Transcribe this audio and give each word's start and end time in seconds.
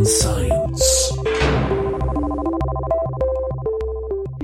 Lockdown 0.00 0.06
Science. 0.06 1.12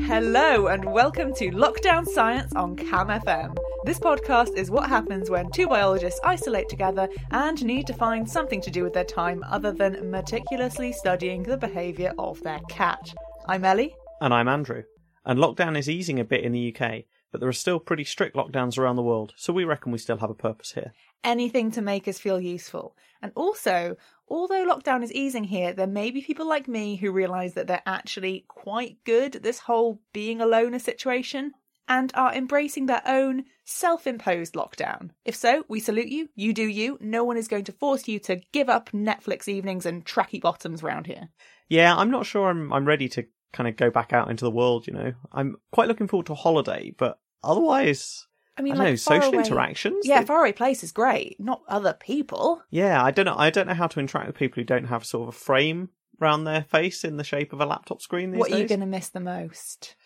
Hello 0.00 0.66
and 0.66 0.84
welcome 0.84 1.32
to 1.32 1.50
Lockdown 1.50 2.06
Science 2.06 2.54
on 2.54 2.76
Cam 2.76 3.08
FM. 3.08 3.56
This 3.86 3.98
podcast 3.98 4.54
is 4.54 4.70
what 4.70 4.86
happens 4.90 5.30
when 5.30 5.50
two 5.50 5.66
biologists 5.66 6.20
isolate 6.22 6.68
together 6.68 7.08
and 7.30 7.64
need 7.64 7.86
to 7.86 7.94
find 7.94 8.28
something 8.28 8.60
to 8.60 8.70
do 8.70 8.82
with 8.82 8.92
their 8.92 9.04
time 9.04 9.42
other 9.48 9.72
than 9.72 10.10
meticulously 10.10 10.92
studying 10.92 11.42
the 11.42 11.56
behaviour 11.56 12.12
of 12.18 12.42
their 12.42 12.60
cat. 12.68 13.14
I'm 13.46 13.64
Ellie. 13.64 13.96
And 14.20 14.34
I'm 14.34 14.48
Andrew. 14.48 14.82
And 15.24 15.38
lockdown 15.38 15.78
is 15.78 15.88
easing 15.88 16.20
a 16.20 16.24
bit 16.24 16.44
in 16.44 16.52
the 16.52 16.76
UK, 16.76 17.04
but 17.32 17.40
there 17.40 17.48
are 17.48 17.54
still 17.54 17.80
pretty 17.80 18.04
strict 18.04 18.36
lockdowns 18.36 18.76
around 18.76 18.96
the 18.96 19.02
world, 19.02 19.32
so 19.36 19.54
we 19.54 19.64
reckon 19.64 19.90
we 19.90 19.98
still 19.98 20.18
have 20.18 20.30
a 20.30 20.34
purpose 20.34 20.72
here. 20.72 20.92
Anything 21.24 21.70
to 21.72 21.80
make 21.80 22.06
us 22.06 22.18
feel 22.18 22.40
useful. 22.40 22.94
And 23.22 23.32
also, 23.34 23.96
although 24.28 24.66
lockdown 24.66 25.02
is 25.02 25.12
easing 25.12 25.44
here, 25.44 25.72
there 25.72 25.86
may 25.86 26.10
be 26.10 26.22
people 26.22 26.46
like 26.46 26.68
me 26.68 26.96
who 26.96 27.10
realise 27.10 27.54
that 27.54 27.66
they're 27.66 27.82
actually 27.86 28.44
quite 28.48 28.98
good 29.04 29.36
at 29.36 29.42
this 29.42 29.60
whole 29.60 30.00
being 30.12 30.40
a 30.40 30.46
loner 30.46 30.78
situation 30.78 31.52
and 31.88 32.10
are 32.14 32.34
embracing 32.34 32.86
their 32.86 33.02
own 33.06 33.44
self 33.64 34.06
imposed 34.06 34.54
lockdown. 34.54 35.10
If 35.24 35.36
so, 35.36 35.64
we 35.68 35.80
salute 35.80 36.08
you. 36.08 36.28
You 36.34 36.52
do 36.52 36.64
you. 36.64 36.98
No 37.00 37.24
one 37.24 37.36
is 37.36 37.48
going 37.48 37.64
to 37.64 37.72
force 37.72 38.08
you 38.08 38.18
to 38.20 38.40
give 38.52 38.68
up 38.68 38.90
Netflix 38.90 39.48
evenings 39.48 39.86
and 39.86 40.04
tracky 40.04 40.40
bottoms 40.40 40.82
round 40.82 41.06
here. 41.06 41.28
Yeah, 41.68 41.94
I'm 41.96 42.10
not 42.10 42.26
sure 42.26 42.48
I'm 42.48 42.72
I'm 42.72 42.84
ready 42.84 43.08
to 43.10 43.24
kind 43.52 43.68
of 43.68 43.76
go 43.76 43.90
back 43.90 44.12
out 44.12 44.30
into 44.30 44.44
the 44.44 44.50
world, 44.50 44.86
you 44.86 44.92
know. 44.92 45.12
I'm 45.32 45.56
quite 45.72 45.88
looking 45.88 46.08
forward 46.08 46.26
to 46.26 46.32
a 46.32 46.36
holiday, 46.36 46.92
but 46.96 47.18
otherwise 47.42 48.26
I 48.58 48.62
mean, 48.62 48.74
I 48.74 48.76
like 48.78 48.88
know, 48.88 48.96
social 48.96 49.34
away- 49.34 49.44
interactions? 49.44 50.06
Yeah, 50.06 50.20
They- 50.20 50.26
faraway 50.26 50.52
place 50.52 50.82
is 50.82 50.92
great, 50.92 51.38
not 51.38 51.62
other 51.68 51.92
people. 51.92 52.62
Yeah, 52.70 53.02
I 53.02 53.10
don't 53.10 53.26
know 53.26 53.36
I 53.36 53.50
don't 53.50 53.66
know 53.66 53.74
how 53.74 53.86
to 53.88 54.00
interact 54.00 54.26
with 54.28 54.36
people 54.36 54.60
who 54.60 54.64
don't 54.64 54.86
have 54.86 55.04
sort 55.04 55.28
of 55.28 55.34
a 55.34 55.38
frame 55.38 55.90
around 56.20 56.44
their 56.44 56.62
face 56.62 57.04
in 57.04 57.16
the 57.18 57.24
shape 57.24 57.52
of 57.52 57.60
a 57.60 57.66
laptop 57.66 58.00
screen 58.00 58.30
these 58.30 58.38
what 58.40 58.50
are 58.50 58.58
you 58.58 58.66
going 58.66 58.80
to 58.80 58.86
miss 58.86 59.10
the 59.10 59.20
most? 59.20 59.96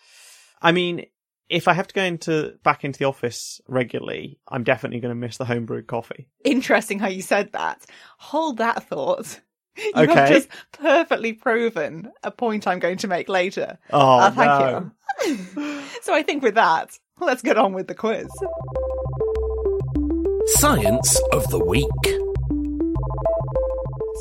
I 0.60 0.72
mean, 0.72 1.06
if 1.48 1.68
I 1.68 1.72
have 1.72 1.86
to 1.88 1.94
go 1.94 2.02
into 2.02 2.54
back 2.62 2.84
into 2.84 2.98
the 2.98 3.04
office 3.06 3.60
regularly, 3.68 4.38
I'm 4.48 4.64
definitely 4.64 5.00
going 5.00 5.10
to 5.10 5.14
miss 5.26 5.36
the 5.36 5.44
homebrewed 5.44 5.86
coffee. 5.86 6.28
Interesting 6.44 6.98
how 6.98 7.08
you 7.08 7.22
said 7.22 7.52
that. 7.52 7.84
Hold 8.18 8.58
that 8.58 8.84
thought. 8.84 9.40
You 9.96 10.08
have 10.08 10.28
just 10.28 10.48
perfectly 10.72 11.32
proven 11.32 12.12
a 12.22 12.30
point 12.30 12.66
I'm 12.66 12.78
going 12.78 12.98
to 12.98 13.08
make 13.08 13.28
later. 13.28 13.78
Oh, 13.90 14.18
Uh, 14.20 14.30
thank 14.30 14.48
no. 14.48 14.90
you. 15.26 15.82
so 16.02 16.14
I 16.14 16.22
think 16.22 16.42
with 16.42 16.54
that, 16.54 16.90
let's 17.18 17.42
get 17.42 17.56
on 17.58 17.72
with 17.72 17.86
the 17.88 17.94
quiz. 17.94 18.28
Science 20.46 21.20
of 21.32 21.48
the 21.50 21.58
Week. 21.64 21.86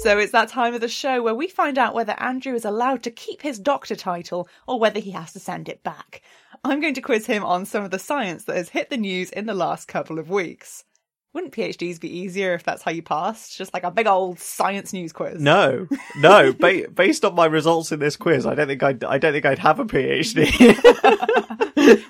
So 0.02 0.18
it's 0.18 0.32
that 0.32 0.48
time 0.50 0.74
of 0.74 0.82
the 0.82 0.88
show 0.88 1.22
where 1.22 1.36
we 1.36 1.48
find 1.48 1.78
out 1.78 1.94
whether 1.94 2.14
Andrew 2.18 2.54
is 2.54 2.64
allowed 2.64 3.04
to 3.04 3.12
keep 3.12 3.42
his 3.42 3.60
doctor 3.60 3.96
title 3.96 4.48
or 4.68 4.80
whether 4.80 5.00
he 5.00 5.12
has 5.12 5.34
to 5.34 5.40
send 5.40 5.68
it 5.68 5.84
back. 5.84 6.22
I'm 6.64 6.80
going 6.80 6.94
to 6.94 7.02
quiz 7.02 7.26
him 7.26 7.44
on 7.44 7.66
some 7.66 7.84
of 7.84 7.92
the 7.92 8.00
science 8.00 8.46
that 8.46 8.56
has 8.56 8.70
hit 8.70 8.90
the 8.90 8.98
news 8.98 9.30
in 9.30 9.46
the 9.46 9.54
last 9.54 9.88
couple 9.88 10.18
of 10.20 10.30
weeks. 10.30 10.86
Wouldn't 11.34 11.54
PhDs 11.54 12.00
be 12.00 12.10
easier 12.10 12.54
if 12.56 12.64
that's 12.64 12.82
how 12.82 12.90
you 12.92 13.04
passed? 13.04 13.56
Just 13.58 13.72
like 13.74 13.84
a 13.84 13.92
big 13.92 14.08
old 14.08 14.40
science 14.40 14.94
news 14.94 15.14
quiz. 15.14 15.40
No, 15.40 15.88
no. 16.18 16.54
Ba- 16.60 16.90
based 16.92 17.24
on 17.24 17.36
my 17.36 17.46
results 17.46 17.92
in 17.92 18.00
this 18.00 18.16
quiz, 18.18 18.46
I 18.48 18.56
don't 18.56 18.68
think 18.68 18.82
I'd, 18.82 19.04
I 19.04 19.20
don't 19.20 19.34
think 19.34 19.46
I'd 19.46 19.60
have 19.60 19.80
a 19.80 19.86
PhD. 19.86 20.50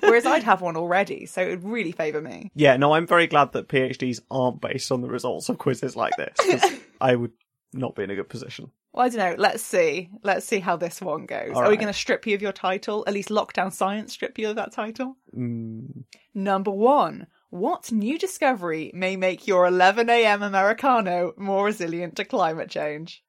Whereas 0.02 0.26
I'd 0.26 0.42
have 0.42 0.60
one 0.62 0.76
already, 0.76 1.26
so 1.26 1.42
it 1.42 1.50
would 1.50 1.64
really 1.64 1.92
favour 1.92 2.20
me. 2.20 2.50
yeah, 2.54 2.76
no. 2.76 2.92
I'm 2.92 3.06
very 3.06 3.26
glad 3.26 3.52
that 3.52 3.68
PhDs 3.68 4.20
aren't 4.30 4.60
based 4.60 4.90
on 4.90 5.00
the 5.02 5.08
results 5.08 5.48
of 5.48 5.58
quizzes 5.58 5.96
like 5.96 6.12
this. 6.16 6.80
I 7.00 7.14
would 7.14 7.32
not 7.72 7.94
be 7.94 8.02
in 8.02 8.10
a 8.10 8.16
good 8.16 8.28
position. 8.28 8.70
Well, 8.92 9.06
I 9.06 9.08
don't 9.08 9.18
know. 9.18 9.34
Let's 9.38 9.62
see. 9.62 10.10
Let's 10.24 10.44
see 10.46 10.58
how 10.58 10.76
this 10.76 11.00
one 11.00 11.26
goes. 11.26 11.52
All 11.54 11.62
Are 11.62 11.68
we 11.70 11.76
going 11.76 11.86
to 11.86 11.92
strip 11.92 12.26
you 12.26 12.34
of 12.34 12.42
your 12.42 12.52
title? 12.52 13.04
At 13.06 13.14
least 13.14 13.28
Lockdown 13.28 13.72
Science 13.72 14.12
strip 14.12 14.38
you 14.38 14.48
of 14.48 14.56
that 14.56 14.72
title? 14.72 15.16
Mm, 15.36 16.04
Number 16.34 16.72
one. 16.72 17.26
What 17.50 17.92
new 17.92 18.18
discovery 18.18 18.90
may 18.94 19.16
make 19.16 19.46
your 19.46 19.68
11am 19.68 20.42
Americano 20.46 21.34
more 21.36 21.66
resilient 21.66 22.16
to 22.16 22.24
climate 22.24 22.70
change? 22.70 23.22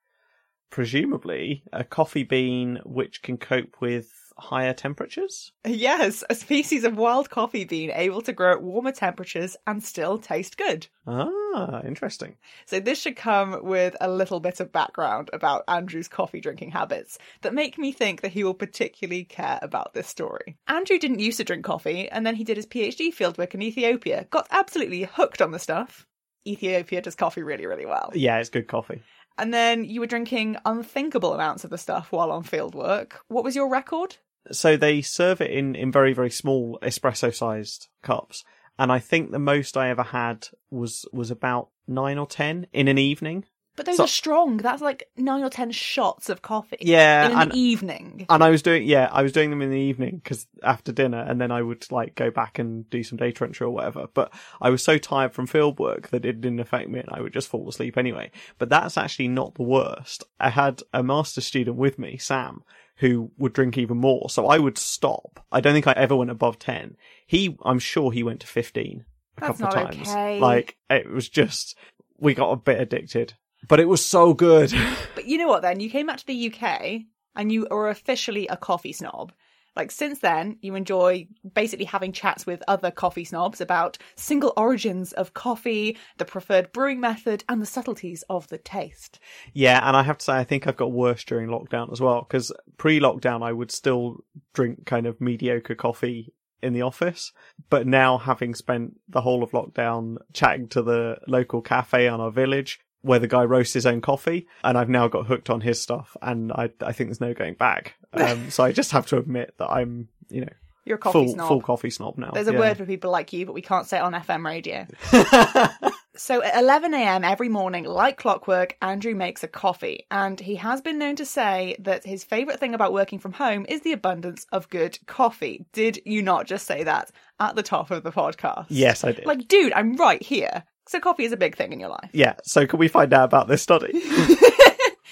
presumably, 0.72 1.64
a 1.72 1.84
coffee 1.84 2.24
bean 2.24 2.80
which 2.84 3.22
can 3.22 3.38
cope 3.38 3.80
with 3.80 4.10
higher 4.42 4.74
temperatures. 4.74 5.52
Yes, 5.66 6.24
a 6.30 6.36
species 6.36 6.84
of 6.84 6.98
wild 6.98 7.30
coffee 7.30 7.64
bean 7.64 7.92
able 7.92 8.22
to 8.24 8.34
grow 8.34 8.54
at 8.54 8.64
warmer 8.64 8.92
temperatures 8.92 9.56
and 9.68 9.84
still 9.84 10.18
taste 10.18 10.58
good. 10.58 10.88
Ah, 11.08 11.82
interesting. 11.84 12.36
So 12.66 12.80
this 12.80 13.00
should 13.00 13.16
come 13.16 13.64
with 13.64 13.96
a 14.02 14.10
little 14.10 14.40
bit 14.40 14.60
of 14.60 14.72
background 14.72 15.30
about 15.32 15.64
Andrew's 15.68 16.08
coffee 16.08 16.42
drinking 16.42 16.72
habits 16.72 17.18
that 17.42 17.54
make 17.54 17.78
me 17.78 17.92
think 17.92 18.22
that 18.22 18.32
he 18.32 18.44
will 18.44 18.54
particularly 18.54 19.24
care 19.24 19.60
about 19.62 19.94
this 19.94 20.08
story. 20.08 20.58
Andrew 20.68 20.98
didn't 20.98 21.20
used 21.20 21.38
to 21.38 21.44
drink 21.44 21.64
coffee 21.64 22.10
and 22.10 22.26
then 22.26 22.36
he 22.36 22.44
did 22.44 22.58
his 22.58 22.68
PhD 22.68 23.14
fieldwork 23.16 23.54
in 23.54 23.62
Ethiopia, 23.62 24.26
got 24.32 24.48
absolutely 24.52 25.04
hooked 25.04 25.42
on 25.42 25.52
the 25.52 25.60
stuff. 25.60 26.08
Ethiopia 26.48 27.02
does 27.02 27.16
coffee 27.16 27.44
really, 27.44 27.68
really 27.68 27.86
well. 27.86 28.12
Yeah, 28.16 28.40
it's 28.40 28.50
good 28.50 28.68
coffee. 28.68 29.04
And 29.38 29.54
then 29.54 29.86
you 29.86 30.00
were 30.00 30.08
drinking 30.08 30.58
unthinkable 30.66 31.34
amounts 31.34 31.64
of 31.64 31.70
the 31.70 31.78
stuff 31.78 32.12
while 32.12 32.32
on 32.32 32.44
fieldwork. 32.44 33.14
What 33.28 33.44
was 33.44 33.56
your 33.56 33.70
record? 33.70 34.18
So 34.50 34.76
they 34.78 35.02
serve 35.02 35.42
it 35.42 35.52
in, 35.52 35.76
in 35.76 35.92
very, 35.92 36.14
very 36.14 36.32
small 36.32 36.80
espresso 36.82 37.34
sized 37.34 37.88
cups. 38.02 38.44
And 38.80 38.92
I 38.92 39.00
think 39.00 39.32
the 39.32 39.40
most 39.40 39.78
I 39.78 39.90
ever 39.90 40.04
had 40.04 40.48
was, 40.72 41.06
was 41.14 41.30
about 41.30 41.70
nine 41.88 42.18
or 42.18 42.26
ten 42.26 42.66
in 42.74 42.88
an 42.88 42.98
evening. 42.98 43.46
But 43.76 43.86
those 43.86 43.98
So- 43.98 44.04
are 44.04 44.08
strong. 44.08 44.58
That's 44.58 44.82
like 44.82 45.08
nine 45.16 45.44
or 45.44 45.50
ten 45.50 45.72
shots 45.72 46.28
of 46.30 46.42
coffee. 46.42 46.78
Yeah, 46.82 47.28
In 47.28 47.32
an 47.32 47.38
and- 47.44 47.56
evening. 47.56 48.26
And 48.30 48.44
I 48.44 48.50
was 48.50 48.62
doing, 48.62 48.84
yeah, 48.84 49.08
I 49.12 49.22
was 49.22 49.32
doing 49.32 49.50
them 49.50 49.62
in 49.62 49.70
the 49.70 49.78
evening 49.80 50.20
because 50.22 50.46
after 50.62 50.92
dinner, 50.92 51.20
and 51.20 51.40
then 51.40 51.52
I 51.52 51.62
would 51.62 51.90
like 51.92 52.16
go 52.16 52.32
back 52.32 52.60
and 52.60 52.90
do 52.90 53.02
some 53.04 53.18
data 53.18 53.46
entry 53.46 53.66
or 53.66 53.70
whatever. 53.70 54.08
But 54.14 54.34
I 54.60 54.70
was 54.72 54.84
so 54.84 54.98
tired 54.98 55.34
from 55.34 55.48
field 55.48 55.80
work 55.80 56.10
that 56.10 56.26
it 56.26 56.42
didn't 56.42 56.60
affect 56.60 56.90
me, 56.90 57.00
and 57.00 57.10
I 57.12 57.22
would 57.22 57.32
just 57.34 57.48
fall 57.48 57.70
asleep 57.70 57.98
anyway. 57.98 58.32
But 58.58 58.68
that's 58.70 58.98
actually 58.98 59.30
not 59.30 59.56
the 59.56 59.64
worst. 59.64 60.26
I 60.40 60.50
had 60.50 60.82
a 60.94 61.02
master's 61.02 61.46
student 61.46 61.78
with 61.78 61.98
me, 61.98 62.18
Sam, 62.18 62.64
who 63.02 63.32
would 63.38 63.52
drink 63.52 63.78
even 63.78 63.98
more. 63.98 64.30
So 64.30 64.48
I 64.48 64.60
would 64.60 64.78
stop. 64.78 65.44
I 65.52 65.60
don't 65.60 65.74
think 65.74 65.88
I 65.88 65.94
ever 65.94 66.16
went 66.16 66.30
above 66.32 66.60
ten. 66.60 66.96
He, 67.26 67.58
I'm 67.66 67.80
sure 67.80 68.12
he 68.12 68.24
went 68.24 68.40
to 68.42 68.48
fifteen 68.48 69.06
a 69.38 69.42
That's 69.42 69.60
couple 69.60 69.68
of 69.68 69.74
not 69.86 69.92
times. 69.94 70.10
okay. 70.10 70.40
Like 70.40 70.78
it 70.90 71.10
was 71.10 71.28
just, 71.28 71.76
we 72.20 72.34
got 72.36 72.52
a 72.52 72.56
bit 72.58 72.80
addicted. 72.80 73.34
But 73.68 73.80
it 73.80 73.88
was 73.88 74.06
so 74.06 74.34
good. 74.34 74.72
But 75.16 75.26
you 75.26 75.38
know 75.38 75.48
what 75.48 75.62
then? 75.64 75.80
You 75.80 75.90
came 75.90 76.06
back 76.08 76.18
to 76.18 76.26
the 76.26 76.54
UK 76.54 77.02
and 77.36 77.52
you 77.52 77.68
are 77.70 77.90
officially 77.90 78.48
a 78.48 78.58
coffee 78.58 78.94
snob. 78.94 79.34
Like 79.76 79.92
since 79.92 80.20
then, 80.20 80.58
you 80.62 80.76
enjoy 80.76 81.28
basically 81.54 81.86
having 81.86 82.12
chats 82.12 82.46
with 82.46 82.62
other 82.68 82.92
coffee 82.92 83.24
snobs 83.24 83.62
about 83.62 83.98
single 84.16 84.54
origins 84.58 85.14
of 85.14 85.34
coffee, 85.34 85.98
the 86.18 86.26
preferred 86.26 86.72
brewing 86.74 87.00
method, 87.00 87.44
and 87.48 87.62
the 87.62 87.66
subtleties 87.66 88.24
of 88.30 88.48
the 88.50 88.58
taste. 88.58 89.20
Yeah, 89.54 89.80
and 89.88 89.96
I 89.96 90.04
have 90.04 90.18
to 90.18 90.26
say, 90.26 90.34
I 90.34 90.44
think 90.44 90.68
I've 90.68 90.78
got 90.78 90.92
worse 90.92 91.24
during 91.24 91.50
lockdown 91.50 91.92
as 91.92 92.02
well. 92.02 92.26
Because 92.28 92.52
pre-lockdown, 92.78 93.44
I 93.44 93.54
would 93.54 93.72
still 93.72 94.26
drink 94.54 94.86
kind 94.86 95.06
of 95.06 95.22
mediocre 95.22 95.76
coffee 95.76 96.34
in 96.62 96.74
the 96.74 96.82
office, 96.84 97.32
but 97.70 97.88
now 97.88 98.18
having 98.18 98.54
spent 98.54 99.00
the 99.10 99.22
whole 99.22 99.42
of 99.42 99.52
lockdown 99.52 100.18
chatting 100.34 100.68
to 100.68 100.84
the 100.84 101.18
local 101.28 101.62
cafe 101.62 102.08
on 102.08 102.22
our 102.22 102.30
village, 102.30 102.80
where 103.02 103.20
the 103.20 103.28
guy 103.28 103.44
roasts 103.44 103.74
his 103.74 103.86
own 103.86 104.02
coffee, 104.02 104.48
and 104.64 104.78
I've 104.78 104.90
now 104.90 105.08
got 105.08 105.26
hooked 105.28 105.50
on 105.50 105.62
his 105.62 105.82
stuff, 105.82 106.16
and 106.22 106.52
I 106.52 106.70
I 106.82 106.92
think 106.92 107.10
there's 107.10 107.22
no 107.22 107.34
going 107.34 107.56
back. 107.56 107.96
Um, 108.14 108.50
so 108.52 108.64
I 108.64 108.72
just 108.72 108.92
have 108.92 109.06
to 109.08 109.18
admit 109.18 109.54
that 109.58 109.70
I'm, 109.70 110.08
you 110.30 110.42
know, 110.42 110.54
You're 110.86 110.96
a 110.98 111.00
coffee 111.00 111.26
full 111.26 111.34
snob. 111.34 111.48
full 111.48 111.62
coffee 111.62 111.90
snob 111.90 112.18
now. 112.18 112.32
There's 112.32 112.48
a 112.48 112.54
Yeah. 112.54 112.60
word 112.60 112.78
for 112.78 112.86
people 112.86 113.12
like 113.12 113.34
you, 113.34 113.46
but 113.46 113.54
we 113.54 113.62
can't 113.62 113.88
say 113.88 113.98
it 113.98 114.02
on 114.02 114.14
FM 114.14 114.46
radio. 114.46 114.86
So 116.18 116.44
at 116.44 116.62
11 116.62 116.94
a.m. 116.94 117.24
every 117.24 117.48
morning, 117.48 117.86
like 117.86 118.18
clockwork, 118.18 118.76
Andrew 118.82 119.16
makes 119.16 119.44
a 119.44 119.48
coffee, 119.48 120.06
and 120.12 120.38
he 120.38 120.56
has 120.58 120.82
been 120.82 121.00
known 121.00 121.16
to 121.16 121.26
say 121.26 121.78
that 121.80 122.04
his 122.06 122.26
favourite 122.26 122.60
thing 122.60 122.76
about 122.76 122.92
working 122.92 123.18
from 123.18 123.32
home 123.32 123.66
is 123.70 123.82
the 123.82 123.94
abundance 123.94 124.46
of 124.52 124.70
good 124.70 125.00
coffee. 125.08 125.66
Did 125.72 126.02
you 126.06 126.22
not 126.22 126.48
just 126.48 126.68
say 126.68 126.84
that 126.84 127.12
at 127.40 127.56
the 127.56 127.64
top 127.64 127.92
of 127.92 128.04
the 128.04 128.12
podcast? 128.12 128.66
yes, 128.68 129.06
I 129.06 129.14
did. 129.14 129.26
Like, 129.26 129.48
dude, 129.48 129.72
I'm 129.72 129.96
right 129.96 130.22
here. 130.22 130.64
So 130.88 131.00
coffee 131.00 131.26
is 131.26 131.32
a 131.32 131.38
big 131.38 131.56
thing 131.56 131.74
in 131.74 131.80
your 131.80 131.90
life. 131.90 132.10
yeah. 132.14 132.34
So 132.44 132.66
can 132.68 132.80
we 132.80 132.88
find 132.88 133.14
out 133.14 133.26
about 133.26 133.48
this 133.48 133.62
study? 133.62 133.92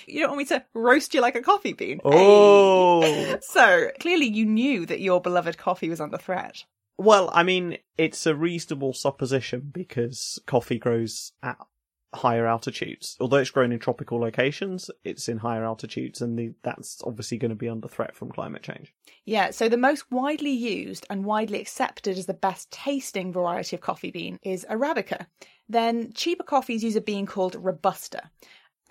You 0.08 0.22
don't 0.22 0.30
want 0.32 0.40
me 0.40 0.46
to 0.46 0.66
roast 0.74 1.14
you 1.14 1.22
like 1.22 1.36
a 1.36 1.42
coffee 1.42 1.74
bean. 1.74 2.00
oh. 2.04 3.02
Hey. 3.02 3.38
So 3.42 3.92
clearly 4.00 4.26
you 4.26 4.44
knew 4.46 4.86
that 4.88 5.02
your 5.02 5.22
beloved 5.22 5.60
coffee 5.60 5.88
was 5.88 6.02
under 6.02 6.18
threat. 6.18 6.64
Well, 6.98 7.30
I 7.32 7.44
mean, 7.44 7.78
it's 7.98 8.26
a 8.26 8.34
reasonable 8.36 8.94
supposition 8.94 9.70
because 9.72 10.40
coffee 10.48 10.80
grows 10.80 11.32
at 11.44 11.58
higher 12.14 12.48
altitudes. 12.48 13.16
Although 13.20 13.38
it's 13.38 13.52
grown 13.52 13.72
in 13.72 13.80
tropical 13.80 14.20
locations, 14.20 14.90
it's 15.04 15.30
in 15.30 15.38
higher 15.38 15.64
altitudes, 15.64 16.22
and 16.22 16.38
the, 16.38 16.54
that's 16.64 17.02
obviously 17.04 17.38
going 17.38 17.50
to 17.50 17.56
be 17.56 17.70
under 17.70 17.88
threat 17.88 18.16
from 18.16 18.32
climate 18.32 18.64
change. 18.64 18.94
Yeah, 19.26 19.52
so 19.52 19.70
the 19.70 19.78
most 19.78 20.12
widely 20.12 20.52
used 20.52 21.06
and 21.10 21.26
widely 21.26 21.62
accepted 21.62 22.18
as 22.18 22.26
the 22.26 22.34
best 22.34 22.72
tasting 22.72 23.32
variety 23.32 23.76
of 23.76 23.82
coffee 23.82 24.12
bean 24.12 24.40
is 24.42 24.66
Arabica. 24.70 25.28
Then 25.68 26.12
cheaper 26.14 26.44
coffees 26.44 26.84
use 26.84 26.96
a 26.96 27.02
bean 27.02 27.28
called 27.28 27.56
Robusta. 27.56 28.32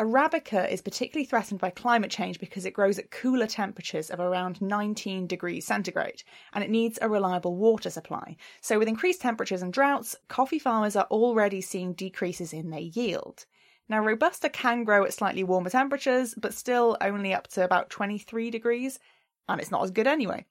Arabica 0.01 0.71
is 0.71 0.81
particularly 0.81 1.27
threatened 1.27 1.59
by 1.59 1.71
climate 1.71 2.13
change 2.13 2.39
because 2.39 2.65
it 2.65 2.73
grows 2.73 3.01
at 3.01 3.11
cooler 3.11 3.49
temperatures 3.49 4.11
of 4.11 4.21
around 4.21 4.63
19 4.63 5.27
degrees 5.27 5.67
centigrade 5.67 6.23
and 6.53 6.63
it 6.63 6.71
needs 6.71 7.01
a 7.03 7.09
reliable 7.09 7.57
water 7.57 7.91
supply. 7.91 8.37
So, 8.61 8.79
with 8.79 8.87
increased 8.87 9.21
temperatures 9.21 9.61
and 9.61 9.73
droughts, 9.73 10.15
coffee 10.29 10.61
farmers 10.61 10.95
are 10.95 11.09
already 11.11 11.61
seeing 11.61 11.95
decreases 11.95 12.53
in 12.53 12.71
their 12.71 12.79
yield. 12.79 13.45
Now, 13.89 14.01
Robusta 14.01 14.49
can 14.49 14.85
grow 14.85 15.05
at 15.05 15.15
slightly 15.15 15.43
warmer 15.43 15.71
temperatures, 15.71 16.33
but 16.37 16.55
still 16.55 16.97
only 17.01 17.35
up 17.35 17.49
to 17.49 17.65
about 17.65 17.91
23 17.91 18.53
degrees, 18.53 19.01
and 19.49 19.61
it's 19.61 19.73
not 19.73 19.83
as 19.83 19.91
good 19.91 20.07
anyway. 20.07 20.47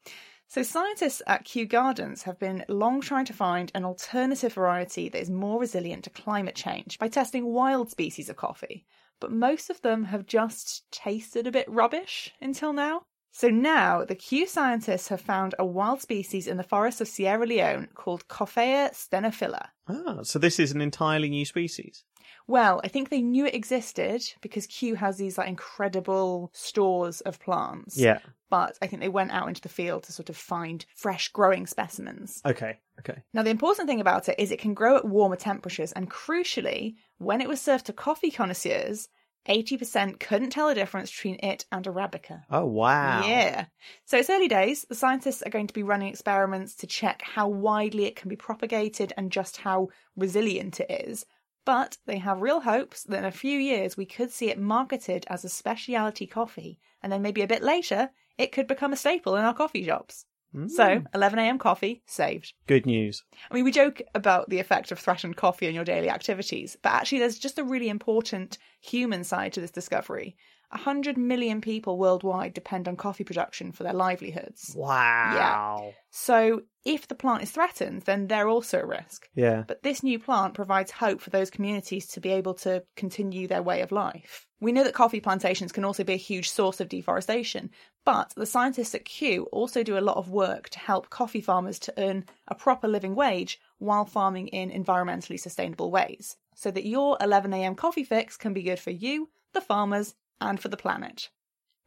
So, 0.50 0.62
scientists 0.62 1.22
at 1.26 1.46
Kew 1.46 1.66
Gardens 1.66 2.24
have 2.24 2.38
been 2.38 2.66
long 2.68 3.00
trying 3.00 3.26
to 3.26 3.34
find 3.34 3.72
an 3.74 3.86
alternative 3.86 4.54
variety 4.54 5.08
that 5.08 5.22
is 5.22 5.30
more 5.30 5.58
resilient 5.58 6.04
to 6.04 6.10
climate 6.10 6.56
change 6.56 7.00
by 7.00 7.08
testing 7.08 7.46
wild 7.46 7.90
species 7.90 8.28
of 8.28 8.36
coffee 8.36 8.86
but 9.20 9.32
most 9.32 9.70
of 9.70 9.82
them 9.82 10.06
have 10.06 10.26
just 10.26 10.84
tasted 10.92 11.48
a 11.48 11.52
bit 11.52 11.70
rubbish 11.70 12.34
until 12.42 12.74
now. 12.74 13.04
So 13.32 13.50
now, 13.50 14.04
the 14.04 14.16
Kew 14.16 14.48
scientists 14.48 15.10
have 15.10 15.22
found 15.22 15.54
a 15.60 15.66
wild 15.66 16.02
species 16.02 16.48
in 16.48 16.58
the 16.58 16.64
forests 16.64 17.02
of 17.02 17.08
Sierra 17.08 17.46
Leone 17.46 17.88
called 17.94 18.28
Coffea 18.28 18.92
stenophila. 18.94 19.68
Ah, 19.88 20.24
so 20.24 20.40
this 20.40 20.60
is 20.60 20.72
an 20.72 20.82
entirely 20.82 21.30
new 21.30 21.46
species. 21.46 22.04
Well, 22.48 22.82
I 22.84 22.88
think 22.88 23.10
they 23.10 23.22
knew 23.22 23.46
it 23.46 23.56
existed 23.56 24.24
because 24.42 24.68
Kew 24.68 24.96
has 24.96 25.18
these 25.18 25.38
like 25.38 25.50
incredible 25.50 26.50
stores 26.54 27.22
of 27.22 27.40
plants. 27.40 27.98
Yeah. 27.98 28.20
But 28.50 28.78
I 28.82 28.88
think 28.88 29.02
they 29.02 29.10
went 29.10 29.32
out 29.32 29.50
into 29.50 29.62
the 29.62 29.70
field 29.70 30.04
to 30.04 30.14
sort 30.14 30.30
of 30.30 30.38
find 30.38 30.86
fresh 30.96 31.28
growing 31.30 31.68
specimens. 31.68 32.42
Okay. 32.46 32.80
Okay. 33.00 33.22
Now, 33.34 33.44
the 33.44 33.50
important 33.50 33.88
thing 33.88 34.02
about 34.02 34.30
it 34.30 34.40
is 34.40 34.52
it 34.52 34.60
can 34.60 34.74
grow 34.74 34.98
at 34.98 35.06
warmer 35.06 35.36
temperatures, 35.36 35.92
and 35.92 36.10
crucially, 36.10 36.96
when 37.18 37.42
it 37.42 37.50
was 37.50 37.62
served 37.62 37.86
to 37.88 37.94
coffee 37.94 38.32
connoisseurs, 38.32 39.10
80% 39.48 40.20
couldn't 40.20 40.50
tell 40.50 40.68
the 40.68 40.76
difference 40.76 41.12
between 41.12 41.40
it 41.42 41.66
and 41.72 41.86
Arabica. 41.86 42.44
Oh 42.50 42.66
wow. 42.66 43.26
Yeah. 43.26 43.66
So 44.06 44.18
it's 44.18 44.30
early 44.30 44.48
days. 44.48 44.86
The 44.88 44.96
scientists 44.96 45.42
are 45.42 45.50
going 45.50 45.68
to 45.68 45.74
be 45.74 45.84
running 45.84 46.10
experiments 46.10 46.76
to 46.76 46.88
check 46.88 47.22
how 47.24 47.48
widely 47.48 48.06
it 48.06 48.16
can 48.16 48.30
be 48.30 48.36
propagated 48.36 49.14
and 49.16 49.32
just 49.32 49.58
how 49.58 49.90
resilient 50.16 50.80
it 50.80 51.08
is. 51.08 51.26
But 51.68 51.98
they 52.06 52.20
have 52.20 52.42
real 52.42 52.62
hopes 52.62 53.04
that 53.04 53.18
in 53.18 53.26
a 53.26 53.32
few 53.32 53.60
years 53.60 53.98
we 53.98 54.06
could 54.06 54.32
see 54.32 54.50
it 54.50 54.58
marketed 54.58 55.26
as 55.30 55.44
a 55.44 55.50
specialty 55.50 56.26
coffee, 56.26 56.80
and 57.04 57.12
then 57.12 57.22
maybe 57.22 57.42
a 57.42 57.48
bit 57.48 57.62
later 57.62 58.12
it 58.38 58.54
could 58.54 58.68
become 58.68 58.94
a 58.94 58.96
staple 58.96 59.36
in 59.36 59.44
our 59.44 59.54
coffee 59.54 59.84
shops. 59.84 60.24
So, 60.68 61.00
hmm. 61.00 61.06
11am 61.14 61.60
coffee 61.60 62.04
saved. 62.06 62.54
Good 62.68 62.86
news. 62.86 63.22
I 63.52 63.54
mean, 63.54 63.66
we 63.66 63.72
joke 63.72 64.02
about 64.16 64.50
the 64.50 64.60
effect 64.60 64.94
of 64.94 65.00
threatened 65.00 65.36
coffee 65.36 65.68
on 65.68 65.76
your 65.76 65.84
daily 65.84 66.10
activities, 66.10 66.78
but 66.82 66.94
actually, 66.94 67.20
there's 67.20 67.38
just 67.38 67.60
a 67.60 67.66
really 67.66 67.90
important 67.90 68.58
human 68.80 69.26
side 69.26 69.52
to 69.54 69.60
this 69.60 69.70
discovery. 69.70 70.38
100 70.70 71.18
million 71.18 71.62
people 71.62 71.98
worldwide 71.98 72.54
depend 72.54 72.88
on 72.88 72.96
coffee 72.98 73.24
production 73.24 73.72
for 73.72 73.84
their 73.84 73.94
livelihoods. 73.94 74.74
Wow. 74.76 75.82
Yeah. 75.84 75.92
So, 76.10 76.64
if 76.84 77.08
the 77.08 77.16
plant 77.16 77.44
is 77.44 77.52
threatened, 77.52 78.04
then 78.04 78.28
they're 78.28 78.50
also 78.50 78.80
at 78.80 78.88
risk. 78.88 79.30
Yeah. 79.34 79.64
But 79.68 79.84
this 79.84 80.04
new 80.04 80.20
plant 80.20 80.54
provides 80.54 80.92
hope 80.92 81.22
for 81.22 81.30
those 81.30 81.50
communities 81.50 82.08
to 82.08 82.20
be 82.20 82.30
able 82.30 82.54
to 82.56 82.84
continue 82.96 83.48
their 83.48 83.64
way 83.64 83.82
of 83.82 83.92
life. 83.92 84.48
We 84.60 84.72
know 84.72 84.84
that 84.84 84.94
coffee 84.94 85.20
plantations 85.20 85.72
can 85.72 85.86
also 85.86 86.04
be 86.04 86.14
a 86.14 86.18
huge 86.18 86.50
source 86.50 86.82
of 86.82 86.90
deforestation, 86.90 87.70
but 88.04 88.34
the 88.36 88.46
scientists 88.46 88.96
at 88.96 89.06
Kew 89.06 89.44
also 89.52 89.84
do 89.84 89.98
a 89.98 90.00
lot 90.00 90.18
of 90.18 90.32
work 90.32 90.70
to 90.70 90.80
help 90.80 91.10
coffee 91.10 91.42
farmers 91.42 91.78
to 91.80 91.94
earn 91.98 92.26
a 92.48 92.56
proper 92.56 92.88
living 92.88 93.16
wage 93.16 93.60
while 93.78 94.06
farming 94.06 94.48
in 94.48 94.72
environmentally 94.72 95.40
sustainable 95.40 95.92
ways, 95.92 96.38
so 96.56 96.72
that 96.72 96.88
your 96.88 97.18
11am 97.20 97.78
coffee 97.78 98.04
fix 98.04 98.36
can 98.36 98.54
be 98.54 98.64
good 98.64 98.80
for 98.80 98.92
you, 98.92 99.30
the 99.54 99.62
farmers, 99.62 100.16
and 100.42 100.60
for 100.60 100.68
the 100.70 100.78
planet. 100.78 101.30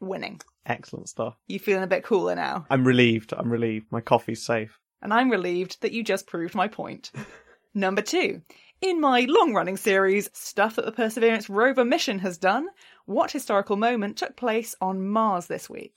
Winning. 0.00 0.40
Excellent 0.66 1.08
stuff. 1.08 1.36
You 1.46 1.58
feeling 1.58 1.82
a 1.82 1.86
bit 1.88 2.04
cooler 2.04 2.34
now? 2.34 2.66
I'm 2.70 2.86
relieved. 2.86 3.32
I'm 3.36 3.50
relieved. 3.50 3.86
My 3.90 4.00
coffee's 4.00 4.44
safe. 4.44 4.78
and 5.02 5.12
I'm 5.12 5.30
relieved 5.30 5.80
that 5.82 5.92
you 5.92 6.02
just 6.02 6.26
proved 6.26 6.54
my 6.54 6.68
point. 6.68 7.10
Number 7.74 8.02
two. 8.02 8.42
In 8.80 8.98
my 9.00 9.26
long 9.28 9.52
running 9.52 9.76
series, 9.76 10.30
Stuff 10.32 10.76
That 10.76 10.86
the 10.86 10.92
Perseverance 10.92 11.50
rover 11.50 11.84
mission 11.84 12.18
has 12.20 12.38
done, 12.38 12.66
what 13.04 13.30
historical 13.30 13.76
moment 13.76 14.16
took 14.16 14.36
place 14.36 14.74
on 14.80 15.06
Mars 15.06 15.46
this 15.46 15.68
week? 15.68 15.94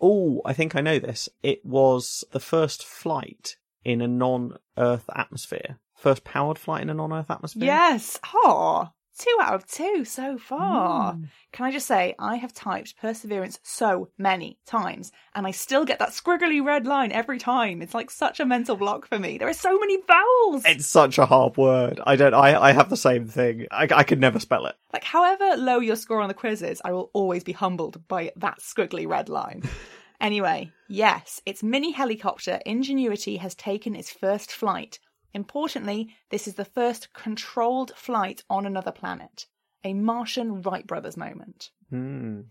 Oh, 0.00 0.40
I 0.44 0.52
think 0.52 0.76
I 0.76 0.80
know 0.80 1.00
this. 1.00 1.28
It 1.42 1.64
was 1.66 2.22
the 2.30 2.38
first 2.40 2.84
flight 2.86 3.56
in 3.84 4.00
a 4.00 4.06
non-Earth 4.06 5.10
atmosphere. 5.14 5.78
First 5.96 6.22
powered 6.22 6.58
flight 6.58 6.82
in 6.82 6.90
a 6.90 6.94
non-Earth 6.94 7.30
atmosphere. 7.30 7.64
Yes! 7.66 8.18
Oh, 8.32 8.90
two 9.20 9.36
out 9.40 9.54
of 9.54 9.66
two 9.66 10.04
so 10.04 10.38
far. 10.38 11.12
Hmm. 11.12 11.24
Can 11.52 11.66
I 11.66 11.72
just 11.72 11.86
say, 11.86 12.14
I 12.18 12.36
have 12.36 12.54
typed 12.54 12.96
Perseverance 12.96 13.58
so 13.62 14.08
many 14.16 14.58
times, 14.66 15.12
and 15.34 15.46
I 15.46 15.50
still 15.50 15.84
get 15.84 15.98
that 15.98 16.10
squiggly 16.10 16.64
red 16.64 16.86
line 16.86 17.12
every 17.12 17.38
time. 17.38 17.82
It's 17.82 17.94
like 17.94 18.10
such 18.10 18.40
a 18.40 18.46
mental 18.46 18.76
block 18.76 19.06
for 19.06 19.18
me. 19.18 19.36
There 19.38 19.48
are 19.48 19.52
so 19.52 19.78
many 19.78 19.98
vowels! 20.06 20.62
It's 20.64 20.86
such 20.86 21.18
a 21.18 21.26
hard 21.26 21.56
word. 21.56 22.00
I 22.06 22.16
don't. 22.16 22.34
I 22.34 22.60
I 22.60 22.72
have 22.72 22.88
the 22.88 22.96
same 22.96 23.26
thing. 23.26 23.66
I 23.70 23.88
I 23.90 24.02
could 24.04 24.20
never 24.20 24.40
spell 24.40 24.66
it. 24.66 24.76
Like, 24.92 25.04
however 25.04 25.56
low 25.56 25.80
your 25.80 25.96
score 25.96 26.20
on 26.20 26.28
the 26.28 26.34
quiz 26.34 26.62
is, 26.62 26.80
I 26.84 26.92
will 26.92 27.10
always 27.12 27.44
be 27.44 27.52
humbled 27.52 28.06
by 28.08 28.32
that 28.36 28.60
squiggly 28.60 29.06
red 29.06 29.28
line. 29.28 29.62
anyway, 30.20 30.72
yes, 30.88 31.40
its 31.44 31.62
mini 31.62 31.92
helicopter 31.92 32.60
Ingenuity 32.64 33.36
has 33.36 33.54
taken 33.54 33.94
its 33.94 34.10
first 34.10 34.52
flight. 34.52 34.98
Importantly, 35.34 36.14
this 36.30 36.48
is 36.48 36.54
the 36.54 36.64
first 36.64 37.12
controlled 37.12 37.92
flight 37.96 38.42
on 38.50 38.66
another 38.66 38.92
planet. 38.92 39.46
A 39.84 39.94
Martian 39.94 40.62
Wright 40.62 40.86
brothers 40.86 41.16
moment. 41.16 41.70
Hmm. 41.88 42.42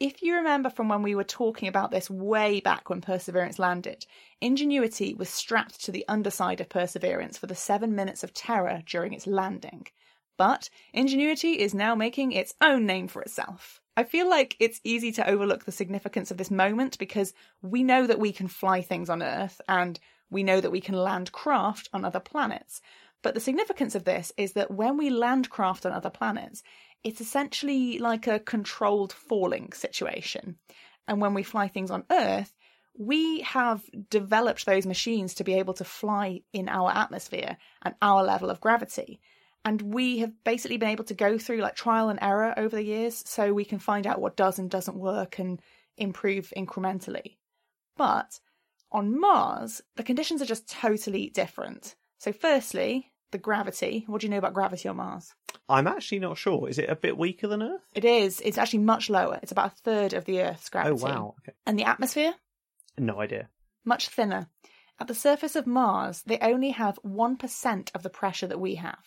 If 0.00 0.22
you 0.22 0.36
remember 0.36 0.70
from 0.70 0.88
when 0.88 1.02
we 1.02 1.14
were 1.14 1.24
talking 1.24 1.68
about 1.68 1.90
this 1.90 2.08
way 2.08 2.60
back 2.60 2.88
when 2.88 3.02
Perseverance 3.02 3.58
landed, 3.58 4.06
Ingenuity 4.40 5.12
was 5.12 5.28
strapped 5.28 5.84
to 5.84 5.92
the 5.92 6.06
underside 6.08 6.60
of 6.62 6.70
Perseverance 6.70 7.36
for 7.36 7.46
the 7.46 7.54
seven 7.54 7.94
minutes 7.94 8.24
of 8.24 8.32
terror 8.32 8.82
during 8.86 9.12
its 9.12 9.26
landing. 9.26 9.86
But 10.38 10.70
Ingenuity 10.94 11.58
is 11.58 11.74
now 11.74 11.94
making 11.94 12.32
its 12.32 12.54
own 12.62 12.86
name 12.86 13.08
for 13.08 13.20
itself. 13.20 13.82
I 13.94 14.04
feel 14.04 14.30
like 14.30 14.56
it's 14.58 14.80
easy 14.84 15.12
to 15.12 15.28
overlook 15.28 15.66
the 15.66 15.72
significance 15.72 16.30
of 16.30 16.38
this 16.38 16.50
moment 16.50 16.96
because 16.98 17.34
we 17.60 17.82
know 17.82 18.06
that 18.06 18.18
we 18.18 18.32
can 18.32 18.48
fly 18.48 18.80
things 18.80 19.10
on 19.10 19.22
Earth 19.22 19.60
and 19.68 20.00
we 20.30 20.42
know 20.42 20.60
that 20.60 20.70
we 20.70 20.80
can 20.80 20.94
land 20.94 21.32
craft 21.32 21.88
on 21.92 22.04
other 22.04 22.20
planets. 22.20 22.80
But 23.22 23.34
the 23.34 23.40
significance 23.40 23.94
of 23.94 24.04
this 24.04 24.32
is 24.36 24.52
that 24.54 24.70
when 24.70 24.96
we 24.96 25.10
land 25.10 25.50
craft 25.50 25.84
on 25.84 25.92
other 25.92 26.10
planets, 26.10 26.62
it's 27.04 27.20
essentially 27.20 27.98
like 27.98 28.26
a 28.26 28.38
controlled 28.38 29.12
falling 29.12 29.72
situation. 29.72 30.56
And 31.06 31.20
when 31.20 31.34
we 31.34 31.42
fly 31.42 31.68
things 31.68 31.90
on 31.90 32.04
Earth, 32.10 32.54
we 32.96 33.40
have 33.40 33.82
developed 34.10 34.66
those 34.66 34.86
machines 34.86 35.34
to 35.34 35.44
be 35.44 35.54
able 35.54 35.74
to 35.74 35.84
fly 35.84 36.42
in 36.52 36.68
our 36.68 36.90
atmosphere 36.90 37.56
and 37.82 37.94
our 38.02 38.22
level 38.22 38.50
of 38.50 38.60
gravity. 38.60 39.20
And 39.64 39.80
we 39.82 40.18
have 40.18 40.32
basically 40.44 40.78
been 40.78 40.90
able 40.90 41.04
to 41.04 41.14
go 41.14 41.38
through 41.38 41.58
like 41.58 41.74
trial 41.74 42.08
and 42.08 42.18
error 42.22 42.54
over 42.56 42.76
the 42.76 42.84
years 42.84 43.22
so 43.26 43.52
we 43.52 43.64
can 43.64 43.78
find 43.78 44.06
out 44.06 44.20
what 44.20 44.36
does 44.36 44.58
and 44.58 44.70
doesn't 44.70 44.96
work 44.96 45.38
and 45.38 45.60
improve 45.96 46.52
incrementally. 46.56 47.36
But 47.96 48.40
on 48.92 49.18
Mars, 49.18 49.82
the 49.96 50.02
conditions 50.02 50.42
are 50.42 50.46
just 50.46 50.68
totally 50.68 51.30
different. 51.30 51.94
So, 52.18 52.32
firstly, 52.32 53.10
the 53.30 53.38
gravity. 53.38 54.04
What 54.06 54.20
do 54.20 54.26
you 54.26 54.30
know 54.30 54.38
about 54.38 54.54
gravity 54.54 54.88
on 54.88 54.96
Mars? 54.96 55.34
I'm 55.68 55.86
actually 55.86 56.18
not 56.18 56.36
sure. 56.36 56.68
Is 56.68 56.78
it 56.78 56.90
a 56.90 56.96
bit 56.96 57.16
weaker 57.16 57.46
than 57.46 57.62
Earth? 57.62 57.82
It 57.94 58.04
is. 58.04 58.40
It's 58.44 58.58
actually 58.58 58.80
much 58.80 59.08
lower. 59.08 59.38
It's 59.42 59.52
about 59.52 59.72
a 59.72 59.76
third 59.76 60.12
of 60.12 60.24
the 60.24 60.42
Earth's 60.42 60.68
oh, 60.68 60.72
gravity. 60.72 61.02
Oh 61.02 61.06
wow. 61.06 61.34
Okay. 61.40 61.56
And 61.66 61.78
the 61.78 61.84
atmosphere? 61.84 62.34
No 62.98 63.20
idea. 63.20 63.48
Much 63.84 64.08
thinner. 64.08 64.48
At 64.98 65.06
the 65.06 65.14
surface 65.14 65.56
of 65.56 65.66
Mars, 65.66 66.22
they 66.26 66.38
only 66.40 66.70
have 66.70 66.98
1% 67.06 67.90
of 67.94 68.02
the 68.02 68.10
pressure 68.10 68.46
that 68.46 68.60
we 68.60 68.74
have. 68.74 68.98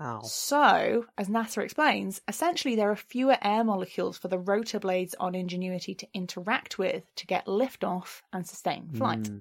Wow. 0.00 0.22
So, 0.22 1.06
as 1.16 1.28
NASA 1.28 1.62
explains, 1.62 2.20
essentially 2.28 2.76
there 2.76 2.90
are 2.90 2.96
fewer 2.96 3.36
air 3.42 3.64
molecules 3.64 4.18
for 4.18 4.28
the 4.28 4.38
rotor 4.38 4.80
blades 4.80 5.14
on 5.20 5.34
Ingenuity 5.34 5.94
to 5.94 6.08
interact 6.14 6.78
with 6.78 7.02
to 7.16 7.26
get 7.26 7.46
liftoff 7.46 8.22
and 8.32 8.46
sustain 8.46 8.88
flight. 8.94 9.28
Hmm. 9.28 9.38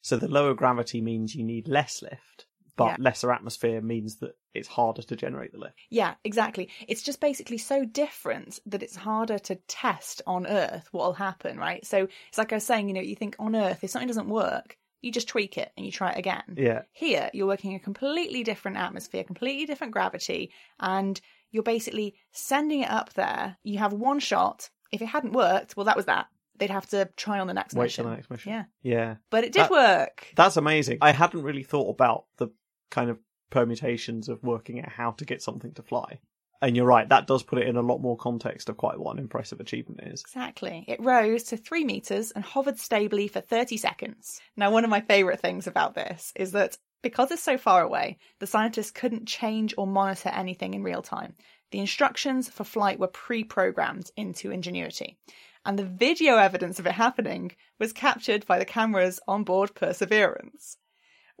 So 0.00 0.16
the 0.16 0.28
lower 0.28 0.54
gravity 0.54 1.00
means 1.00 1.34
you 1.34 1.44
need 1.44 1.68
less 1.68 2.02
lift, 2.02 2.46
but 2.76 2.86
Yeah. 2.88 2.96
lesser 2.98 3.30
atmosphere 3.30 3.80
means 3.80 4.16
that 4.16 4.36
it's 4.52 4.68
harder 4.68 5.02
to 5.02 5.16
generate 5.16 5.52
the 5.52 5.58
lift. 5.58 5.78
Yeah, 5.90 6.14
exactly. 6.24 6.68
It's 6.88 7.02
just 7.02 7.20
basically 7.20 7.58
so 7.58 7.84
different 7.84 8.58
that 8.66 8.82
it's 8.82 8.96
harder 8.96 9.38
to 9.38 9.54
test 9.68 10.22
on 10.26 10.46
Earth 10.46 10.88
what 10.92 11.06
will 11.06 11.12
happen, 11.12 11.56
right? 11.58 11.86
So 11.86 12.08
it's 12.28 12.38
like 12.38 12.52
I 12.52 12.56
was 12.56 12.64
saying, 12.64 12.88
you 12.88 12.94
know, 12.94 13.00
you 13.00 13.14
think 13.16 13.36
on 13.38 13.54
Earth, 13.54 13.84
if 13.84 13.90
something 13.90 14.08
doesn't 14.08 14.28
work, 14.28 14.76
you 15.02 15.12
just 15.12 15.28
tweak 15.28 15.58
it 15.58 15.70
and 15.76 15.84
you 15.84 15.92
try 15.92 16.12
it 16.12 16.18
again. 16.18 16.42
Yeah. 16.56 16.82
Here, 16.92 17.28
you're 17.34 17.46
working 17.46 17.72
in 17.72 17.76
a 17.76 17.80
completely 17.80 18.42
different 18.44 18.78
atmosphere, 18.78 19.24
completely 19.24 19.66
different 19.66 19.92
gravity, 19.92 20.52
and 20.80 21.20
you're 21.50 21.62
basically 21.62 22.14
sending 22.30 22.80
it 22.80 22.90
up 22.90 23.12
there. 23.12 23.56
You 23.62 23.78
have 23.78 23.92
one 23.92 24.20
shot. 24.20 24.70
If 24.90 25.02
it 25.02 25.06
hadn't 25.06 25.32
worked, 25.32 25.76
well, 25.76 25.84
that 25.84 25.96
was 25.96 26.06
that. 26.06 26.26
They'd 26.58 26.70
have 26.70 26.88
to 26.90 27.08
try 27.16 27.40
on 27.40 27.46
the 27.48 27.54
next 27.54 27.74
Wait 27.74 27.84
mission. 27.84 28.04
till 28.04 28.10
the 28.10 28.16
next 28.16 28.30
mission. 28.30 28.52
Yeah. 28.52 28.64
Yeah. 28.82 29.14
But 29.30 29.44
it 29.44 29.52
did 29.52 29.62
That- 29.64 29.70
work. 29.70 30.28
That's 30.36 30.56
amazing. 30.56 30.98
I 31.02 31.12
hadn't 31.12 31.42
really 31.42 31.62
thought 31.64 31.90
about 31.90 32.26
the 32.36 32.48
kind 32.90 33.10
of 33.10 33.18
permutations 33.50 34.28
of 34.28 34.42
working 34.42 34.80
out 34.80 34.88
how 34.90 35.10
to 35.12 35.24
get 35.24 35.42
something 35.42 35.72
to 35.74 35.82
fly. 35.82 36.20
And 36.62 36.76
you're 36.76 36.86
right, 36.86 37.08
that 37.08 37.26
does 37.26 37.42
put 37.42 37.58
it 37.58 37.66
in 37.66 37.76
a 37.76 37.82
lot 37.82 38.00
more 38.00 38.16
context 38.16 38.68
of 38.68 38.76
quite 38.76 38.98
what 38.98 39.14
an 39.14 39.18
impressive 39.18 39.58
achievement 39.58 40.00
is. 40.04 40.20
Exactly. 40.20 40.84
It 40.86 41.02
rose 41.02 41.42
to 41.44 41.56
three 41.56 41.84
meters 41.84 42.30
and 42.30 42.44
hovered 42.44 42.78
stably 42.78 43.26
for 43.26 43.40
30 43.40 43.76
seconds. 43.76 44.40
Now, 44.56 44.70
one 44.70 44.84
of 44.84 44.90
my 44.90 45.00
favourite 45.00 45.40
things 45.40 45.66
about 45.66 45.96
this 45.96 46.32
is 46.36 46.52
that 46.52 46.78
because 47.02 47.32
it's 47.32 47.42
so 47.42 47.58
far 47.58 47.82
away, 47.82 48.18
the 48.38 48.46
scientists 48.46 48.92
couldn't 48.92 49.26
change 49.26 49.74
or 49.76 49.88
monitor 49.88 50.28
anything 50.28 50.74
in 50.74 50.84
real 50.84 51.02
time. 51.02 51.34
The 51.72 51.80
instructions 51.80 52.48
for 52.48 52.62
flight 52.62 53.00
were 53.00 53.08
pre 53.08 53.42
programmed 53.42 54.12
into 54.16 54.52
Ingenuity. 54.52 55.18
And 55.66 55.76
the 55.76 55.84
video 55.84 56.36
evidence 56.36 56.78
of 56.78 56.86
it 56.86 56.92
happening 56.92 57.52
was 57.80 57.92
captured 57.92 58.46
by 58.46 58.60
the 58.60 58.64
cameras 58.64 59.18
on 59.26 59.42
board 59.42 59.74
Perseverance 59.74 60.76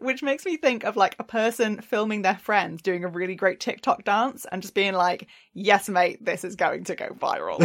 which 0.02 0.22
makes 0.22 0.44
me 0.44 0.56
think 0.56 0.84
of 0.84 0.96
like 0.96 1.16
a 1.18 1.24
person 1.24 1.80
filming 1.80 2.22
their 2.22 2.36
friends 2.36 2.82
doing 2.82 3.04
a 3.04 3.08
really 3.08 3.34
great 3.34 3.60
TikTok 3.60 4.04
dance 4.04 4.46
and 4.50 4.62
just 4.62 4.74
being 4.74 4.94
like, 4.94 5.28
yes, 5.54 5.88
mate, 5.88 6.24
this 6.24 6.44
is 6.44 6.56
going 6.56 6.84
to 6.84 6.94
go 6.94 7.08
viral. 7.10 7.60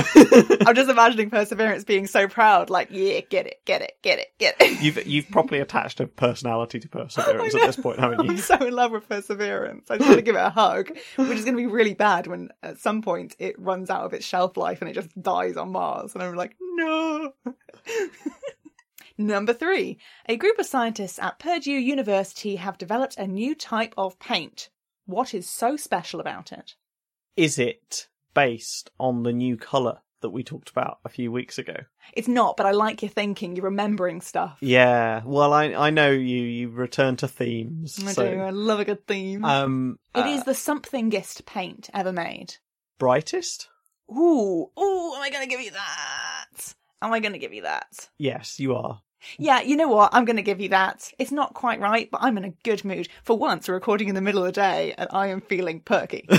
I'm 0.67 0.75
just 0.75 0.89
imagining 0.89 1.29
Perseverance 1.29 1.83
being 1.83 2.07
so 2.07 2.27
proud, 2.27 2.69
like, 2.69 2.89
yeah, 2.91 3.21
get 3.21 3.47
it, 3.47 3.61
get 3.65 3.81
it, 3.81 3.97
get 4.01 4.19
it, 4.19 4.27
get 4.37 4.55
it. 4.59 4.81
You've 4.81 5.05
you've 5.07 5.29
properly 5.29 5.59
attached 5.59 5.99
a 5.99 6.07
personality 6.07 6.79
to 6.79 6.87
Perseverance 6.87 7.55
at 7.55 7.61
this 7.61 7.75
point, 7.75 7.99
haven't 7.99 8.23
you? 8.23 8.31
I'm 8.31 8.37
so 8.37 8.55
in 8.55 8.73
love 8.73 8.91
with 8.91 9.07
Perseverance. 9.09 9.89
I 9.89 9.97
just 9.97 10.07
want 10.07 10.19
to 10.19 10.23
give 10.23 10.35
it 10.35 10.39
a 10.39 10.49
hug, 10.49 10.89
which 11.15 11.37
is 11.37 11.45
going 11.45 11.55
to 11.55 11.61
be 11.61 11.67
really 11.67 11.93
bad 11.93 12.27
when 12.27 12.49
at 12.63 12.79
some 12.79 13.01
point 13.01 13.35
it 13.39 13.59
runs 13.59 13.89
out 13.89 14.05
of 14.05 14.13
its 14.13 14.25
shelf 14.25 14.57
life 14.57 14.81
and 14.81 14.89
it 14.89 14.93
just 14.93 15.19
dies 15.21 15.57
on 15.57 15.71
Mars. 15.71 16.13
And 16.13 16.23
I'm 16.23 16.35
like, 16.35 16.55
no. 16.59 17.33
Number 19.17 19.53
three, 19.53 19.97
a 20.27 20.37
group 20.37 20.59
of 20.59 20.65
scientists 20.65 21.17
at 21.19 21.39
Purdue 21.39 21.71
University 21.71 22.57
have 22.57 22.77
developed 22.77 23.17
a 23.17 23.27
new 23.27 23.55
type 23.55 23.93
of 23.97 24.19
paint. 24.19 24.69
What 25.05 25.33
is 25.33 25.49
so 25.49 25.75
special 25.77 26.19
about 26.19 26.51
it? 26.51 26.75
Is 27.35 27.57
it 27.57 28.07
based 28.33 28.91
on 28.99 29.23
the 29.23 29.33
new 29.33 29.57
colour 29.57 29.99
that 30.21 30.29
we 30.29 30.43
talked 30.43 30.69
about 30.69 30.99
a 31.05 31.09
few 31.09 31.31
weeks 31.31 31.57
ago? 31.57 31.75
It's 32.13 32.27
not, 32.27 32.57
but 32.57 32.65
I 32.65 32.71
like 32.71 33.01
your 33.01 33.09
thinking. 33.09 33.55
You're 33.55 33.65
remembering 33.65 34.21
stuff. 34.21 34.57
Yeah, 34.61 35.21
well, 35.25 35.53
I 35.53 35.73
I 35.73 35.89
know 35.89 36.11
you. 36.11 36.41
You 36.41 36.69
return 36.69 37.15
to 37.17 37.27
themes. 37.27 37.99
I 38.05 38.11
so, 38.11 38.29
do. 38.29 38.39
I 38.41 38.49
love 38.51 38.79
a 38.79 38.85
good 38.85 39.05
theme. 39.07 39.43
Um, 39.45 39.99
it 40.15 40.21
uh, 40.21 40.27
is 40.27 40.43
the 40.43 40.53
somethingest 40.53 41.45
paint 41.45 41.89
ever 41.93 42.11
made. 42.11 42.55
brightest. 42.97 43.69
Ooh, 44.09 44.69
ooh, 44.79 45.13
am 45.15 45.21
I 45.21 45.29
going 45.31 45.43
to 45.43 45.49
give 45.49 45.61
you 45.61 45.71
that? 45.71 46.73
Am 47.01 47.11
I 47.11 47.19
going 47.19 47.33
to 47.33 47.39
give 47.39 47.53
you 47.53 47.63
that? 47.63 48.09
Yes, 48.17 48.59
you 48.59 48.75
are. 48.75 49.01
Yeah, 49.37 49.61
you 49.61 49.75
know 49.75 49.87
what? 49.87 50.09
I'm 50.13 50.25
going 50.25 50.37
to 50.37 50.41
give 50.41 50.59
you 50.59 50.69
that. 50.69 51.11
It's 51.19 51.31
not 51.31 51.53
quite 51.53 51.79
right, 51.79 52.09
but 52.11 52.21
I'm 52.23 52.37
in 52.37 52.45
a 52.45 52.53
good 52.63 52.83
mood. 52.85 53.09
For 53.23 53.37
once, 53.37 53.67
we're 53.67 53.75
recording 53.75 54.09
in 54.09 54.15
the 54.15 54.21
middle 54.21 54.41
of 54.41 54.47
the 54.47 54.53
day, 54.53 54.95
and 54.97 55.07
I 55.11 55.27
am 55.27 55.41
feeling 55.41 55.81
perky. 55.81 56.25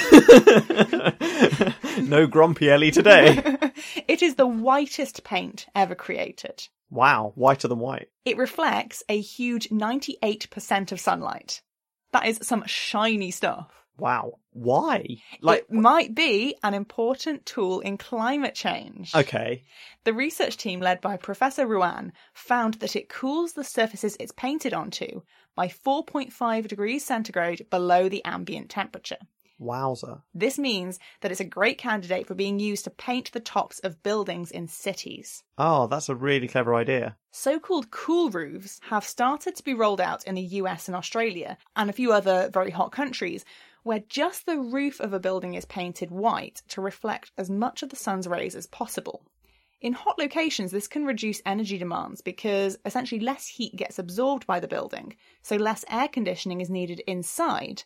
no 2.00 2.26
grumpy 2.26 2.70
Ellie 2.70 2.90
today. 2.90 3.56
it 4.08 4.22
is 4.22 4.36
the 4.36 4.46
whitest 4.46 5.24
paint 5.24 5.66
ever 5.74 5.94
created. 5.94 6.68
Wow, 6.90 7.32
whiter 7.34 7.68
than 7.68 7.78
white. 7.78 8.08
It 8.24 8.38
reflects 8.38 9.02
a 9.08 9.20
huge 9.20 9.68
98% 9.68 10.92
of 10.92 11.00
sunlight. 11.00 11.62
That 12.12 12.26
is 12.26 12.38
some 12.42 12.64
shiny 12.66 13.30
stuff. 13.30 13.70
Wow, 13.98 14.38
why? 14.52 15.16
Like, 15.40 15.66
it 15.68 15.72
might 15.72 16.14
be 16.14 16.56
an 16.62 16.74
important 16.74 17.44
tool 17.44 17.80
in 17.80 17.98
climate 17.98 18.54
change. 18.54 19.14
okay, 19.14 19.64
The 20.04 20.12
research 20.12 20.56
team 20.56 20.80
led 20.80 21.00
by 21.00 21.16
Professor 21.16 21.66
Ruan 21.66 22.12
found 22.32 22.74
that 22.74 22.96
it 22.96 23.08
cools 23.08 23.54
the 23.54 23.64
surfaces 23.64 24.16
it's 24.20 24.32
painted 24.32 24.72
onto 24.72 25.22
by 25.56 25.68
4.5 25.68 26.68
degrees 26.68 27.04
centigrade 27.04 27.68
below 27.70 28.08
the 28.08 28.24
ambient 28.24 28.70
temperature. 28.70 29.18
Wowza. 29.60 30.22
This 30.34 30.56
means 30.56 31.00
that 31.20 31.32
it's 31.32 31.40
a 31.40 31.44
great 31.44 31.78
candidate 31.78 32.28
for 32.28 32.34
being 32.34 32.60
used 32.60 32.84
to 32.84 32.90
paint 32.90 33.32
the 33.32 33.40
tops 33.40 33.80
of 33.80 34.02
buildings 34.04 34.52
in 34.52 34.68
cities. 34.68 35.42
Oh, 35.58 35.88
that's 35.88 36.08
a 36.08 36.14
really 36.14 36.46
clever 36.46 36.76
idea. 36.76 37.16
So 37.32 37.58
called 37.58 37.90
cool 37.90 38.30
roofs 38.30 38.80
have 38.88 39.04
started 39.04 39.56
to 39.56 39.64
be 39.64 39.74
rolled 39.74 40.00
out 40.00 40.24
in 40.28 40.36
the 40.36 40.42
US 40.62 40.86
and 40.86 40.96
Australia 40.96 41.58
and 41.74 41.90
a 41.90 41.92
few 41.92 42.12
other 42.12 42.50
very 42.52 42.70
hot 42.70 42.92
countries 42.92 43.44
where 43.82 44.02
just 44.08 44.46
the 44.46 44.58
roof 44.58 45.00
of 45.00 45.12
a 45.12 45.20
building 45.20 45.54
is 45.54 45.64
painted 45.64 46.10
white 46.10 46.62
to 46.68 46.80
reflect 46.80 47.32
as 47.38 47.50
much 47.50 47.82
of 47.82 47.88
the 47.88 47.96
sun's 47.96 48.26
rays 48.26 48.54
as 48.54 48.66
possible. 48.66 49.24
In 49.80 49.92
hot 49.92 50.18
locations, 50.18 50.72
this 50.72 50.88
can 50.88 51.04
reduce 51.04 51.40
energy 51.46 51.78
demands 51.78 52.20
because 52.20 52.76
essentially 52.84 53.20
less 53.20 53.46
heat 53.46 53.76
gets 53.76 53.98
absorbed 53.98 54.46
by 54.46 54.58
the 54.58 54.66
building, 54.66 55.16
so 55.42 55.56
less 55.56 55.84
air 55.88 56.08
conditioning 56.08 56.60
is 56.60 56.68
needed 56.68 57.00
inside. 57.06 57.84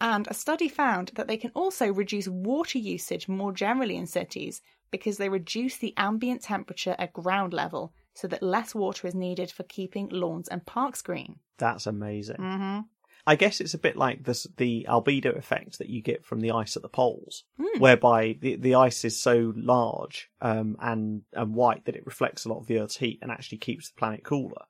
And 0.00 0.26
a 0.28 0.34
study 0.34 0.68
found 0.68 1.12
that 1.14 1.28
they 1.28 1.36
can 1.36 1.52
also 1.54 1.92
reduce 1.92 2.28
water 2.28 2.78
usage 2.78 3.28
more 3.28 3.52
generally 3.52 3.96
in 3.96 4.06
cities 4.06 4.62
because 4.90 5.16
they 5.18 5.28
reduce 5.28 5.76
the 5.76 5.94
ambient 5.96 6.42
temperature 6.42 6.96
at 6.98 7.12
ground 7.12 7.52
level 7.52 7.92
so 8.14 8.26
that 8.28 8.42
less 8.42 8.74
water 8.74 9.06
is 9.06 9.14
needed 9.14 9.50
for 9.50 9.62
keeping 9.64 10.08
lawns 10.08 10.48
and 10.48 10.66
parks 10.66 11.02
green. 11.02 11.36
That's 11.58 11.86
amazing. 11.86 12.36
Mm-hmm. 12.36 12.80
I 13.28 13.36
guess 13.36 13.60
it's 13.60 13.74
a 13.74 13.78
bit 13.78 13.96
like 13.96 14.24
this, 14.24 14.46
the 14.56 14.86
albedo 14.88 15.36
effect 15.36 15.78
that 15.78 15.90
you 15.90 16.00
get 16.00 16.24
from 16.24 16.40
the 16.40 16.52
ice 16.52 16.76
at 16.76 16.82
the 16.82 16.88
poles, 16.88 17.44
Hmm. 17.60 17.78
whereby 17.78 18.38
the, 18.40 18.56
the 18.56 18.74
ice 18.74 19.04
is 19.04 19.20
so 19.20 19.52
large 19.54 20.30
um, 20.40 20.76
and, 20.80 21.22
and 21.34 21.54
white 21.54 21.84
that 21.84 21.94
it 21.96 22.06
reflects 22.06 22.44
a 22.44 22.48
lot 22.48 22.60
of 22.60 22.66
the 22.66 22.78
Earth's 22.78 22.96
heat 22.96 23.18
and 23.20 23.30
actually 23.30 23.58
keeps 23.58 23.90
the 23.90 23.98
planet 23.98 24.24
cooler. 24.24 24.64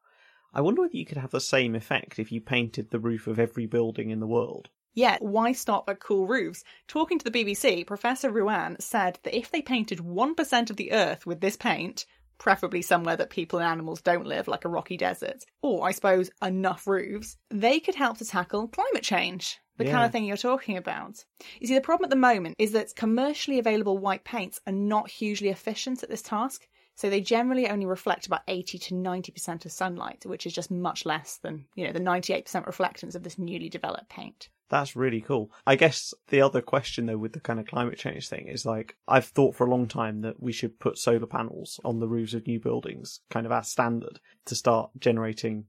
I 0.53 0.61
wonder 0.63 0.81
whether 0.81 0.97
you 0.97 1.07
could 1.07 1.19
have 1.19 1.31
the 1.31 1.41
same 1.41 1.77
effect 1.77 2.19
if 2.19 2.33
you 2.33 2.41
painted 2.41 2.91
the 2.91 2.99
roof 2.99 3.29
of 3.29 3.39
every 3.39 3.67
building 3.67 4.11
in 4.11 4.19
the 4.19 4.27
world. 4.27 4.69
Yet, 4.95 5.23
why 5.23 5.53
stop 5.53 5.89
at 5.89 6.01
cool 6.01 6.27
roofs? 6.27 6.65
Talking 6.89 7.19
to 7.21 7.31
the 7.31 7.45
BBC, 7.45 7.87
Professor 7.87 8.31
Ruan 8.33 8.77
said 8.81 9.21
that 9.23 9.37
if 9.39 9.53
they 9.53 9.63
painted 9.63 9.99
1% 10.01 10.71
of 10.71 10.77
the 10.77 10.91
Earth 10.91 11.27
with 11.27 11.41
this 11.41 11.57
paint, 11.57 12.07
preferably 12.39 12.83
somewhere 12.83 13.17
that 13.17 13.31
people 13.31 13.59
and 13.59 13.69
animals 13.69 14.01
don't 14.01 14.27
live, 14.27 14.49
like 14.49 14.65
a 14.65 14.69
rocky 14.69 14.97
desert, 14.97 15.45
or 15.63 15.87
I 15.87 15.93
suppose 15.93 16.31
enough 16.43 16.87
roofs, 16.87 17.37
they 17.51 17.81
could 17.81 17.95
help 17.95 18.19
to 18.19 18.25
tackle 18.25 18.69
climate 18.69 19.03
change. 19.03 19.59
The 19.77 19.85
kind 19.85 20.05
of 20.05 20.11
thing 20.11 20.25
you're 20.25 20.37
talking 20.37 20.77
about. 20.77 21.25
You 21.61 21.69
see, 21.69 21.75
the 21.75 21.81
problem 21.81 22.07
at 22.07 22.11
the 22.11 22.17
moment 22.17 22.57
is 22.59 22.73
that 22.73 22.97
commercially 22.97 23.61
available 23.61 23.97
white 23.97 24.25
paints 24.25 24.61
are 24.67 24.73
not 24.73 25.09
hugely 25.09 25.51
efficient 25.51 26.03
at 26.03 26.09
this 26.09 26.23
task. 26.23 26.67
So 26.99 27.09
they 27.09 27.21
generally 27.21 27.69
only 27.69 27.87
reflect 27.87 28.27
about 28.27 28.43
80 28.49 28.77
to 28.77 28.95
90% 28.95 29.65
of 29.65 29.71
sunlight, 29.71 30.27
which 30.27 30.47
is 30.47 30.53
just 30.53 30.69
much 30.69 31.07
less 31.07 31.37
than, 31.37 31.65
you 31.77 31.87
know, 31.87 31.93
the 31.93 32.01
98% 32.01 32.45
reflectance 32.67 33.15
of 33.15 33.23
this 33.23 33.39
newly 33.39 33.69
developed 33.69 34.09
paint. 34.09 34.49
That's 34.69 34.97
really 34.97 35.21
cool. 35.21 35.53
I 35.65 35.77
guess 35.77 36.13
the 36.27 36.41
other 36.41 36.61
question 36.61 37.07
though 37.07 37.17
with 37.17 37.35
the 37.35 37.41
kind 37.41 37.61
of 37.61 37.69
climate 37.69 37.99
change 37.99 38.29
thing 38.29 38.49
is 38.49 38.67
like 38.67 38.97
I've 39.07 39.27
thought 39.27 39.55
for 39.55 39.65
a 39.65 39.71
long 39.71 39.87
time 39.87 40.23
that 40.23 40.43
we 40.43 40.51
should 40.51 40.81
put 40.81 40.99
solar 40.99 41.27
panels 41.27 41.79
on 41.85 42.01
the 42.01 42.09
roofs 42.09 42.35
of 42.35 42.49
new 42.49 42.59
buildings 42.59 43.21
kind 43.31 43.47
of 43.47 43.53
as 43.53 43.71
standard 43.71 44.19
to 44.47 44.57
start 44.57 44.91
generating 44.99 45.67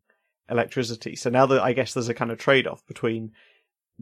electricity. 0.49 1.15
So 1.15 1.29
now 1.29 1.45
that 1.45 1.61
I 1.61 1.73
guess 1.73 1.93
there's 1.93 2.09
a 2.09 2.15
kind 2.15 2.31
of 2.31 2.39
trade 2.39 2.65
off 2.65 2.83
between 2.87 3.33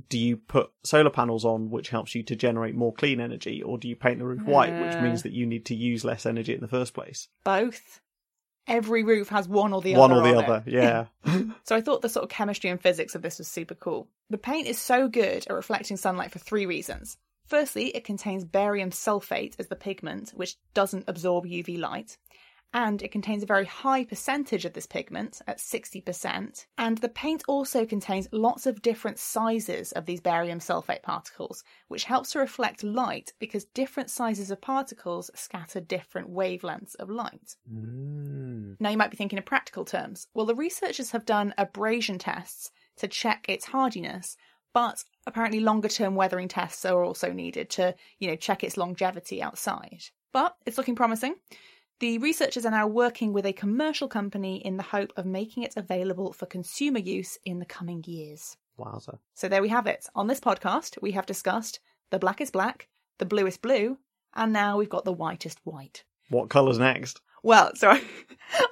do 0.09 0.17
you 0.17 0.37
put 0.37 0.71
solar 0.83 1.09
panels 1.09 1.45
on 1.45 1.69
which 1.69 1.89
helps 1.89 2.13
you 2.15 2.23
to 2.23 2.35
generate 2.35 2.75
more 2.75 2.93
clean 2.93 3.19
energy 3.19 3.61
or 3.61 3.77
do 3.77 3.87
you 3.87 3.95
paint 3.95 4.19
the 4.19 4.25
roof 4.25 4.43
white 4.43 4.79
which 4.81 4.95
uh, 4.95 5.01
means 5.01 5.23
that 5.23 5.31
you 5.31 5.45
need 5.45 5.65
to 5.65 5.75
use 5.75 6.05
less 6.05 6.25
energy 6.25 6.53
in 6.53 6.61
the 6.61 6.67
first 6.67 6.93
place? 6.93 7.27
Both. 7.43 8.01
Every 8.67 9.03
roof 9.03 9.29
has 9.29 9.47
one 9.47 9.71
or 9.71 9.81
the 9.81 9.95
One 9.95 10.11
other. 10.11 10.21
One 10.21 10.27
or 10.27 10.33
the 10.33 10.43
other, 10.43 10.63
it. 10.65 10.73
yeah. 10.73 11.05
So 11.63 11.75
I 11.75 11.81
thought 11.81 12.01
the 12.01 12.09
sort 12.09 12.23
of 12.23 12.29
chemistry 12.29 12.69
and 12.69 12.81
physics 12.81 13.15
of 13.15 13.21
this 13.21 13.37
was 13.37 13.47
super 13.47 13.75
cool. 13.75 14.09
The 14.29 14.37
paint 14.37 14.67
is 14.67 14.77
so 14.77 15.07
good 15.07 15.47
at 15.47 15.53
reflecting 15.53 15.95
sunlight 15.95 16.31
for 16.31 16.39
three 16.39 16.65
reasons. 16.65 17.17
Firstly, 17.47 17.87
it 17.95 18.03
contains 18.03 18.43
barium 18.43 18.89
sulfate 18.89 19.55
as 19.57 19.67
the 19.67 19.77
pigment, 19.77 20.31
which 20.31 20.57
doesn't 20.73 21.05
absorb 21.07 21.45
UV 21.45 21.79
light. 21.79 22.17
And 22.77 23.01
it 23.01 23.11
contains 23.11 23.41
a 23.41 23.47
very 23.47 23.65
high 23.65 24.05
percentage 24.05 24.63
of 24.63 24.73
this 24.73 24.85
pigment 24.85 25.41
at 25.47 25.57
60%. 25.57 26.67
And 26.77 26.99
the 26.99 27.09
paint 27.09 27.43
also 27.47 27.87
contains 27.87 28.27
lots 28.31 28.67
of 28.67 28.83
different 28.83 29.17
sizes 29.17 29.93
of 29.93 30.05
these 30.05 30.21
barium 30.21 30.59
sulfate 30.59 31.01
particles, 31.01 31.63
which 31.87 32.03
helps 32.03 32.33
to 32.33 32.39
reflect 32.39 32.83
light 32.83 33.33
because 33.39 33.65
different 33.65 34.11
sizes 34.11 34.51
of 34.51 34.61
particles 34.61 35.31
scatter 35.33 35.79
different 35.79 36.29
wavelengths 36.29 36.95
of 36.99 37.09
light. 37.09 37.55
Mm. 37.67 38.75
Now, 38.79 38.91
you 38.91 38.97
might 38.97 39.09
be 39.09 39.17
thinking 39.17 39.37
in 39.37 39.43
practical 39.43 39.83
terms. 39.83 40.27
Well, 40.35 40.45
the 40.45 40.53
researchers 40.53 41.09
have 41.09 41.25
done 41.25 41.55
abrasion 41.57 42.19
tests 42.19 42.69
to 42.97 43.07
check 43.07 43.47
its 43.49 43.65
hardiness, 43.65 44.37
but 44.75 45.03
apparently 45.25 45.61
longer 45.61 45.89
term 45.89 46.13
weathering 46.13 46.47
tests 46.47 46.85
are 46.85 47.03
also 47.03 47.33
needed 47.33 47.71
to, 47.71 47.95
you 48.19 48.27
know, 48.27 48.35
check 48.35 48.63
its 48.63 48.77
longevity 48.77 49.41
outside. 49.41 50.03
But 50.31 50.55
it's 50.67 50.77
looking 50.77 50.95
promising. 50.95 51.33
The 51.99 52.19
researchers 52.19 52.63
are 52.63 52.71
now 52.71 52.85
working 52.85 53.33
with 53.33 53.47
a 53.47 53.53
commercial 53.53 54.07
company 54.07 54.63
in 54.63 54.77
the 54.77 54.83
hope 54.83 55.11
of 55.17 55.25
making 55.25 55.63
it 55.63 55.73
available 55.75 56.31
for 56.31 56.45
consumer 56.45 56.99
use 56.99 57.39
in 57.43 57.57
the 57.57 57.65
coming 57.65 58.03
years. 58.05 58.55
Wowza. 58.77 59.17
So 59.33 59.49
there 59.49 59.63
we 59.63 59.69
have 59.69 59.87
it. 59.87 60.05
On 60.13 60.27
this 60.27 60.39
podcast, 60.39 61.01
we 61.01 61.13
have 61.13 61.25
discussed 61.25 61.79
the 62.11 62.19
blackest 62.19 62.53
black, 62.53 62.87
the 63.17 63.25
bluest 63.25 63.63
blue, 63.63 63.97
and 64.35 64.53
now 64.53 64.77
we've 64.77 64.91
got 64.91 65.05
the 65.05 65.11
whitest 65.11 65.57
white. 65.63 66.03
What 66.29 66.51
colour's 66.51 66.77
next? 66.77 67.19
Well, 67.41 67.71
so 67.75 67.89
I, 67.89 68.03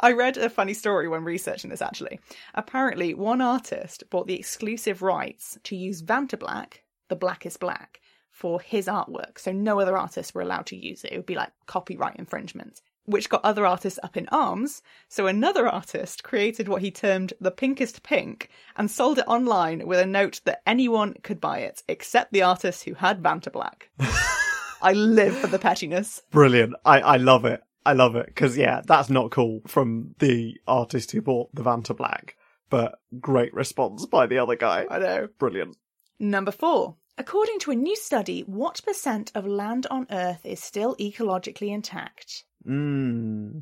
I 0.01 0.12
read 0.12 0.38
a 0.38 0.48
funny 0.48 0.75
story 0.75 1.08
when 1.08 1.24
researching 1.24 1.72
this 1.72 1.82
actually. 1.82 2.20
Apparently, 2.53 3.15
one 3.15 3.41
artist 3.41 4.03
bought 4.12 4.27
the 4.27 4.38
exclusive 4.38 5.01
rights 5.01 5.58
to 5.63 5.75
use 5.75 6.03
Vantablack, 6.03 6.74
the 7.10 7.15
blackest 7.15 7.60
black, 7.60 8.01
for 8.29 8.62
his 8.62 8.86
artwork. 8.86 9.39
So 9.39 9.51
no 9.51 9.79
other 9.79 9.98
artists 9.98 10.36
were 10.36 10.44
allowed 10.44 10.67
to 10.67 10.75
use 10.75 11.03
it. 11.03 11.12
It 11.12 11.17
would 11.17 11.25
be 11.25 11.34
like 11.34 11.53
copyright 11.65 12.17
infringement, 12.17 12.82
which 13.05 13.29
got 13.29 13.43
other 13.43 13.65
artists 13.65 14.00
up 14.03 14.17
in 14.17 14.27
arms. 14.29 14.81
So 15.07 15.27
another 15.27 15.67
artist 15.67 16.24
created 16.24 16.67
what 16.67 16.81
he 16.81 16.91
termed 16.91 17.33
the 17.39 17.51
pinkest 17.51 18.03
pink 18.03 18.50
and 18.75 18.89
sold 18.89 19.19
it 19.19 19.27
online 19.27 19.88
with 19.88 20.00
a 20.00 20.05
note 20.05 20.41
that 20.45 20.62
anyone 20.65 21.15
could 21.24 21.39
buy 21.39 21.59
it 21.59 21.83
except 21.88 22.33
the 22.33 22.41
artist 22.41 22.83
who 22.83 22.95
had 22.95 23.21
Vantablack. 23.21 23.83
I 24.81 24.93
live 24.93 25.35
for 25.38 25.47
the 25.47 25.59
pettiness. 25.59 26.21
Brilliant. 26.31 26.74
I, 26.83 27.00
I 27.00 27.17
love 27.17 27.45
it. 27.45 27.62
I 27.85 27.93
love 27.93 28.15
it. 28.15 28.27
Because, 28.27 28.57
yeah, 28.57 28.81
that's 28.85 29.09
not 29.09 29.31
cool 29.31 29.62
from 29.67 30.15
the 30.19 30.59
artist 30.67 31.12
who 31.12 31.21
bought 31.21 31.53
the 31.53 31.63
Vantablack, 31.63 32.31
but 32.69 33.00
great 33.19 33.53
response 33.53 34.05
by 34.05 34.27
the 34.27 34.39
other 34.39 34.55
guy. 34.55 34.85
I 34.89 35.00
know. 35.00 35.27
Brilliant. 35.39 35.77
Number 36.19 36.51
four. 36.51 36.95
According 37.17 37.59
to 37.59 37.71
a 37.71 37.75
new 37.75 37.95
study, 37.95 38.41
what 38.41 38.81
percent 38.85 39.31
of 39.35 39.47
land 39.47 39.88
on 39.89 40.05
Earth 40.12 40.45
is 40.45 40.62
still 40.62 40.97
ecologically 40.97 41.69
intact? 41.69 42.43
Hmm. 42.65 43.60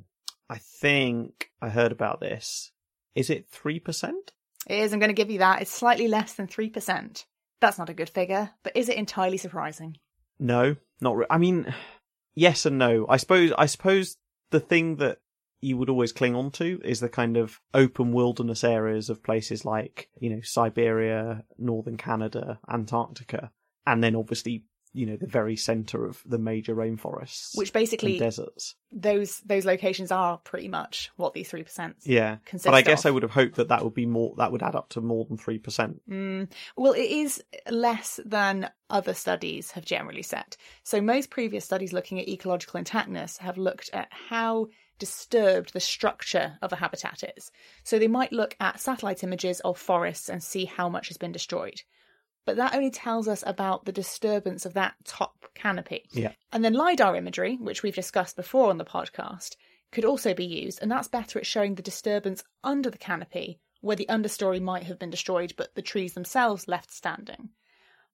I 0.49 0.57
think 0.57 1.49
I 1.61 1.69
heard 1.69 1.91
about 1.91 2.19
this. 2.19 2.71
Is 3.15 3.29
it 3.29 3.51
3%? 3.51 4.11
It 4.67 4.79
is, 4.79 4.93
I'm 4.93 4.99
going 4.99 5.09
to 5.09 5.13
give 5.13 5.31
you 5.31 5.39
that. 5.39 5.61
It's 5.61 5.71
slightly 5.71 6.07
less 6.07 6.33
than 6.33 6.47
3%. 6.47 7.25
That's 7.59 7.77
not 7.77 7.89
a 7.89 7.93
good 7.93 8.09
figure, 8.09 8.51
but 8.63 8.75
is 8.75 8.89
it 8.89 8.97
entirely 8.97 9.37
surprising? 9.37 9.97
No, 10.39 10.75
not 11.01 11.17
re- 11.17 11.25
I 11.29 11.37
mean, 11.37 11.73
yes 12.35 12.65
and 12.65 12.77
no. 12.77 13.05
I 13.07 13.17
suppose, 13.17 13.51
I 13.57 13.65
suppose 13.65 14.17
the 14.51 14.59
thing 14.59 14.97
that 14.97 15.19
you 15.61 15.77
would 15.77 15.89
always 15.89 16.11
cling 16.11 16.35
on 16.35 16.51
to 16.51 16.81
is 16.83 16.99
the 16.99 17.09
kind 17.09 17.37
of 17.37 17.61
open 17.73 18.11
wilderness 18.11 18.63
areas 18.63 19.09
of 19.09 19.23
places 19.23 19.63
like, 19.63 20.09
you 20.19 20.29
know, 20.29 20.41
Siberia, 20.41 21.45
northern 21.57 21.95
Canada, 21.95 22.59
Antarctica, 22.69 23.51
and 23.87 24.03
then 24.03 24.15
obviously, 24.15 24.65
you 24.93 25.07
know, 25.07 25.17
the 25.17 25.27
very 25.27 25.55
center 25.55 26.05
of 26.05 26.21
the 26.25 26.37
major 26.37 26.75
rainforests. 26.75 27.57
Which 27.57 27.73
basically 27.73 28.19
deserts. 28.19 28.75
those 28.91 29.39
those 29.39 29.65
locations 29.65 30.11
are 30.11 30.37
pretty 30.37 30.67
much 30.67 31.11
what 31.17 31.33
these 31.33 31.51
3% 31.51 31.95
Yeah. 32.03 32.37
But 32.63 32.73
I 32.73 32.81
guess 32.81 33.05
of. 33.05 33.09
I 33.09 33.11
would 33.11 33.23
have 33.23 33.31
hoped 33.31 33.55
that 33.55 33.69
that 33.69 33.83
would 33.83 33.95
be 33.95 34.05
more, 34.05 34.35
that 34.37 34.51
would 34.51 34.63
add 34.63 34.75
up 34.75 34.89
to 34.89 35.01
more 35.01 35.25
than 35.25 35.37
3%. 35.37 35.99
Mm, 36.09 36.51
well, 36.77 36.93
it 36.93 37.09
is 37.09 37.43
less 37.69 38.19
than 38.23 38.69
other 38.89 39.13
studies 39.13 39.71
have 39.71 39.83
generally 39.83 40.21
said. 40.21 40.55
So, 40.83 41.01
most 41.01 41.31
previous 41.31 41.65
studies 41.65 41.93
looking 41.93 42.19
at 42.19 42.29
ecological 42.29 42.79
intactness 42.79 43.39
have 43.39 43.57
looked 43.57 43.89
at 43.93 44.09
how 44.11 44.67
disturbed 44.99 45.73
the 45.73 45.79
structure 45.79 46.57
of 46.61 46.71
a 46.71 46.75
habitat 46.75 47.23
is. 47.35 47.51
So, 47.83 47.97
they 47.97 48.07
might 48.07 48.31
look 48.31 48.55
at 48.59 48.79
satellite 48.79 49.23
images 49.23 49.59
of 49.61 49.79
forests 49.79 50.29
and 50.29 50.43
see 50.43 50.65
how 50.65 50.87
much 50.87 51.07
has 51.07 51.17
been 51.17 51.31
destroyed. 51.31 51.81
But 52.45 52.57
that 52.57 52.75
only 52.75 52.91
tells 52.91 53.27
us 53.27 53.43
about 53.45 53.85
the 53.85 53.91
disturbance 53.91 54.65
of 54.65 54.73
that 54.73 54.95
top 55.05 55.45
canopy. 55.55 56.05
Yeah. 56.11 56.33
And 56.51 56.63
then 56.63 56.73
LiDAR 56.73 57.15
imagery, 57.15 57.55
which 57.55 57.83
we've 57.83 57.95
discussed 57.95 58.35
before 58.35 58.69
on 58.69 58.77
the 58.77 58.85
podcast, 58.85 59.55
could 59.91 60.05
also 60.05 60.33
be 60.33 60.45
used, 60.45 60.79
and 60.81 60.91
that's 60.91 61.07
better 61.07 61.39
at 61.39 61.45
showing 61.45 61.75
the 61.75 61.81
disturbance 61.81 62.43
under 62.63 62.89
the 62.89 62.97
canopy, 62.97 63.59
where 63.81 63.95
the 63.95 64.07
understory 64.09 64.61
might 64.61 64.83
have 64.83 64.99
been 64.99 65.09
destroyed 65.09 65.53
but 65.55 65.73
the 65.75 65.81
trees 65.81 66.13
themselves 66.13 66.67
left 66.67 66.91
standing. 66.91 67.49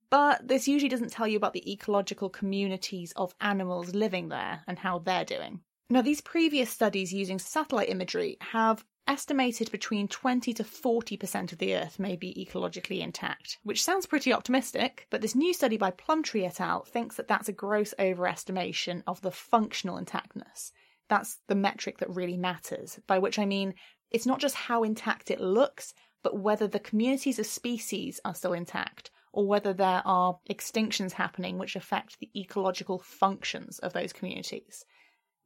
But 0.10 0.48
this 0.48 0.68
usually 0.68 0.90
doesn't 0.90 1.12
tell 1.12 1.28
you 1.28 1.38
about 1.38 1.54
the 1.54 1.72
ecological 1.72 2.30
communities 2.30 3.14
of 3.16 3.36
animals 3.40 3.94
living 3.94 4.30
there 4.30 4.64
and 4.68 4.78
how 4.78 5.00
they're 5.00 5.26
doing. 5.26 5.62
Now, 5.90 6.02
these 6.02 6.22
previous 6.22 6.70
studies 6.70 7.14
using 7.14 7.40
satellite 7.40 7.90
imagery 7.90 8.38
have 8.42 8.84
estimated 9.10 9.72
between 9.72 10.08
20 10.08 10.54
to 10.54 10.64
40% 10.64 11.52
of 11.52 11.58
the 11.58 11.76
Earth 11.76 11.98
may 11.98 12.16
be 12.16 12.34
ecologically 12.36 13.02
intact, 13.02 13.58
which 13.64 13.84
sounds 13.84 14.06
pretty 14.06 14.32
optimistic, 14.32 15.08
but 15.10 15.22
this 15.22 15.34
new 15.34 15.52
study 15.52 15.78
by 15.78 15.90
Plumptre 15.90 16.46
et 16.46 16.62
al. 16.62 16.84
thinks 16.84 17.16
that 17.16 17.28
that's 17.28 17.50
a 17.50 17.54
gross 17.54 17.94
overestimation 17.98 19.02
of 19.08 19.20
the 19.22 19.32
functional 19.32 20.00
intactness. 20.00 20.72
That's 21.10 21.40
the 21.48 21.56
metric 21.56 21.98
that 21.98 22.16
really 22.16 22.38
matters, 22.38 23.00
by 23.08 23.18
which 23.18 23.40
I 23.40 23.46
mean 23.46 23.74
it's 24.12 24.28
not 24.28 24.40
just 24.40 24.54
how 24.54 24.84
intact 24.84 25.32
it 25.32 25.42
looks, 25.42 25.96
but 26.22 26.38
whether 26.38 26.68
the 26.68 26.80
communities 26.80 27.40
of 27.40 27.48
species 27.48 28.20
are 28.24 28.36
still 28.36 28.54
intact, 28.54 29.10
or 29.34 29.48
whether 29.48 29.74
there 29.74 30.04
are 30.06 30.38
extinctions 30.52 31.14
happening 31.14 31.58
which 31.58 31.76
affect 31.76 32.20
the 32.20 32.30
ecological 32.36 33.00
functions 33.00 33.80
of 33.80 33.94
those 33.94 34.14
communities. 34.14 34.86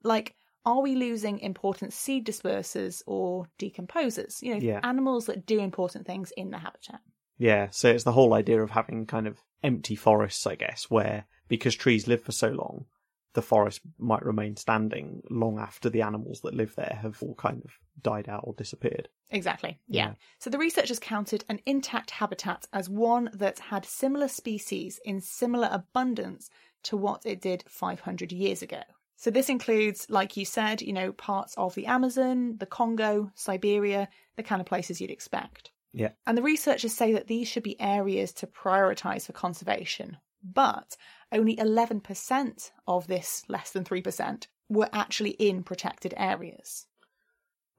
Like, 0.03 0.35
are 0.65 0.81
we 0.81 0.95
losing 0.95 1.39
important 1.39 1.93
seed 1.93 2.25
dispersers 2.25 3.01
or 3.05 3.47
decomposers? 3.59 4.41
You 4.41 4.53
know, 4.55 4.59
Yeah. 4.61 4.79
animals 4.83 5.25
that 5.25 5.45
do 5.45 5.59
important 5.59 6.05
things 6.05 6.31
in 6.37 6.51
the 6.51 6.57
habitat. 6.59 7.01
Yeah, 7.37 7.69
so 7.71 7.89
it's 7.89 8.03
the 8.03 8.11
whole 8.11 8.33
idea 8.33 8.61
of 8.61 8.71
having 8.71 9.05
kind 9.05 9.27
of 9.27 9.39
empty 9.63 9.95
forests, 9.95 10.45
I 10.45 10.55
guess, 10.55 10.89
where 10.89 11.25
because 11.47 11.75
trees 11.75 12.07
live 12.07 12.21
for 12.21 12.31
so 12.31 12.49
long, 12.49 12.85
the 13.33 13.41
forest 13.41 13.81
might 13.97 14.23
remain 14.23 14.55
standing 14.55 15.21
long 15.29 15.57
after 15.57 15.89
the 15.89 16.03
animals 16.03 16.41
that 16.41 16.53
live 16.53 16.75
there 16.75 16.99
have 17.01 17.21
all 17.23 17.33
kind 17.35 17.63
of 17.65 17.71
died 18.01 18.29
out 18.29 18.43
or 18.43 18.53
disappeared. 18.53 19.09
Exactly. 19.31 19.79
Yeah. 19.87 20.05
Yeah. 20.09 20.13
So 20.39 20.49
the 20.51 20.59
researchers 20.59 20.99
counted 20.99 21.43
an 21.49 21.59
intact 21.65 22.11
habitat 22.11 22.67
as 22.71 22.89
one 22.89 23.31
that 23.33 23.57
had 23.59 23.85
similar 23.85 24.27
species 24.27 24.99
in 25.03 25.19
similar 25.19 25.67
abundance 25.71 26.49
to 26.83 26.95
what 26.95 27.25
it 27.25 27.41
did 27.41 27.63
500 27.67 28.31
years 28.31 28.61
ago. 28.61 28.83
So 29.15 29.31
this 29.31 29.49
includes, 29.49 30.07
like 30.09 30.35
you 30.35 30.45
said, 30.45 30.81
you 30.81 30.93
know, 30.93 31.11
parts 31.11 31.53
of 31.57 31.75
the 31.75 31.85
Amazon, 31.85 32.57
the 32.57 32.65
Congo, 32.65 33.31
Siberia, 33.35 34.09
the 34.35 34.43
kind 34.43 34.59
of 34.59 34.65
places 34.67 34.99
you'd 34.99 35.11
expect. 35.11 35.71
Yeah. 35.93 36.09
And 36.25 36.37
the 36.37 36.41
researchers 36.41 36.93
say 36.93 37.13
that 37.13 37.27
these 37.27 37.47
should 37.47 37.63
be 37.63 37.79
areas 37.79 38.33
to 38.33 38.47
prioritize 38.47 39.25
for 39.25 39.33
conservation. 39.33 40.17
But 40.43 40.97
only 41.31 41.55
11% 41.55 42.71
of 42.87 43.07
this 43.07 43.43
less 43.47 43.71
than 43.71 43.83
3% 43.85 44.47
were 44.69 44.89
actually 44.91 45.31
in 45.31 45.63
protected 45.63 46.13
areas. 46.17 46.87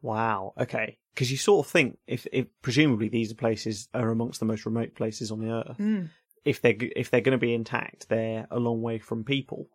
Wow. 0.00 0.54
Okay. 0.58 0.98
Because 1.14 1.30
you 1.30 1.36
sort 1.36 1.66
of 1.66 1.72
think 1.72 1.98
if, 2.06 2.26
if 2.32 2.46
presumably 2.62 3.08
these 3.08 3.32
are 3.32 3.36
places 3.36 3.88
are 3.94 4.10
amongst 4.10 4.40
the 4.40 4.46
most 4.46 4.66
remote 4.66 4.94
places 4.94 5.30
on 5.30 5.40
the 5.40 5.50
earth. 5.50 5.78
Mm. 5.78 6.10
If 6.44 6.60
they're 6.60 6.76
if 6.78 7.10
they're 7.10 7.22
going 7.22 7.38
to 7.38 7.38
be 7.38 7.54
intact, 7.54 8.10
they're 8.10 8.46
a 8.50 8.58
long 8.58 8.82
way 8.82 8.98
from 8.98 9.24
people, 9.24 9.70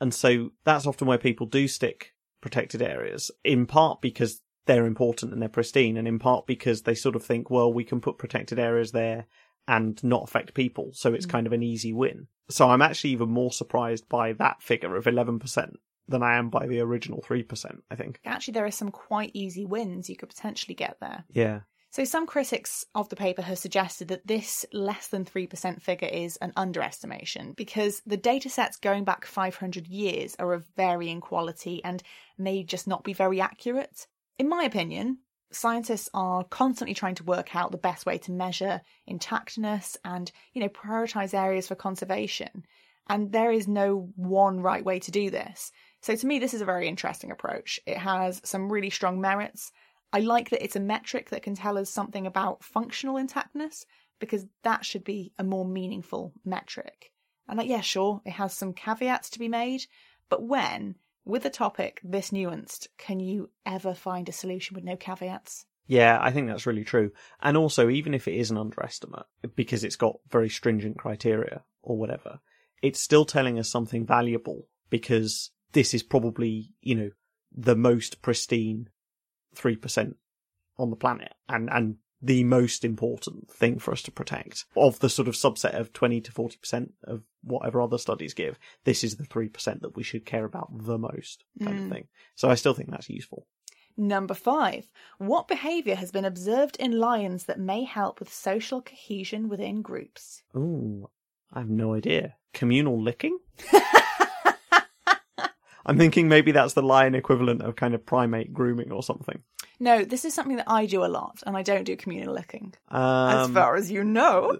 and 0.00 0.12
so 0.12 0.50
that's 0.64 0.86
often 0.86 1.06
where 1.06 1.18
people 1.18 1.46
do 1.46 1.68
stick 1.68 2.14
protected 2.40 2.82
areas. 2.82 3.30
In 3.44 3.66
part 3.66 4.00
because 4.00 4.40
they're 4.66 4.86
important 4.86 5.32
and 5.32 5.40
they're 5.40 5.48
pristine, 5.48 5.96
and 5.96 6.06
in 6.08 6.18
part 6.18 6.46
because 6.46 6.82
they 6.82 6.94
sort 6.94 7.16
of 7.16 7.24
think, 7.24 7.50
well, 7.50 7.72
we 7.72 7.84
can 7.84 8.00
put 8.00 8.18
protected 8.18 8.58
areas 8.58 8.92
there 8.92 9.26
and 9.68 10.02
not 10.04 10.24
affect 10.24 10.54
people, 10.54 10.90
so 10.92 11.14
it's 11.14 11.26
mm. 11.26 11.30
kind 11.30 11.46
of 11.46 11.52
an 11.52 11.62
easy 11.62 11.92
win. 11.92 12.28
So 12.48 12.70
I'm 12.70 12.82
actually 12.82 13.10
even 13.10 13.28
more 13.28 13.52
surprised 13.52 14.08
by 14.08 14.32
that 14.34 14.62
figure 14.62 14.96
of 14.96 15.06
eleven 15.06 15.38
percent 15.38 15.74
than 16.08 16.22
I 16.22 16.36
am 16.36 16.50
by 16.50 16.66
the 16.66 16.80
original 16.80 17.22
three 17.22 17.42
percent. 17.42 17.82
I 17.90 17.96
think. 17.96 18.20
Actually, 18.24 18.52
there 18.52 18.66
are 18.66 18.70
some 18.70 18.90
quite 18.90 19.30
easy 19.34 19.64
wins 19.64 20.08
you 20.08 20.16
could 20.16 20.28
potentially 20.28 20.74
get 20.74 20.98
there. 21.00 21.24
Yeah. 21.30 21.60
So, 21.96 22.04
some 22.04 22.26
critics 22.26 22.84
of 22.94 23.08
the 23.08 23.16
paper 23.16 23.40
have 23.40 23.58
suggested 23.58 24.08
that 24.08 24.26
this 24.26 24.66
less 24.70 25.08
than 25.08 25.24
3% 25.24 25.80
figure 25.80 26.08
is 26.08 26.36
an 26.42 26.52
underestimation 26.54 27.54
because 27.54 28.02
the 28.04 28.18
data 28.18 28.50
sets 28.50 28.76
going 28.76 29.04
back 29.04 29.24
500 29.24 29.86
years 29.86 30.36
are 30.38 30.52
of 30.52 30.66
varying 30.76 31.22
quality 31.22 31.82
and 31.82 32.02
may 32.36 32.64
just 32.64 32.86
not 32.86 33.02
be 33.02 33.14
very 33.14 33.40
accurate. 33.40 34.08
In 34.38 34.46
my 34.46 34.64
opinion, 34.64 35.20
scientists 35.50 36.10
are 36.12 36.44
constantly 36.44 36.92
trying 36.92 37.14
to 37.14 37.24
work 37.24 37.56
out 37.56 37.72
the 37.72 37.78
best 37.78 38.04
way 38.04 38.18
to 38.18 38.30
measure 38.30 38.82
intactness 39.10 39.96
and, 40.04 40.30
you 40.52 40.60
know, 40.60 40.68
prioritize 40.68 41.32
areas 41.32 41.66
for 41.66 41.76
conservation. 41.76 42.66
And 43.08 43.32
there 43.32 43.52
is 43.52 43.68
no 43.68 44.10
one 44.16 44.60
right 44.60 44.84
way 44.84 44.98
to 44.98 45.10
do 45.10 45.30
this. 45.30 45.72
So, 46.02 46.14
to 46.14 46.26
me, 46.26 46.40
this 46.40 46.52
is 46.52 46.60
a 46.60 46.66
very 46.66 46.88
interesting 46.88 47.30
approach. 47.30 47.80
It 47.86 47.96
has 47.96 48.42
some 48.44 48.70
really 48.70 48.90
strong 48.90 49.18
merits. 49.18 49.72
I 50.16 50.20
like 50.20 50.48
that 50.48 50.64
it's 50.64 50.76
a 50.76 50.80
metric 50.80 51.28
that 51.28 51.42
can 51.42 51.54
tell 51.54 51.76
us 51.76 51.90
something 51.90 52.26
about 52.26 52.64
functional 52.64 53.16
intactness 53.16 53.84
because 54.18 54.46
that 54.62 54.82
should 54.82 55.04
be 55.04 55.34
a 55.38 55.44
more 55.44 55.66
meaningful 55.66 56.32
metric. 56.42 57.12
And 57.46 57.58
like, 57.58 57.68
yeah, 57.68 57.82
sure, 57.82 58.22
it 58.24 58.30
has 58.30 58.54
some 58.54 58.72
caveats 58.72 59.28
to 59.28 59.38
be 59.38 59.48
made, 59.48 59.84
but 60.30 60.42
when, 60.42 60.94
with 61.26 61.44
a 61.44 61.50
topic 61.50 62.00
this 62.02 62.30
nuanced, 62.30 62.86
can 62.96 63.20
you 63.20 63.50
ever 63.66 63.92
find 63.92 64.26
a 64.30 64.32
solution 64.32 64.74
with 64.74 64.84
no 64.84 64.96
caveats? 64.96 65.66
Yeah, 65.86 66.16
I 66.18 66.30
think 66.30 66.48
that's 66.48 66.64
really 66.64 66.84
true. 66.84 67.10
And 67.42 67.58
also, 67.58 67.90
even 67.90 68.14
if 68.14 68.26
it 68.26 68.36
is 68.36 68.50
an 68.50 68.56
underestimate, 68.56 69.26
because 69.54 69.84
it's 69.84 69.96
got 69.96 70.16
very 70.30 70.48
stringent 70.48 70.96
criteria 70.96 71.62
or 71.82 71.98
whatever, 71.98 72.40
it's 72.80 73.00
still 73.02 73.26
telling 73.26 73.58
us 73.58 73.68
something 73.68 74.06
valuable 74.06 74.66
because 74.88 75.50
this 75.72 75.92
is 75.92 76.02
probably, 76.02 76.70
you 76.80 76.94
know, 76.94 77.10
the 77.54 77.76
most 77.76 78.22
pristine 78.22 78.88
3% 79.56 80.14
on 80.78 80.90
the 80.90 80.96
planet 80.96 81.32
and, 81.48 81.68
and 81.70 81.96
the 82.22 82.44
most 82.44 82.84
important 82.84 83.50
thing 83.50 83.78
for 83.78 83.92
us 83.92 84.02
to 84.02 84.10
protect 84.10 84.64
of 84.76 84.98
the 85.00 85.08
sort 85.08 85.28
of 85.28 85.34
subset 85.34 85.78
of 85.78 85.92
20 85.92 86.20
to 86.22 86.32
40% 86.32 86.90
of 87.04 87.22
whatever 87.42 87.80
other 87.80 87.98
studies 87.98 88.34
give. 88.34 88.58
This 88.84 89.04
is 89.04 89.16
the 89.16 89.26
3% 89.26 89.80
that 89.80 89.96
we 89.96 90.02
should 90.02 90.24
care 90.24 90.44
about 90.44 90.68
the 90.72 90.98
most 90.98 91.44
kind 91.62 91.78
of 91.78 91.84
mm. 91.84 91.90
thing. 91.90 92.08
So 92.34 92.48
I 92.48 92.54
still 92.54 92.74
think 92.74 92.90
that's 92.90 93.10
useful. 93.10 93.46
Number 93.98 94.34
five, 94.34 94.88
what 95.18 95.48
behaviour 95.48 95.94
has 95.94 96.10
been 96.10 96.26
observed 96.26 96.76
in 96.78 96.98
lions 96.98 97.44
that 97.44 97.58
may 97.58 97.84
help 97.84 98.20
with 98.20 98.32
social 98.32 98.82
cohesion 98.82 99.48
within 99.48 99.80
groups? 99.80 100.42
Ooh, 100.54 101.08
I 101.52 101.60
have 101.60 101.70
no 101.70 101.94
idea. 101.94 102.34
Communal 102.52 103.00
licking? 103.00 103.38
I'm 105.86 105.98
thinking 105.98 106.28
maybe 106.28 106.50
that's 106.50 106.74
the 106.74 106.82
lion 106.82 107.14
equivalent 107.14 107.62
of 107.62 107.76
kind 107.76 107.94
of 107.94 108.04
primate 108.04 108.52
grooming 108.52 108.90
or 108.90 109.02
something. 109.04 109.42
No, 109.78 110.04
this 110.04 110.24
is 110.24 110.34
something 110.34 110.56
that 110.56 110.68
I 110.68 110.86
do 110.86 111.04
a 111.04 111.06
lot, 111.06 111.42
and 111.46 111.56
I 111.56 111.62
don't 111.62 111.84
do 111.84 111.96
communal 111.96 112.34
licking. 112.34 112.74
Um, 112.88 113.28
as 113.28 113.50
far 113.50 113.76
as 113.76 113.90
you 113.90 114.02
know. 114.02 114.58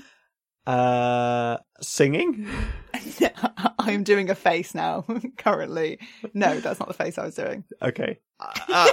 uh, 0.66 1.58
singing? 1.80 2.48
I'm 3.78 4.04
doing 4.04 4.30
a 4.30 4.34
face 4.34 4.74
now, 4.74 5.04
currently. 5.36 5.98
No, 6.32 6.58
that's 6.60 6.80
not 6.80 6.88
the 6.88 6.94
face 6.94 7.18
I 7.18 7.26
was 7.26 7.34
doing. 7.34 7.64
Okay. 7.82 8.20
Uh, 8.40 8.90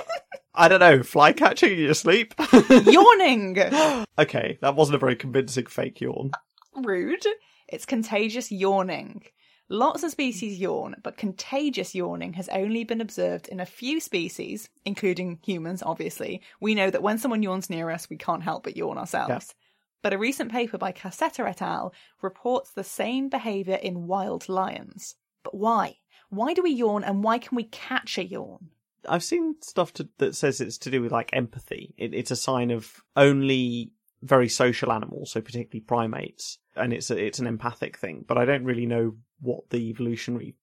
I 0.54 0.68
don't 0.68 0.80
know. 0.82 1.04
Fly 1.04 1.32
catching 1.32 1.72
in 1.72 1.80
your 1.80 1.94
sleep? 1.94 2.34
Yawning! 2.70 3.58
okay, 4.20 4.58
that 4.62 4.76
wasn't 4.76 4.96
a 4.96 5.00
very 5.00 5.16
convincing 5.16 5.68
fake 5.68 6.02
yawn. 6.02 6.32
Rude. 6.76 7.26
It's 7.70 7.86
contagious 7.86 8.52
yawning. 8.52 9.24
Lots 9.72 10.04
of 10.04 10.12
species 10.12 10.60
yawn, 10.60 10.98
but 11.02 11.16
contagious 11.16 11.96
yawning 11.96 12.34
has 12.34 12.50
only 12.50 12.84
been 12.84 13.00
observed 13.00 13.48
in 13.48 13.62
a 13.62 13.66
few 13.66 14.02
species, 14.02 14.68
including 14.84 15.40
humans, 15.46 15.82
obviously. 15.82 16.42
We 16.60 16.76
know 16.76 16.90
that 16.90 17.02
when 17.02 17.18
someone 17.18 17.42
yawns 17.42 17.70
near 17.70 17.90
us, 17.90 18.10
we 18.10 18.18
can't 18.18 18.44
help 18.44 18.64
but 18.66 18.76
yawn 18.76 18.98
ourselves. 18.98 19.30
Yeah. 19.30 19.54
But 20.02 20.12
a 20.12 20.18
recent 20.18 20.52
paper 20.52 20.78
by 20.78 20.92
Casetta 20.92 21.48
et 21.48 21.62
al. 21.62 21.94
reports 22.22 22.72
the 22.72 22.84
same 22.84 23.30
behaviour 23.30 23.76
in 23.76 24.08
wild 24.08 24.50
lions. 24.50 25.16
But 25.42 25.56
why? 25.56 26.00
Why 26.30 26.54
do 26.54 26.64
we 26.64 26.72
yawn 26.72 27.06
and 27.06 27.24
why 27.24 27.38
can 27.38 27.56
we 27.56 27.64
catch 27.64 28.18
a 28.18 28.26
yawn? 28.26 28.72
I've 29.08 29.24
seen 29.24 29.56
stuff 29.62 29.94
to, 29.94 30.10
that 30.18 30.36
says 30.36 30.60
it's 30.60 30.80
to 30.80 30.92
do 30.92 31.02
with 31.02 31.14
like 31.14 31.30
empathy. 31.32 31.96
It, 31.98 32.14
it's 32.14 32.32
a 32.32 32.36
sign 32.36 32.72
of 32.72 33.02
only 33.16 33.94
very 34.22 34.50
social 34.50 34.92
animals, 34.92 35.32
so 35.32 35.40
particularly 35.40 35.80
primates, 35.80 36.58
and 36.76 36.94
it's 36.94 37.10
a, 37.12 37.18
it's 37.18 37.40
an 37.40 37.48
empathic 37.48 37.98
thing. 37.98 38.26
But 38.28 38.38
I 38.38 38.46
don't 38.46 38.64
really 38.64 38.86
know 38.86 39.16
what 39.40 39.70
the 39.70 39.90
evolutionary 39.90 40.56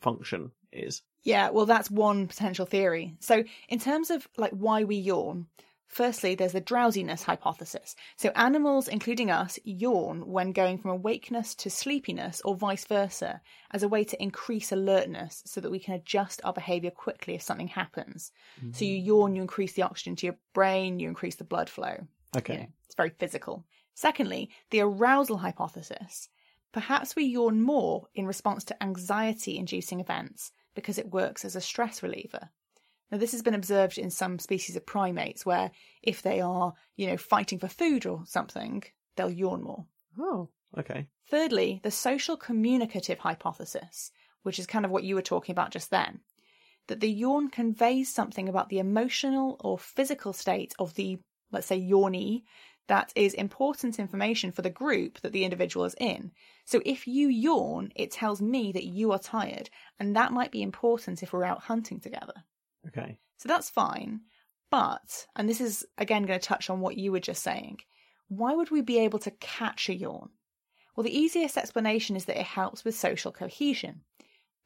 function 0.00 0.50
is. 0.72 1.02
Yeah, 1.22 1.50
well, 1.50 1.66
that's 1.66 1.90
one 1.90 2.26
potential 2.26 2.66
theory. 2.66 3.16
So, 3.20 3.44
in 3.68 3.78
terms 3.78 4.10
of 4.10 4.28
like 4.36 4.52
why 4.52 4.84
we 4.84 4.96
yawn, 4.96 5.46
firstly, 5.88 6.34
there's 6.34 6.52
the 6.52 6.60
drowsiness 6.60 7.22
hypothesis. 7.22 7.96
So, 8.16 8.28
animals, 8.36 8.88
including 8.88 9.30
us, 9.30 9.58
yawn 9.64 10.26
when 10.26 10.52
going 10.52 10.76
from 10.76 10.90
awakeness 10.90 11.54
to 11.56 11.70
sleepiness 11.70 12.42
or 12.44 12.54
vice 12.54 12.84
versa 12.84 13.40
as 13.70 13.82
a 13.82 13.88
way 13.88 14.04
to 14.04 14.22
increase 14.22 14.70
alertness 14.70 15.42
so 15.46 15.62
that 15.62 15.70
we 15.70 15.78
can 15.78 15.94
adjust 15.94 16.42
our 16.44 16.52
behavior 16.52 16.90
quickly 16.90 17.34
if 17.34 17.42
something 17.42 17.68
happens. 17.68 18.30
So, 18.72 18.84
you 18.84 19.00
mm. 19.00 19.06
yawn, 19.06 19.36
you 19.36 19.40
increase 19.40 19.72
the 19.72 19.82
oxygen 19.82 20.16
to 20.16 20.26
your 20.26 20.36
brain, 20.52 21.00
you 21.00 21.08
increase 21.08 21.36
the 21.36 21.44
blood 21.44 21.70
flow. 21.70 22.06
Okay. 22.36 22.52
You 22.52 22.60
know, 22.60 22.66
it's 22.84 22.96
very 22.96 23.10
physical. 23.10 23.64
Secondly, 23.94 24.50
the 24.70 24.80
arousal 24.80 25.38
hypothesis. 25.38 26.28
Perhaps 26.72 27.14
we 27.14 27.24
yawn 27.24 27.62
more 27.62 28.08
in 28.14 28.26
response 28.26 28.64
to 28.64 28.82
anxiety 28.82 29.56
inducing 29.56 30.00
events 30.00 30.50
because 30.74 30.98
it 30.98 31.12
works 31.12 31.44
as 31.44 31.54
a 31.54 31.60
stress 31.60 32.02
reliever. 32.02 32.50
Now, 33.10 33.18
this 33.18 33.32
has 33.32 33.42
been 33.42 33.54
observed 33.54 33.96
in 33.96 34.10
some 34.10 34.40
species 34.40 34.74
of 34.74 34.86
primates 34.86 35.46
where 35.46 35.70
if 36.02 36.22
they 36.22 36.40
are, 36.40 36.72
you 36.96 37.06
know, 37.06 37.16
fighting 37.16 37.60
for 37.60 37.68
food 37.68 38.06
or 38.06 38.24
something, 38.26 38.82
they'll 39.14 39.30
yawn 39.30 39.62
more. 39.62 39.86
Oh, 40.18 40.48
okay. 40.76 41.06
Thirdly, 41.30 41.80
the 41.84 41.92
social 41.92 42.36
communicative 42.36 43.20
hypothesis, 43.20 44.10
which 44.42 44.58
is 44.58 44.66
kind 44.66 44.84
of 44.84 44.90
what 44.90 45.04
you 45.04 45.14
were 45.14 45.22
talking 45.22 45.52
about 45.52 45.70
just 45.70 45.90
then, 45.90 46.20
that 46.88 47.00
the 47.00 47.10
yawn 47.10 47.50
conveys 47.50 48.12
something 48.12 48.48
about 48.48 48.68
the 48.68 48.78
emotional 48.78 49.56
or 49.60 49.78
physical 49.78 50.32
state 50.32 50.74
of 50.78 50.94
the, 50.94 51.18
let's 51.52 51.68
say, 51.68 51.76
yawnee, 51.76 52.44
that 52.86 53.12
is 53.14 53.34
important 53.34 53.98
information 53.98 54.52
for 54.52 54.62
the 54.62 54.70
group 54.70 55.20
that 55.20 55.32
the 55.32 55.44
individual 55.44 55.86
is 55.86 55.94
in. 55.98 56.32
So 56.64 56.82
if 56.84 57.06
you 57.06 57.28
yawn, 57.28 57.92
it 57.96 58.10
tells 58.10 58.42
me 58.42 58.72
that 58.72 58.84
you 58.84 59.12
are 59.12 59.18
tired, 59.18 59.70
and 59.98 60.16
that 60.16 60.32
might 60.32 60.52
be 60.52 60.62
important 60.62 61.22
if 61.22 61.32
we're 61.32 61.44
out 61.44 61.62
hunting 61.62 62.00
together. 62.00 62.34
Okay. 62.88 63.18
So 63.38 63.48
that's 63.48 63.70
fine. 63.70 64.20
But, 64.70 65.26
and 65.36 65.48
this 65.48 65.60
is 65.60 65.86
again 65.98 66.24
going 66.24 66.38
to 66.38 66.46
touch 66.46 66.68
on 66.68 66.80
what 66.80 66.96
you 66.96 67.12
were 67.12 67.20
just 67.20 67.42
saying, 67.42 67.78
why 68.28 68.54
would 68.54 68.70
we 68.70 68.80
be 68.80 68.98
able 68.98 69.18
to 69.20 69.30
catch 69.30 69.88
a 69.88 69.94
yawn? 69.94 70.30
Well, 70.94 71.04
the 71.04 71.16
easiest 71.16 71.56
explanation 71.56 72.16
is 72.16 72.24
that 72.26 72.38
it 72.38 72.46
helps 72.46 72.84
with 72.84 72.94
social 72.94 73.32
cohesion. 73.32 74.02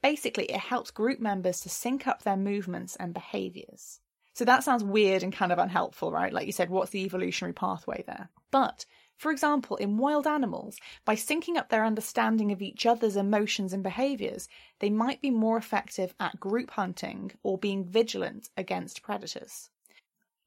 Basically, 0.02 0.44
it 0.44 0.60
helps 0.60 0.90
group 0.90 1.20
members 1.20 1.60
to 1.60 1.68
sync 1.68 2.06
up 2.06 2.22
their 2.22 2.36
movements 2.36 2.96
and 2.96 3.14
behaviours. 3.14 4.00
So 4.38 4.44
that 4.44 4.62
sounds 4.62 4.84
weird 4.84 5.24
and 5.24 5.32
kind 5.32 5.50
of 5.50 5.58
unhelpful, 5.58 6.12
right? 6.12 6.32
Like 6.32 6.46
you 6.46 6.52
said, 6.52 6.70
what's 6.70 6.92
the 6.92 7.04
evolutionary 7.04 7.52
pathway 7.52 8.04
there? 8.06 8.30
But, 8.52 8.86
for 9.16 9.32
example, 9.32 9.76
in 9.78 9.96
wild 9.96 10.28
animals, 10.28 10.76
by 11.04 11.16
syncing 11.16 11.56
up 11.56 11.70
their 11.70 11.84
understanding 11.84 12.52
of 12.52 12.62
each 12.62 12.86
other's 12.86 13.16
emotions 13.16 13.72
and 13.72 13.82
behaviours, 13.82 14.48
they 14.78 14.90
might 14.90 15.20
be 15.20 15.32
more 15.32 15.56
effective 15.56 16.14
at 16.20 16.38
group 16.38 16.70
hunting 16.70 17.32
or 17.42 17.58
being 17.58 17.84
vigilant 17.84 18.48
against 18.56 19.02
predators. 19.02 19.70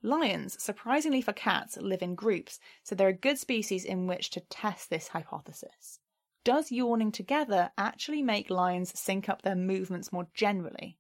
Lions, 0.01 0.55
surprisingly 0.63 1.21
for 1.21 1.33
cats, 1.33 1.75
live 1.75 2.01
in 2.01 2.15
groups, 2.15 2.61
so 2.83 2.95
they're 2.95 3.09
a 3.09 3.13
good 3.13 3.39
species 3.39 3.83
in 3.83 4.07
which 4.07 4.29
to 4.29 4.39
test 4.39 4.89
this 4.89 5.09
hypothesis. 5.09 5.99
Does 6.45 6.71
yawning 6.71 7.11
together 7.11 7.71
actually 7.77 8.21
make 8.21 8.49
lions 8.49 8.97
sync 8.97 9.27
up 9.27 9.41
their 9.41 9.53
movements 9.53 10.13
more 10.13 10.29
generally? 10.33 10.97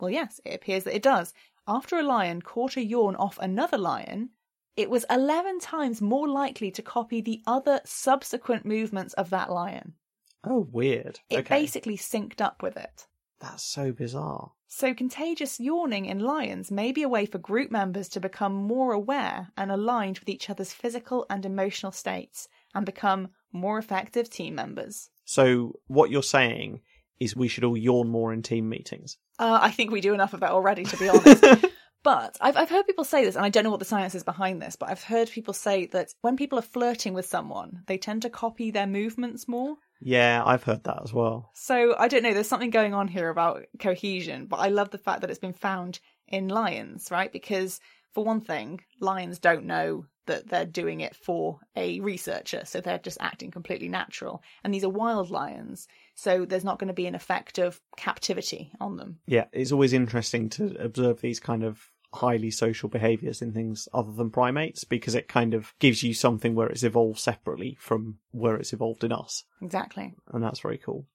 Well, 0.00 0.10
yes, 0.10 0.40
it 0.46 0.54
appears 0.54 0.84
that 0.84 0.96
it 0.96 1.02
does. 1.02 1.34
After 1.66 1.98
a 1.98 2.02
lion 2.02 2.42
caught 2.42 2.76
a 2.76 2.84
yawn 2.84 3.16
off 3.16 3.38
another 3.38 3.78
lion, 3.78 4.30
it 4.76 4.90
was 4.90 5.04
11 5.10 5.60
times 5.60 6.00
more 6.00 6.28
likely 6.28 6.70
to 6.70 6.82
copy 6.82 7.20
the 7.20 7.42
other 7.46 7.80
subsequent 7.84 8.64
movements 8.64 9.14
of 9.14 9.30
that 9.30 9.50
lion. 9.50 9.94
Oh, 10.42 10.68
weird. 10.72 11.20
It 11.28 11.40
okay. 11.40 11.60
basically 11.60 11.96
synced 11.96 12.40
up 12.40 12.62
with 12.62 12.76
it. 12.76 13.06
That's 13.40 13.62
so 13.62 13.92
bizarre. 13.92 14.52
So, 14.68 14.94
contagious 14.94 15.58
yawning 15.58 16.06
in 16.06 16.20
lions 16.20 16.70
may 16.70 16.92
be 16.92 17.02
a 17.02 17.08
way 17.08 17.26
for 17.26 17.38
group 17.38 17.70
members 17.70 18.08
to 18.10 18.20
become 18.20 18.54
more 18.54 18.92
aware 18.92 19.50
and 19.56 19.72
aligned 19.72 20.18
with 20.18 20.28
each 20.28 20.48
other's 20.48 20.72
physical 20.72 21.26
and 21.28 21.44
emotional 21.44 21.90
states 21.90 22.48
and 22.74 22.86
become 22.86 23.30
more 23.52 23.78
effective 23.78 24.30
team 24.30 24.54
members. 24.54 25.10
So, 25.24 25.80
what 25.88 26.10
you're 26.10 26.22
saying 26.22 26.82
is 27.20 27.36
we 27.36 27.48
should 27.48 27.64
all 27.64 27.76
yawn 27.76 28.08
more 28.08 28.32
in 28.32 28.42
team 28.42 28.68
meetings. 28.68 29.18
Uh, 29.38 29.58
I 29.62 29.70
think 29.70 29.90
we 29.90 30.00
do 30.00 30.14
enough 30.14 30.34
of 30.34 30.42
it 30.42 30.48
already, 30.48 30.84
to 30.84 30.96
be 30.96 31.08
honest. 31.08 31.44
but 32.02 32.36
I've, 32.40 32.56
I've 32.56 32.70
heard 32.70 32.86
people 32.86 33.04
say 33.04 33.24
this, 33.24 33.36
and 33.36 33.44
I 33.44 33.50
don't 33.50 33.62
know 33.62 33.70
what 33.70 33.78
the 33.78 33.84
science 33.84 34.14
is 34.14 34.24
behind 34.24 34.60
this, 34.60 34.76
but 34.76 34.88
I've 34.88 35.04
heard 35.04 35.30
people 35.30 35.54
say 35.54 35.86
that 35.86 36.08
when 36.22 36.36
people 36.36 36.58
are 36.58 36.62
flirting 36.62 37.12
with 37.12 37.26
someone, 37.26 37.82
they 37.86 37.98
tend 37.98 38.22
to 38.22 38.30
copy 38.30 38.70
their 38.70 38.86
movements 38.86 39.46
more. 39.46 39.76
Yeah, 40.00 40.42
I've 40.44 40.64
heard 40.64 40.84
that 40.84 41.02
as 41.04 41.12
well. 41.12 41.50
So 41.54 41.94
I 41.98 42.08
don't 42.08 42.22
know, 42.22 42.32
there's 42.32 42.48
something 42.48 42.70
going 42.70 42.94
on 42.94 43.06
here 43.06 43.28
about 43.28 43.64
cohesion, 43.78 44.46
but 44.46 44.56
I 44.56 44.68
love 44.68 44.90
the 44.90 44.98
fact 44.98 45.20
that 45.20 45.30
it's 45.30 45.38
been 45.38 45.52
found 45.52 46.00
in 46.26 46.48
lions, 46.48 47.10
right? 47.10 47.30
Because 47.30 47.80
for 48.12 48.24
one 48.24 48.40
thing, 48.40 48.80
lions 48.98 49.38
don't 49.38 49.66
know 49.66 50.06
that 50.30 50.48
they're 50.48 50.64
doing 50.64 51.00
it 51.00 51.16
for 51.16 51.58
a 51.74 51.98
researcher, 52.00 52.62
so 52.64 52.80
they're 52.80 52.98
just 52.98 53.18
acting 53.20 53.50
completely 53.50 53.88
natural. 53.88 54.42
And 54.62 54.72
these 54.72 54.84
are 54.84 54.88
wild 54.88 55.30
lions, 55.30 55.88
so 56.14 56.44
there's 56.44 56.64
not 56.64 56.78
going 56.78 56.88
to 56.88 56.94
be 56.94 57.06
an 57.06 57.16
effect 57.16 57.58
of 57.58 57.80
captivity 57.96 58.72
on 58.80 58.96
them. 58.96 59.18
Yeah, 59.26 59.46
it's 59.52 59.72
always 59.72 59.92
interesting 59.92 60.48
to 60.50 60.76
observe 60.78 61.20
these 61.20 61.40
kind 61.40 61.64
of 61.64 61.90
highly 62.12 62.50
social 62.50 62.88
behaviors 62.88 63.42
in 63.42 63.52
things 63.52 63.88
other 63.92 64.12
than 64.12 64.30
primates 64.30 64.84
because 64.84 65.14
it 65.14 65.28
kind 65.28 65.54
of 65.54 65.74
gives 65.78 66.02
you 66.02 66.14
something 66.14 66.54
where 66.54 66.68
it's 66.68 66.82
evolved 66.82 67.18
separately 67.18 67.76
from 67.80 68.18
where 68.32 68.56
it's 68.56 68.72
evolved 68.72 69.04
in 69.04 69.12
us. 69.12 69.44
Exactly. 69.62 70.14
And 70.32 70.42
that's 70.42 70.60
very 70.60 70.78
cool. 70.78 71.06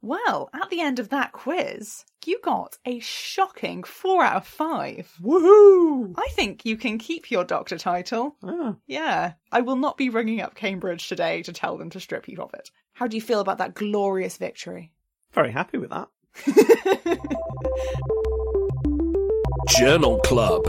Well, 0.00 0.48
at 0.54 0.70
the 0.70 0.80
end 0.80 1.00
of 1.00 1.08
that 1.08 1.32
quiz, 1.32 2.04
you 2.24 2.38
got 2.42 2.76
a 2.84 3.00
shocking 3.00 3.82
four 3.82 4.22
out 4.22 4.36
of 4.36 4.46
five. 4.46 5.12
Woohoo! 5.20 6.14
I 6.16 6.28
think 6.32 6.64
you 6.64 6.76
can 6.76 6.98
keep 6.98 7.30
your 7.32 7.42
doctor 7.44 7.76
title. 7.78 8.36
Ah, 8.44 8.76
Yeah, 8.86 9.32
I 9.50 9.60
will 9.60 9.74
not 9.76 9.96
be 9.96 10.08
ringing 10.08 10.40
up 10.40 10.54
Cambridge 10.54 11.08
today 11.08 11.42
to 11.42 11.52
tell 11.52 11.76
them 11.76 11.90
to 11.90 12.00
strip 12.00 12.28
you 12.28 12.38
of 12.38 12.54
it. 12.54 12.70
How 12.94 13.08
do 13.08 13.16
you 13.16 13.20
feel 13.20 13.40
about 13.40 13.58
that 13.58 13.74
glorious 13.74 14.36
victory? 14.36 14.92
very 15.32 15.50
happy 15.52 15.78
with 15.78 15.90
that. 15.90 16.08
Journal 19.78 20.18
Club. 20.20 20.64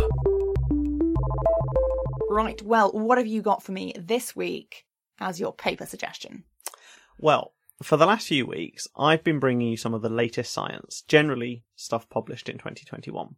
Right, 2.30 2.62
well, 2.62 2.92
what 2.92 3.18
have 3.18 3.28
you 3.28 3.42
got 3.42 3.63
for 3.63 3.72
me 3.72 3.94
this 3.98 4.36
week 4.36 4.86
as 5.20 5.39
your 5.39 5.54
paper 5.54 5.86
suggestion? 5.86 6.44
Well, 7.18 7.54
for 7.84 7.98
the 7.98 8.06
last 8.06 8.28
few 8.28 8.46
weeks, 8.46 8.88
I've 8.98 9.24
been 9.24 9.39
bringing 9.39 9.70
you 9.70 9.78
some 9.78 9.94
of 9.94 10.02
the 10.02 10.10
latest 10.10 10.52
science, 10.52 11.02
generally 11.08 11.63
stuff 11.76 12.10
published 12.10 12.50
in 12.50 12.58
2021. 12.58 13.36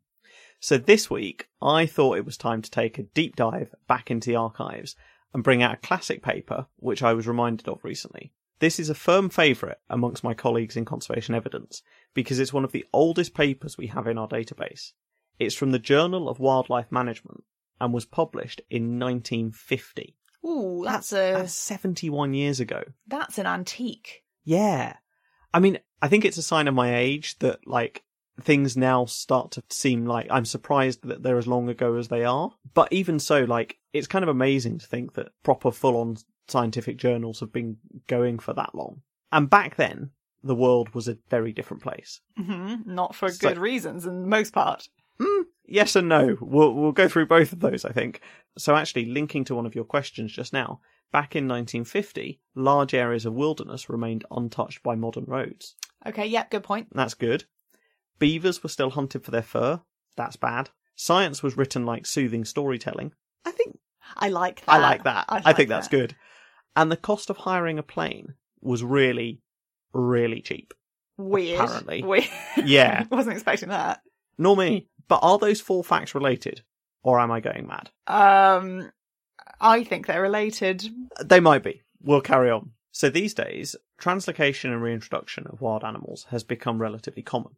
So 0.60 0.78
this 0.78 1.10
week, 1.10 1.48
I 1.62 1.86
thought 1.86 2.18
it 2.18 2.26
was 2.26 2.38
time 2.38 2.62
to 2.62 2.72
take 2.72 2.98
a 2.98 3.04
deep 3.04 3.36
dive 3.36 3.74
back 3.88 4.12
into 4.12 4.30
the 4.30 4.36
archives 4.36 4.96
and 5.34 5.44
bring 5.44 5.64
out 5.64 5.74
a 5.74 5.78
classic 5.78 6.22
paper, 6.22 6.68
which 6.78 7.02
I 7.02 7.14
was 7.14 7.28
reminded 7.28 7.68
of 7.68 7.84
recently. 7.84 8.34
This 8.60 8.80
is 8.80 8.90
a 8.90 8.96
firm 8.96 9.30
favourite 9.30 9.78
amongst 9.90 10.24
my 10.24 10.34
colleagues 10.36 10.78
in 10.78 10.86
conservation 10.86 11.34
evidence 11.34 11.82
because 12.14 12.38
it's 12.40 12.54
one 12.54 12.64
of 12.64 12.72
the 12.72 12.86
oldest 12.94 13.34
papers 13.34 13.78
we 13.78 13.88
have 13.88 14.06
in 14.08 14.18
our 14.20 14.28
database. 14.28 14.92
It's 15.40 15.56
from 15.56 15.72
the 15.72 15.80
Journal 15.80 16.30
of 16.30 16.40
Wildlife 16.40 16.92
Management 16.92 17.44
and 17.80 17.92
was 17.92 18.06
published 18.06 18.62
in 18.70 19.00
1950. 19.00 20.16
Ooh, 20.46 20.82
that's 20.86 21.12
a 21.12 21.34
That's 21.38 21.54
71 21.54 22.34
years 22.36 22.60
ago. 22.60 22.84
that's 23.08 23.38
an 23.40 23.48
antique. 23.48 24.21
Yeah. 24.44 24.96
I 25.54 25.60
mean, 25.60 25.80
I 26.02 26.08
think 26.08 26.26
it's 26.26 26.38
a 26.38 26.42
sign 26.44 26.68
of 26.68 26.74
my 26.74 26.96
age 26.96 27.38
that, 27.40 27.68
like, 27.68 28.04
things 28.40 28.76
now 28.78 29.06
start 29.06 29.52
to 29.52 29.64
seem 29.70 30.06
like 30.06 30.28
I'm 30.32 30.46
surprised 30.46 31.08
that 31.08 31.22
they're 31.22 31.38
as 31.38 31.48
long 31.48 31.70
ago 31.70 31.96
as 31.96 32.08
they 32.08 32.24
are. 32.24 32.52
But 32.74 32.92
even 32.92 33.20
so, 33.20 33.44
like, 33.44 33.78
it's 33.94 34.08
kind 34.08 34.24
of 34.24 34.30
amazing 34.30 34.80
to 34.80 34.88
think 34.88 35.14
that 35.14 35.30
proper 35.44 35.72
full 35.72 35.98
on 35.98 36.18
scientific 36.48 36.98
journals 36.98 37.40
have 37.42 37.52
been 37.54 37.78
going 38.08 38.40
for 38.40 38.54
that 38.54 38.74
long. 38.74 39.02
And 39.32 39.50
back 39.50 39.76
then, 39.76 40.12
the 40.44 40.56
world 40.56 40.94
was 40.96 41.08
a 41.08 41.18
very 41.30 41.52
different 41.54 41.84
place. 41.84 42.22
hmm 42.38 42.76
Not 42.86 43.14
for 43.14 43.30
So- 43.30 43.50
good 43.50 43.58
reasons, 43.60 44.06
in 44.06 44.28
most 44.28 44.54
part. 44.54 44.88
Mm, 45.20 45.44
yes 45.68 45.96
and 45.96 46.10
no. 46.10 46.36
We'll, 46.42 46.74
we'll 46.74 46.94
go 46.94 47.08
through 47.08 47.28
both 47.28 47.54
of 47.54 47.60
those, 47.60 47.86
I 47.86 47.92
think. 47.92 48.22
So 48.58 48.76
actually, 48.76 49.06
linking 49.06 49.44
to 49.46 49.56
one 49.56 49.68
of 49.68 49.76
your 49.76 49.84
questions 49.84 50.32
just 50.32 50.52
now, 50.52 50.80
back 51.12 51.36
in 51.36 51.48
1950, 51.48 52.40
large 52.56 52.94
areas 52.94 53.26
of 53.26 53.34
wilderness 53.34 53.90
remained 53.90 54.26
untouched 54.32 54.84
by 54.84 54.96
modern 54.96 55.26
roads. 55.26 55.76
Okay, 56.06 56.26
yep, 56.26 56.50
good 56.50 56.64
point. 56.64 56.88
That's 56.94 57.14
good. 57.14 57.46
Beavers 58.20 58.64
were 58.64 58.70
still 58.70 58.92
hunted 58.92 59.24
for 59.24 59.32
their 59.32 59.42
fur. 59.42 59.82
That's 60.16 60.36
bad. 60.36 60.70
Science 60.96 61.42
was 61.42 61.58
written 61.58 61.86
like 61.86 62.06
soothing 62.06 62.46
storytelling. 62.46 63.14
I 63.46 63.52
think 63.52 63.78
I 64.16 64.30
like 64.30 64.62
that. 64.66 64.72
I 64.72 64.78
like 64.78 65.04
that. 65.04 65.26
I, 65.30 65.42
like 65.42 65.56
think 65.56 65.70
that's 65.70 65.88
good. 65.88 66.16
And 66.76 66.92
the 66.92 66.98
cost 66.98 67.30
of 67.30 67.38
hiring 67.38 67.80
a 67.80 67.84
plane 67.84 68.36
was 68.62 68.84
really, 68.84 69.42
really 69.94 70.42
cheap. 70.42 70.74
Weird. 71.18 71.60
Apparently. 71.60 72.04
Weird. 72.06 72.30
Yeah. 72.64 73.06
Wasn't 73.12 73.34
expecting 73.34 73.70
that. 73.70 74.02
Nor 74.38 74.56
me. 74.56 74.88
But 75.08 75.20
are 75.22 75.38
those 75.38 75.62
four 75.62 75.84
facts 75.84 76.16
related? 76.16 76.62
Or 77.04 77.20
am 77.20 77.32
I 77.32 77.40
going 77.40 77.68
mad? 77.68 77.90
Um, 78.08 78.92
I 79.62 79.84
think 79.84 80.08
they're 80.08 80.22
related. 80.22 80.84
They 81.24 81.40
might 81.40 81.64
be. 81.64 81.84
We'll 82.02 82.22
carry 82.22 82.50
on. 82.50 82.72
So 82.92 83.10
these 83.10 83.36
days, 83.36 83.76
translocation 84.00 84.72
and 84.72 84.82
reintroduction 84.82 85.46
of 85.48 85.62
wild 85.62 85.84
animals 85.84 86.26
has 86.32 86.44
become 86.44 86.82
relatively 86.82 87.22
common. 87.22 87.54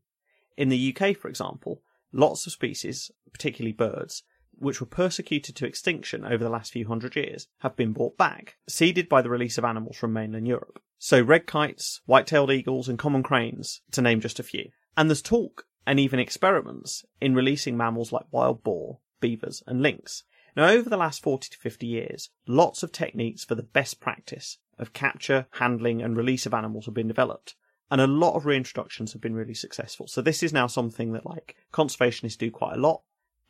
In 0.58 0.70
the 0.70 0.96
UK, 0.96 1.16
for 1.16 1.30
example, 1.30 1.82
lots 2.12 2.46
of 2.46 2.52
species, 2.52 3.10
particularly 3.32 3.72
birds, 3.72 4.24
which 4.52 4.82
were 4.82 4.86
persecuted 4.86 5.56
to 5.56 5.66
extinction 5.66 6.26
over 6.26 6.44
the 6.44 6.50
last 6.50 6.74
few 6.74 6.86
hundred 6.88 7.16
years, 7.16 7.48
have 7.60 7.76
been 7.76 7.94
brought 7.94 8.18
back, 8.18 8.58
seeded 8.68 9.08
by 9.08 9.22
the 9.22 9.30
release 9.30 9.58
of 9.58 9.64
animals 9.64 9.96
from 9.96 10.14
mainland 10.14 10.48
Europe. 10.48 10.82
So 11.00 11.22
red 11.22 11.48
kites, 11.48 12.02
white-tailed 12.06 12.52
eagles, 12.52 12.88
and 12.88 13.00
common 13.00 13.24
cranes, 13.24 13.82
to 13.92 14.02
name 14.02 14.20
just 14.20 14.40
a 14.40 14.44
few. 14.44 14.70
And 14.96 15.10
there's 15.10 15.22
talk 15.22 15.66
and 15.88 16.00
even 16.00 16.20
experiments 16.20 17.06
in 17.20 17.34
releasing 17.34 17.76
mammals 17.76 18.12
like 18.12 18.26
wild 18.32 18.64
boar, 18.64 19.00
beavers, 19.20 19.64
and 19.66 19.82
lynx. 19.82 20.24
Now, 20.56 20.70
over 20.70 20.90
the 20.90 20.98
last 20.98 21.24
40 21.24 21.50
to 21.50 21.58
50 21.58 21.88
years, 21.88 22.30
lots 22.48 22.84
of 22.84 22.92
techniques 22.92 23.44
for 23.44 23.56
the 23.56 23.64
best 23.64 24.00
practice 24.00 24.58
of 24.78 24.94
capture, 24.94 25.48
handling, 25.52 26.02
and 26.02 26.16
release 26.18 26.46
of 26.46 26.54
animals 26.54 26.86
have 26.86 26.94
been 26.94 27.08
developed. 27.08 27.56
And 27.92 28.02
a 28.02 28.08
lot 28.08 28.36
of 28.36 28.44
reintroductions 28.44 29.14
have 29.14 29.22
been 29.22 29.36
really 29.36 29.54
successful. 29.54 30.08
So 30.08 30.22
this 30.22 30.42
is 30.42 30.54
now 30.54 30.68
something 30.68 31.14
that 31.14 31.26
like 31.26 31.56
conservationists 31.72 32.38
do 32.38 32.50
quite 32.50 32.76
a 32.76 32.80
lot 32.80 33.02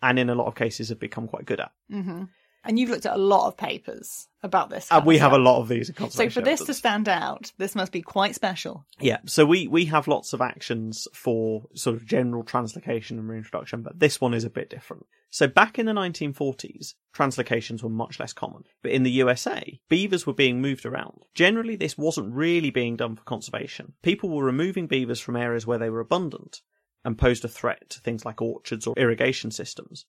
and 0.01 0.19
in 0.19 0.29
a 0.29 0.35
lot 0.35 0.47
of 0.47 0.55
cases 0.55 0.89
have 0.89 0.99
become 0.99 1.27
quite 1.27 1.45
good 1.45 1.61
at. 1.61 1.71
hmm 1.89 2.23
And 2.65 2.77
you've 2.77 2.89
looked 2.89 3.05
at 3.05 3.15
a 3.15 3.17
lot 3.17 3.47
of 3.47 3.55
papers 3.55 4.27
about 4.41 4.69
this. 4.69 4.89
And 4.91 5.05
we 5.05 5.17
have 5.17 5.31
a 5.31 5.37
lot 5.37 5.61
of 5.61 5.69
these 5.69 5.89
in 5.89 6.09
So 6.09 6.29
for 6.29 6.41
this 6.41 6.63
to 6.65 6.73
stand 6.73 7.07
out, 7.07 7.53
this 7.57 7.73
must 7.73 7.93
be 7.93 8.01
quite 8.01 8.35
special. 8.35 8.85
Yeah, 8.99 9.19
so 9.25 9.45
we, 9.45 9.67
we 9.67 9.85
have 9.85 10.07
lots 10.09 10.33
of 10.33 10.41
actions 10.41 11.07
for 11.13 11.67
sort 11.73 11.95
of 11.95 12.05
general 12.05 12.43
translocation 12.43 13.11
and 13.11 13.29
reintroduction, 13.29 13.81
but 13.81 13.99
this 13.99 14.19
one 14.19 14.33
is 14.33 14.43
a 14.43 14.49
bit 14.49 14.69
different. 14.69 15.05
So 15.33 15.47
back 15.47 15.79
in 15.79 15.87
the 15.87 15.93
1940s, 15.93 16.93
translocations 17.11 17.81
were 17.81 17.89
much 17.89 18.19
less 18.19 18.33
common. 18.33 18.65
But 18.83 18.91
in 18.91 19.01
the 19.01 19.09
USA, 19.13 19.79
beavers 19.89 20.27
were 20.27 20.33
being 20.33 20.61
moved 20.61 20.85
around. 20.85 21.25
Generally, 21.33 21.77
this 21.77 21.97
wasn't 21.97 22.35
really 22.35 22.69
being 22.69 22.95
done 22.97 23.15
for 23.15 23.23
conservation. 23.23 23.93
People 24.03 24.29
were 24.29 24.43
removing 24.43 24.85
beavers 24.85 25.19
from 25.19 25.35
areas 25.35 25.65
where 25.65 25.79
they 25.79 25.89
were 25.89 26.01
abundant 26.01 26.61
and 27.03 27.17
posed 27.17 27.43
a 27.43 27.47
threat 27.47 27.89
to 27.89 27.99
things 27.99 28.23
like 28.23 28.43
orchards 28.43 28.85
or 28.85 28.93
irrigation 28.95 29.49
systems, 29.49 30.05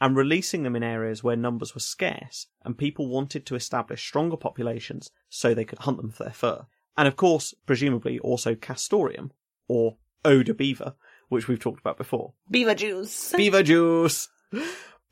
and 0.00 0.14
releasing 0.16 0.62
them 0.62 0.76
in 0.76 0.84
areas 0.84 1.24
where 1.24 1.34
numbers 1.34 1.74
were 1.74 1.80
scarce 1.80 2.46
and 2.64 2.78
people 2.78 3.08
wanted 3.08 3.44
to 3.46 3.56
establish 3.56 4.06
stronger 4.06 4.36
populations 4.36 5.10
so 5.28 5.54
they 5.54 5.64
could 5.64 5.80
hunt 5.80 5.96
them 5.96 6.12
for 6.12 6.22
their 6.22 6.32
fur. 6.32 6.66
And 6.96 7.08
of 7.08 7.16
course, 7.16 7.52
presumably 7.66 8.20
also 8.20 8.54
castoreum, 8.54 9.32
or 9.66 9.96
odor 10.24 10.54
beaver, 10.54 10.94
which 11.30 11.48
we've 11.48 11.58
talked 11.58 11.80
about 11.80 11.98
before. 11.98 12.34
Beaver 12.48 12.76
juice. 12.76 13.32
Beaver 13.36 13.64
juice! 13.64 14.28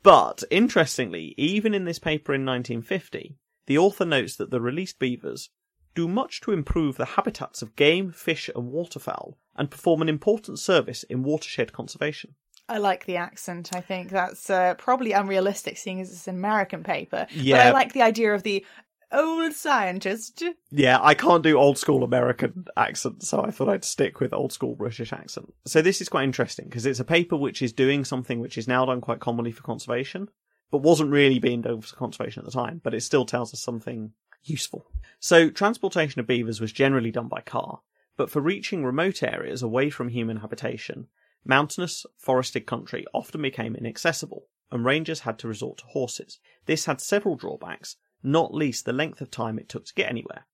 But, 0.03 0.43
interestingly, 0.49 1.33
even 1.37 1.73
in 1.73 1.85
this 1.85 1.99
paper 1.99 2.33
in 2.33 2.45
1950, 2.45 3.35
the 3.65 3.77
author 3.77 4.05
notes 4.05 4.35
that 4.37 4.51
the 4.51 4.61
released 4.61 4.99
beavers 4.99 5.49
do 5.95 6.07
much 6.07 6.41
to 6.41 6.51
improve 6.51 6.95
the 6.95 7.05
habitats 7.05 7.61
of 7.61 7.75
game, 7.75 8.11
fish, 8.11 8.49
and 8.55 8.71
waterfowl, 8.71 9.37
and 9.55 9.71
perform 9.71 10.01
an 10.01 10.09
important 10.09 10.59
service 10.59 11.03
in 11.03 11.23
watershed 11.23 11.73
conservation. 11.73 12.35
I 12.69 12.77
like 12.77 13.05
the 13.05 13.15
accent. 13.15 13.71
I 13.73 13.81
think 13.81 14.09
that's 14.09 14.49
uh, 14.49 14.75
probably 14.75 15.13
unrealistic, 15.13 15.77
seeing 15.77 16.01
as 16.01 16.11
it's 16.11 16.27
an 16.27 16.35
American 16.35 16.83
paper. 16.83 17.25
But 17.57 17.67
I 17.67 17.71
like 17.71 17.93
the 17.93 18.01
idea 18.01 18.33
of 18.33 18.43
the 18.43 18.65
old 19.11 19.53
scientist. 19.53 20.43
Yeah, 20.69 20.99
I 21.01 21.13
can't 21.13 21.43
do 21.43 21.57
old 21.57 21.77
school 21.77 22.03
American 22.03 22.65
accent, 22.75 23.23
so 23.23 23.41
I 23.41 23.51
thought 23.51 23.69
I'd 23.69 23.85
stick 23.85 24.19
with 24.19 24.33
old 24.33 24.51
school 24.51 24.75
British 24.75 25.13
accent. 25.13 25.53
So 25.65 25.81
this 25.81 26.01
is 26.01 26.09
quite 26.09 26.23
interesting 26.23 26.65
because 26.65 26.85
it's 26.85 26.99
a 26.99 27.05
paper 27.05 27.35
which 27.35 27.61
is 27.61 27.73
doing 27.73 28.05
something 28.05 28.39
which 28.39 28.57
is 28.57 28.67
now 28.67 28.85
done 28.85 29.01
quite 29.01 29.19
commonly 29.19 29.51
for 29.51 29.63
conservation, 29.63 30.29
but 30.71 30.79
wasn't 30.79 31.11
really 31.11 31.39
being 31.39 31.61
done 31.61 31.81
for 31.81 31.95
conservation 31.95 32.41
at 32.41 32.45
the 32.45 32.51
time, 32.51 32.81
but 32.83 32.93
it 32.93 33.01
still 33.01 33.25
tells 33.25 33.53
us 33.53 33.61
something 33.61 34.11
useful. 34.43 34.85
So 35.19 35.49
transportation 35.49 36.19
of 36.19 36.27
beavers 36.27 36.61
was 36.61 36.71
generally 36.71 37.11
done 37.11 37.27
by 37.27 37.41
car, 37.41 37.81
but 38.17 38.29
for 38.29 38.41
reaching 38.41 38.83
remote 38.83 39.23
areas 39.23 39.61
away 39.61 39.89
from 39.89 40.09
human 40.09 40.37
habitation, 40.37 41.07
mountainous, 41.45 42.05
forested 42.17 42.65
country 42.65 43.05
often 43.13 43.41
became 43.41 43.75
inaccessible, 43.75 44.47
and 44.71 44.83
rangers 44.83 45.21
had 45.21 45.39
to 45.39 45.47
resort 45.47 45.77
to 45.79 45.85
horses. 45.85 46.39
This 46.65 46.85
had 46.85 46.99
several 46.99 47.35
drawbacks, 47.35 47.95
not 48.23 48.53
least 48.53 48.85
the 48.85 48.93
length 48.93 49.21
of 49.21 49.31
time 49.31 49.59
it 49.59 49.69
took 49.69 49.85
to 49.85 49.93
get 49.93 50.09
anywhere. 50.09 50.45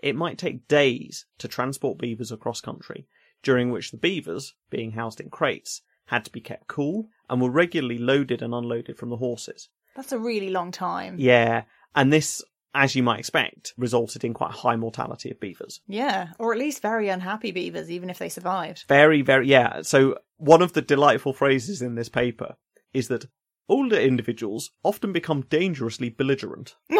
It 0.00 0.16
might 0.16 0.38
take 0.38 0.68
days 0.68 1.26
to 1.38 1.48
transport 1.48 1.98
beavers 1.98 2.30
across 2.30 2.60
country, 2.60 3.06
during 3.42 3.70
which 3.70 3.90
the 3.90 3.96
beavers, 3.96 4.54
being 4.70 4.92
housed 4.92 5.20
in 5.20 5.30
crates, 5.30 5.82
had 6.06 6.24
to 6.24 6.32
be 6.32 6.40
kept 6.40 6.66
cool 6.66 7.08
and 7.28 7.40
were 7.40 7.50
regularly 7.50 7.98
loaded 7.98 8.42
and 8.42 8.54
unloaded 8.54 8.96
from 8.96 9.10
the 9.10 9.16
horses. 9.16 9.68
That's 9.96 10.12
a 10.12 10.18
really 10.18 10.50
long 10.50 10.70
time. 10.70 11.16
Yeah, 11.18 11.64
and 11.94 12.12
this, 12.12 12.42
as 12.74 12.94
you 12.94 13.02
might 13.02 13.18
expect, 13.18 13.74
resulted 13.76 14.24
in 14.24 14.34
quite 14.34 14.52
high 14.52 14.76
mortality 14.76 15.30
of 15.30 15.40
beavers. 15.40 15.80
Yeah, 15.86 16.28
or 16.38 16.52
at 16.52 16.58
least 16.58 16.80
very 16.80 17.08
unhappy 17.08 17.50
beavers, 17.50 17.90
even 17.90 18.08
if 18.08 18.18
they 18.18 18.28
survived. 18.28 18.84
Very, 18.88 19.22
very, 19.22 19.48
yeah. 19.48 19.82
So 19.82 20.18
one 20.36 20.62
of 20.62 20.72
the 20.72 20.82
delightful 20.82 21.32
phrases 21.32 21.82
in 21.82 21.96
this 21.96 22.08
paper 22.08 22.56
is 22.92 23.08
that 23.08 23.26
older 23.68 23.98
individuals 23.98 24.70
often 24.82 25.12
become 25.12 25.42
dangerously 25.48 26.08
belligerent. 26.08 26.76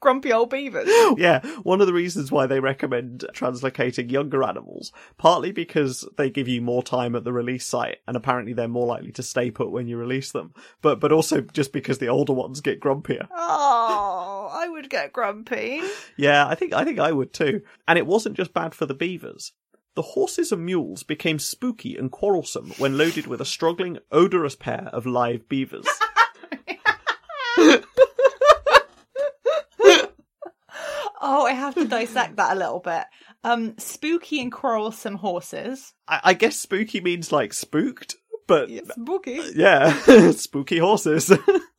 Grumpy 0.00 0.32
old 0.32 0.50
beavers. 0.50 0.88
yeah, 1.16 1.46
one 1.62 1.80
of 1.80 1.86
the 1.86 1.92
reasons 1.92 2.32
why 2.32 2.46
they 2.46 2.58
recommend 2.58 3.24
translocating 3.34 4.10
younger 4.10 4.42
animals, 4.42 4.90
partly 5.16 5.52
because 5.52 6.04
they 6.16 6.28
give 6.28 6.48
you 6.48 6.60
more 6.60 6.82
time 6.82 7.14
at 7.14 7.22
the 7.22 7.32
release 7.32 7.64
site, 7.64 7.98
and 8.08 8.16
apparently 8.16 8.52
they're 8.52 8.66
more 8.66 8.86
likely 8.88 9.12
to 9.12 9.22
stay 9.22 9.48
put 9.52 9.70
when 9.70 9.86
you 9.86 9.96
release 9.96 10.32
them. 10.32 10.52
But 10.80 10.98
but 10.98 11.12
also 11.12 11.40
just 11.40 11.72
because 11.72 11.98
the 11.98 12.08
older 12.08 12.32
ones 12.32 12.60
get 12.60 12.80
grumpier. 12.80 13.28
Oh, 13.30 14.48
I 14.52 14.68
would 14.68 14.90
get 14.90 15.12
grumpy. 15.12 15.82
Yeah, 16.16 16.48
I 16.48 16.56
think 16.56 16.72
I 16.72 16.84
think 16.84 16.98
I 16.98 17.12
would 17.12 17.32
too. 17.32 17.62
And 17.86 17.96
it 17.96 18.06
wasn't 18.06 18.36
just 18.36 18.52
bad 18.52 18.74
for 18.74 18.86
the 18.86 18.94
beavers. 18.94 19.52
The 19.94 20.02
horses 20.02 20.52
and 20.52 20.64
mules 20.64 21.02
became 21.02 21.38
spooky 21.38 21.96
and 21.96 22.10
quarrelsome 22.10 22.70
when 22.78 22.96
loaded 22.96 23.26
with 23.26 23.40
a 23.40 23.44
struggling, 23.44 23.98
odorous 24.10 24.56
pair 24.56 24.88
of 24.92 25.04
live 25.06 25.48
beavers. 25.48 25.86
Oh, 31.24 31.46
I 31.46 31.52
have 31.52 31.74
to 31.76 31.86
dissect 31.86 32.36
that 32.36 32.56
a 32.56 32.58
little 32.58 32.80
bit. 32.80 33.04
Um, 33.44 33.78
spooky 33.78 34.40
and 34.40 34.50
quarrelsome 34.50 35.14
horses. 35.14 35.94
I, 36.08 36.20
I 36.24 36.34
guess 36.34 36.56
spooky 36.56 37.00
means 37.00 37.30
like 37.30 37.52
spooked, 37.52 38.16
but 38.48 38.68
spooky. 38.90 39.40
yeah, 39.54 39.92
spooky 40.32 40.78
horses. 40.78 41.30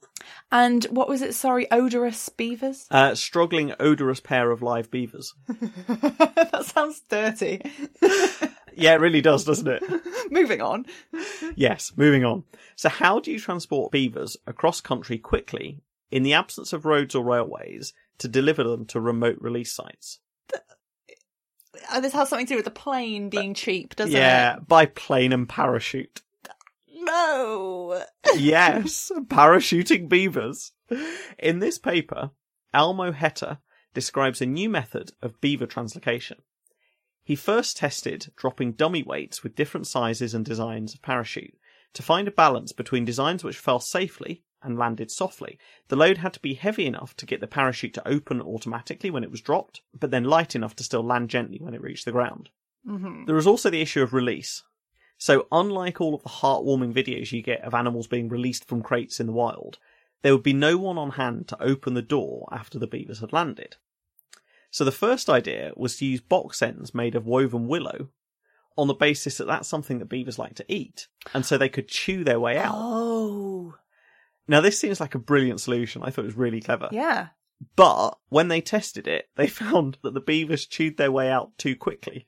And 0.54 0.84
what 0.86 1.10
was 1.10 1.24
it? 1.24 1.34
Sorry, 1.34 1.66
odorous 1.72 2.30
beavers. 2.30 2.86
uh, 2.92 3.16
struggling, 3.16 3.74
odorous 3.80 4.20
pair 4.20 4.52
of 4.52 4.62
live 4.62 4.92
beavers. 4.92 5.34
that 5.48 6.63
sounds 6.66 7.02
dirty. 7.10 7.60
Yeah, 8.76 8.94
it 8.94 9.02
really 9.02 9.22
does, 9.22 9.46
doesn't 9.46 9.68
it? 9.68 9.84
Moving 10.32 10.62
on. 10.62 10.86
yes, 11.56 11.92
moving 11.96 12.24
on. 12.24 12.44
So, 12.76 12.89
how 12.89 13.20
do 13.20 13.32
you 13.32 13.39
transport 13.39 13.92
beavers 13.92 14.38
across 14.48 14.80
country 14.80 15.18
quickly 15.18 15.82
in 16.12 16.22
the 16.24 16.34
absence 16.34 16.72
of 16.72 16.86
roads 16.86 17.16
or 17.16 17.24
railways 17.24 17.94
to 18.20 18.28
deliver 18.28 18.63
them 18.63 18.86
to 18.86 19.00
remote 19.00 19.38
release 19.42 19.72
sites? 19.72 20.20
Uh, 21.92 22.00
this 22.00 22.13
has 22.13 22.30
something 22.30 22.46
to 22.46 22.54
do 22.54 22.56
with 22.58 22.66
the 22.66 22.72
plane 22.72 23.30
being 23.30 23.54
cheap, 23.56 23.96
doesn't 23.96 24.16
it? 24.16 24.20
yeah, 24.20 24.58
by 24.68 24.86
plane 24.86 25.34
and 25.34 25.50
parachute. 25.50 26.22
No. 27.04 28.04
yes, 28.36 29.12
parachuting 29.26 30.10
beavers. 30.10 30.72
In 31.39 31.60
this 31.60 31.78
paper, 31.78 32.32
Elmo 32.74 33.12
Heter 33.12 33.60
describes 33.94 34.42
a 34.42 34.46
new 34.46 34.70
method 34.70 35.12
of 35.22 35.39
beaver 35.42 35.68
translocation. 35.68 36.39
He 37.24 37.36
first 37.36 37.78
tested 37.78 38.32
dropping 38.36 38.74
dummy 38.74 39.04
weights 39.04 39.44
with 39.44 39.56
different 39.56 39.88
sizes 39.88 40.34
and 40.34 40.44
designs 40.44 40.94
of 40.94 41.02
parachute 41.02 41.56
to 41.94 42.04
find 42.04 42.28
a 42.28 42.32
balance 42.32 42.72
between 42.72 43.06
designs 43.06 43.44
which 43.44 43.58
fell 43.58 43.80
safely 43.80 44.44
and 44.62 44.78
landed 44.78 45.12
softly. 45.12 45.58
The 45.89 45.96
load 45.96 46.18
had 46.18 46.34
to 46.34 46.39
be 46.39 46.54
heavy 46.54 46.86
enough 46.86 47.16
to 47.18 47.26
get 47.26 47.39
the 47.39 47.48
parachute 47.48 47.94
to 47.96 48.08
open 48.08 48.42
automatically 48.42 49.12
when 49.12 49.24
it 49.24 49.32
was 49.32 49.42
dropped, 49.42 49.82
but 49.98 50.12
then 50.12 50.24
light 50.24 50.56
enough 50.56 50.76
to 50.78 50.84
still 50.84 51.04
land 51.04 51.30
gently 51.30 51.60
when 51.62 51.74
it 51.74 51.82
reached 51.82 52.06
the 52.06 52.12
ground. 52.12 52.50
hmm 52.86 53.26
There 53.26 53.38
is 53.38 53.48
also 53.48 53.70
the 53.70 53.82
issue 53.82 54.02
of 54.02 54.13
release. 54.13 54.63
So, 55.24 55.48
unlike 55.54 56.02
all 56.02 56.16
of 56.16 56.22
the 56.22 56.28
heartwarming 56.28 56.94
videos 56.94 57.32
you 57.32 57.42
get 57.42 57.62
of 57.62 57.74
animals 57.74 58.08
being 58.08 58.28
released 58.28 58.68
from 58.68 58.84
crates 58.84 59.22
in 59.22 59.28
the 59.28 59.32
wild, 59.32 59.80
there 60.22 60.34
would 60.34 60.44
be 60.44 60.52
no 60.52 60.78
one 60.78 60.98
on 60.98 61.12
hand 61.12 61.48
to 61.48 61.64
open 61.64 61.94
the 61.94 62.02
door 62.02 62.50
after 62.52 62.78
the 62.78 62.88
beavers 62.88 63.22
had 63.22 63.32
landed. 63.32 63.78
So, 64.70 64.84
the 64.84 64.92
first 64.92 65.30
idea 65.30 65.72
was 65.78 65.96
to 65.96 66.06
use 66.06 66.20
box 66.20 66.62
ends 66.62 66.94
made 66.94 67.16
of 67.16 67.26
woven 67.26 67.70
willow 67.70 68.10
on 68.78 68.88
the 68.88 68.94
basis 68.94 69.38
that 69.38 69.48
that's 69.48 69.70
something 69.70 70.00
that 70.00 70.10
beavers 70.10 70.38
like 70.38 70.56
to 70.56 70.66
eat, 70.68 71.08
and 71.34 71.46
so 71.46 71.58
they 71.58 71.70
could 71.70 71.88
chew 71.88 72.26
their 72.26 72.42
way 72.42 72.58
out. 72.58 72.76
Oh. 72.76 73.76
Now, 74.50 74.60
this 74.60 74.78
seems 74.78 75.00
like 75.00 75.16
a 75.16 75.20
brilliant 75.20 75.62
solution. 75.62 76.04
I 76.04 76.10
thought 76.10 76.26
it 76.26 76.36
was 76.36 76.36
really 76.36 76.60
clever. 76.60 76.90
Yeah. 76.92 77.28
But 77.78 78.18
when 78.28 78.50
they 78.50 78.60
tested 78.60 79.08
it, 79.08 79.30
they 79.38 79.48
found 79.64 80.00
that 80.04 80.16
the 80.16 80.20
beavers 80.20 80.66
chewed 80.66 80.98
their 80.98 81.14
way 81.14 81.30
out 81.30 81.58
too 81.58 81.78
quickly. 81.78 82.28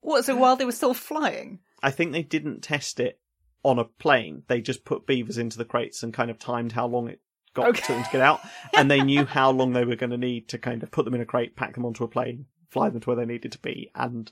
What, 0.00 0.24
so 0.24 0.36
while 0.36 0.54
they 0.54 0.64
were 0.64 0.70
still 0.70 0.94
flying? 0.94 1.58
I 1.82 1.90
think 1.90 2.12
they 2.12 2.22
didn't 2.22 2.62
test 2.62 2.98
it 3.00 3.20
on 3.62 3.78
a 3.78 3.84
plane. 3.84 4.42
They 4.48 4.60
just 4.60 4.84
put 4.84 5.06
beavers 5.06 5.38
into 5.38 5.58
the 5.58 5.64
crates 5.64 6.02
and 6.02 6.12
kind 6.14 6.30
of 6.30 6.38
timed 6.38 6.72
how 6.72 6.86
long 6.86 7.08
it 7.08 7.20
got 7.54 7.68
Okay. 7.68 7.80
to 7.82 7.92
them 7.92 8.04
to 8.04 8.10
get 8.10 8.20
out. 8.20 8.40
And 8.76 8.90
they 8.90 9.02
knew 9.02 9.24
how 9.24 9.50
long 9.50 9.72
they 9.72 9.84
were 9.84 9.96
going 9.96 10.10
to 10.10 10.18
need 10.18 10.48
to 10.48 10.58
kind 10.58 10.82
of 10.82 10.90
put 10.90 11.04
them 11.04 11.14
in 11.14 11.20
a 11.20 11.26
crate, 11.26 11.56
pack 11.56 11.74
them 11.74 11.84
onto 11.86 12.04
a 12.04 12.08
plane, 12.08 12.46
fly 12.68 12.88
them 12.90 13.00
to 13.00 13.06
where 13.10 13.16
they 13.16 13.24
needed 13.26 13.52
to 13.52 13.58
be, 13.58 13.90
and 13.94 14.30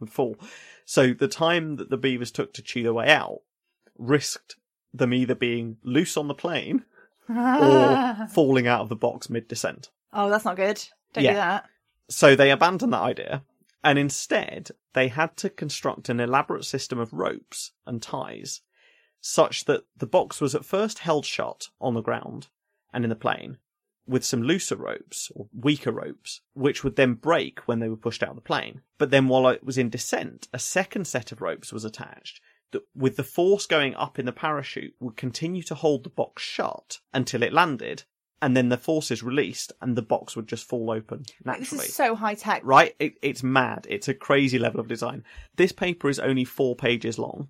would 0.00 0.10
fall. 0.10 0.36
So 0.84 1.12
the 1.14 1.28
time 1.28 1.76
that 1.76 1.88
the 1.90 1.96
beavers 1.96 2.30
took 2.32 2.52
to 2.54 2.62
chew 2.62 2.82
their 2.82 2.92
way 2.94 3.08
out 3.10 3.40
risked 3.96 4.56
them 4.92 5.14
either 5.14 5.34
being 5.34 5.76
loose 5.82 6.16
on 6.16 6.28
the 6.28 6.34
plane 6.34 6.84
or 7.28 8.26
falling 8.30 8.66
out 8.66 8.80
of 8.80 8.88
the 8.88 8.96
box 8.96 9.30
mid 9.30 9.48
descent. 9.48 9.90
oh, 10.12 10.28
that's 10.30 10.44
not 10.44 10.56
good. 10.56 10.82
Don't 11.12 11.24
Yeah. 11.24 11.30
do 11.30 11.36
that. 11.36 11.64
So 12.10 12.36
they 12.36 12.50
abandoned 12.50 12.92
that 12.92 13.00
idea, 13.02 13.42
and 13.84 13.98
instead 13.98 14.70
they 14.94 15.08
had 15.08 15.36
to 15.36 15.50
construct 15.50 16.08
an 16.08 16.18
elaborate 16.18 16.64
system 16.64 16.98
of 16.98 17.12
ropes 17.12 17.72
and 17.86 18.02
ties, 18.02 18.62
such 19.20 19.66
that 19.66 19.84
the 19.96 20.06
box 20.06 20.40
was 20.40 20.54
at 20.54 20.64
first 20.64 21.00
held 21.00 21.26
shut 21.26 21.68
on 21.80 21.94
the 21.94 22.02
ground 22.02 22.48
and 22.92 23.04
in 23.04 23.10
the 23.10 23.16
plane, 23.16 23.58
with 24.06 24.24
some 24.24 24.42
looser 24.42 24.76
ropes 24.76 25.30
or 25.34 25.48
weaker 25.52 25.92
ropes, 25.92 26.40
which 26.54 26.82
would 26.82 26.96
then 26.96 27.14
break 27.14 27.60
when 27.68 27.80
they 27.80 27.88
were 27.88 27.96
pushed 27.96 28.22
out 28.22 28.30
of 28.30 28.36
the 28.36 28.40
plane. 28.42 28.80
But 28.98 29.10
then 29.10 29.28
while 29.28 29.48
it 29.48 29.64
was 29.64 29.78
in 29.78 29.90
descent, 29.90 30.48
a 30.52 30.58
second 30.58 31.06
set 31.06 31.30
of 31.30 31.42
ropes 31.42 31.72
was 31.72 31.84
attached 31.84 32.40
that 32.72 32.82
with 32.94 33.16
the 33.16 33.22
force 33.22 33.66
going 33.66 33.94
up 33.94 34.18
in 34.18 34.26
the 34.26 34.32
parachute 34.32 34.94
would 34.98 35.16
continue 35.16 35.62
to 35.62 35.74
hold 35.74 36.04
the 36.04 36.10
box 36.10 36.42
shut 36.42 37.00
until 37.12 37.42
it 37.42 37.52
landed, 37.52 38.04
and 38.44 38.54
then 38.54 38.68
the 38.68 38.76
force 38.76 39.10
is 39.10 39.22
released 39.22 39.72
and 39.80 39.96
the 39.96 40.02
box 40.02 40.36
would 40.36 40.46
just 40.46 40.68
fall 40.68 40.90
open 40.90 41.24
This 41.60 41.72
is 41.72 41.94
so 41.94 42.14
high 42.14 42.34
tech. 42.34 42.60
Right? 42.62 42.94
It, 42.98 43.14
it's 43.22 43.42
mad. 43.42 43.86
It's 43.88 44.06
a 44.06 44.12
crazy 44.12 44.58
level 44.58 44.80
of 44.80 44.86
design. 44.86 45.24
This 45.56 45.72
paper 45.72 46.10
is 46.10 46.18
only 46.18 46.44
four 46.44 46.76
pages 46.76 47.18
long, 47.18 47.48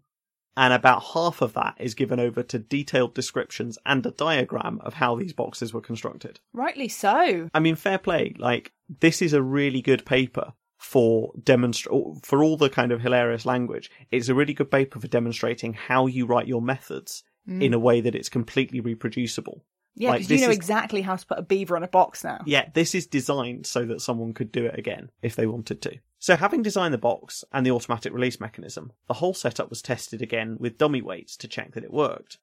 and 0.56 0.72
about 0.72 1.02
half 1.02 1.42
of 1.42 1.52
that 1.54 1.74
is 1.80 1.94
given 1.94 2.20
over 2.20 2.44
to 2.44 2.60
detailed 2.60 3.12
descriptions 3.12 3.76
and 3.84 4.06
a 4.06 4.12
diagram 4.12 4.80
of 4.84 4.94
how 4.94 5.16
these 5.16 5.32
boxes 5.32 5.74
were 5.74 5.80
constructed. 5.80 6.38
Rightly 6.52 6.86
so. 6.86 7.50
I 7.52 7.58
mean, 7.58 7.74
fair 7.74 7.98
play. 7.98 8.36
Like, 8.38 8.72
this 9.00 9.20
is 9.20 9.32
a 9.32 9.42
really 9.42 9.82
good 9.82 10.06
paper 10.06 10.52
for 10.78 11.32
demonstrate 11.42 11.96
for 12.22 12.44
all 12.44 12.56
the 12.56 12.70
kind 12.70 12.92
of 12.92 13.00
hilarious 13.00 13.44
language. 13.44 13.90
It's 14.12 14.28
a 14.28 14.34
really 14.34 14.54
good 14.54 14.70
paper 14.70 15.00
for 15.00 15.08
demonstrating 15.08 15.72
how 15.72 16.06
you 16.06 16.24
write 16.24 16.46
your 16.46 16.62
methods 16.62 17.24
mm. 17.48 17.60
in 17.60 17.74
a 17.74 17.80
way 17.80 18.00
that 18.00 18.14
it's 18.14 18.28
completely 18.28 18.78
reproducible. 18.78 19.64
Yeah, 19.96 20.10
Like, 20.10 20.22
because 20.22 20.40
you 20.40 20.46
know 20.46 20.50
is- 20.50 20.56
exactly 20.56 21.02
how 21.02 21.16
to 21.16 21.26
put 21.26 21.38
a 21.38 21.42
beaver 21.42 21.76
on 21.76 21.84
a 21.84 21.88
box 21.88 22.24
now. 22.24 22.42
Yeah, 22.46 22.68
this 22.74 22.94
is 22.94 23.06
designed 23.06 23.66
so 23.66 23.84
that 23.86 24.00
someone 24.00 24.32
could 24.34 24.50
do 24.50 24.66
it 24.66 24.78
again 24.78 25.10
if 25.22 25.36
they 25.36 25.46
wanted 25.46 25.80
to. 25.82 25.98
So, 26.18 26.36
having 26.36 26.62
designed 26.62 26.94
the 26.94 26.98
box 26.98 27.44
and 27.52 27.64
the 27.66 27.70
automatic 27.70 28.12
release 28.12 28.40
mechanism, 28.40 28.92
the 29.08 29.14
whole 29.14 29.34
setup 29.34 29.68
was 29.70 29.82
tested 29.82 30.22
again 30.22 30.56
with 30.58 30.78
dummy 30.78 31.02
weights 31.02 31.36
to 31.38 31.48
check 31.48 31.74
that 31.74 31.84
it 31.84 31.92
worked. 31.92 32.38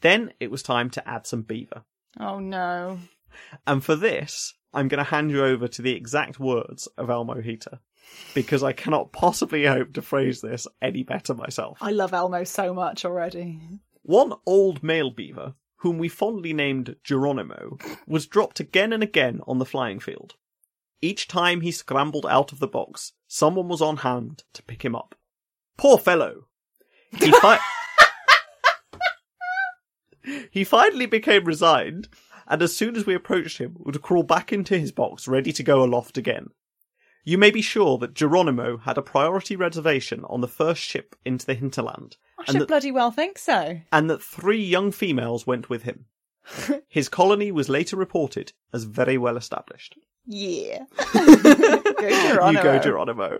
Then 0.00 0.32
it 0.40 0.50
was 0.50 0.62
time 0.62 0.90
to 0.90 1.08
add 1.08 1.26
some 1.26 1.42
beaver. 1.42 1.84
Oh 2.18 2.38
no. 2.38 2.98
And 3.66 3.84
for 3.84 3.94
this, 3.94 4.54
I'm 4.74 4.88
going 4.88 5.02
to 5.04 5.10
hand 5.10 5.30
you 5.30 5.44
over 5.44 5.68
to 5.68 5.82
the 5.82 5.92
exact 5.94 6.40
words 6.40 6.86
of 6.98 7.08
Elmo 7.10 7.34
Heter 7.40 7.78
because 8.34 8.62
I 8.62 8.72
cannot 8.72 9.12
possibly 9.12 9.64
hope 9.66 9.92
to 9.94 10.02
phrase 10.02 10.40
this 10.40 10.66
any 10.80 11.02
better 11.02 11.34
myself. 11.34 11.78
I 11.80 11.92
love 11.92 12.12
Elmo 12.12 12.44
so 12.44 12.74
much 12.74 13.04
already. 13.04 13.60
One 14.02 14.34
old 14.44 14.82
male 14.82 15.10
beaver, 15.10 15.54
whom 15.82 15.98
we 15.98 16.08
fondly 16.08 16.52
named 16.52 16.94
Geronimo, 17.02 17.76
was 18.06 18.28
dropped 18.28 18.60
again 18.60 18.92
and 18.92 19.02
again 19.02 19.40
on 19.48 19.58
the 19.58 19.66
flying 19.66 19.98
field. 19.98 20.36
Each 21.00 21.26
time 21.26 21.60
he 21.60 21.72
scrambled 21.72 22.24
out 22.24 22.52
of 22.52 22.60
the 22.60 22.68
box, 22.68 23.14
someone 23.26 23.66
was 23.66 23.82
on 23.82 23.98
hand 23.98 24.44
to 24.52 24.62
pick 24.62 24.84
him 24.84 24.94
up. 24.94 25.16
Poor 25.76 25.98
fellow! 25.98 26.46
He, 27.10 27.32
fi- 27.40 27.58
he 30.52 30.62
finally 30.62 31.06
became 31.06 31.44
resigned, 31.44 32.08
and 32.46 32.62
as 32.62 32.76
soon 32.76 32.94
as 32.94 33.04
we 33.04 33.14
approached 33.14 33.58
him, 33.58 33.74
would 33.80 34.00
crawl 34.02 34.22
back 34.22 34.52
into 34.52 34.78
his 34.78 34.92
box 34.92 35.26
ready 35.26 35.52
to 35.52 35.64
go 35.64 35.82
aloft 35.82 36.16
again. 36.16 36.50
You 37.24 37.38
may 37.38 37.50
be 37.50 37.62
sure 37.62 37.98
that 37.98 38.14
Geronimo 38.14 38.76
had 38.78 38.98
a 38.98 39.02
priority 39.02 39.56
reservation 39.56 40.24
on 40.28 40.42
the 40.42 40.48
first 40.48 40.80
ship 40.80 41.16
into 41.24 41.44
the 41.44 41.54
hinterland, 41.54 42.18
I 42.48 42.52
should 42.52 42.60
that- 42.62 42.68
bloody 42.68 42.92
well 42.92 43.10
think 43.10 43.38
so. 43.38 43.80
and 43.92 44.10
that 44.10 44.22
three 44.22 44.62
young 44.62 44.90
females 44.92 45.46
went 45.46 45.68
with 45.70 45.82
him. 45.82 46.06
His 46.88 47.08
colony 47.08 47.52
was 47.52 47.68
later 47.68 47.96
reported 47.96 48.52
as 48.72 48.84
very 48.84 49.16
well 49.18 49.36
established. 49.36 49.96
Yeah. 50.26 50.84
go 51.14 51.24
Geronimo. 51.24 52.50
You 52.50 52.62
go, 52.62 52.78
Geronimo. 52.78 53.38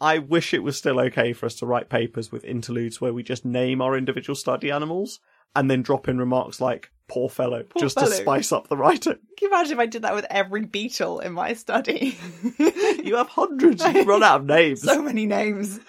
I 0.00 0.18
wish 0.18 0.54
it 0.54 0.62
was 0.62 0.76
still 0.76 0.98
okay 1.00 1.32
for 1.32 1.46
us 1.46 1.56
to 1.56 1.66
write 1.66 1.88
papers 1.90 2.32
with 2.32 2.44
interludes 2.44 3.00
where 3.00 3.12
we 3.12 3.22
just 3.22 3.44
name 3.44 3.82
our 3.82 3.96
individual 3.96 4.34
study 4.34 4.70
animals 4.70 5.20
and 5.54 5.70
then 5.70 5.82
drop 5.82 6.08
in 6.08 6.18
remarks 6.18 6.60
like, 6.60 6.90
poor 7.08 7.28
fellow, 7.28 7.62
Poor 7.64 7.82
just 7.82 7.98
to 7.98 8.06
spice 8.06 8.52
up 8.52 8.68
the 8.68 8.76
writing. 8.76 9.14
Can 9.36 9.42
you 9.42 9.48
imagine 9.48 9.72
if 9.74 9.78
I 9.78 9.86
did 9.86 10.02
that 10.02 10.14
with 10.14 10.24
every 10.30 10.64
beetle 10.64 11.20
in 11.20 11.32
my 11.34 11.52
study? 11.54 12.16
You 13.02 13.16
have 13.16 13.28
hundreds, 13.28 13.84
you 13.84 14.04
run 14.04 14.22
out 14.22 14.40
of 14.40 14.46
names. 14.46 14.82
so 14.82 15.02
many 15.02 15.26
names. 15.26 15.80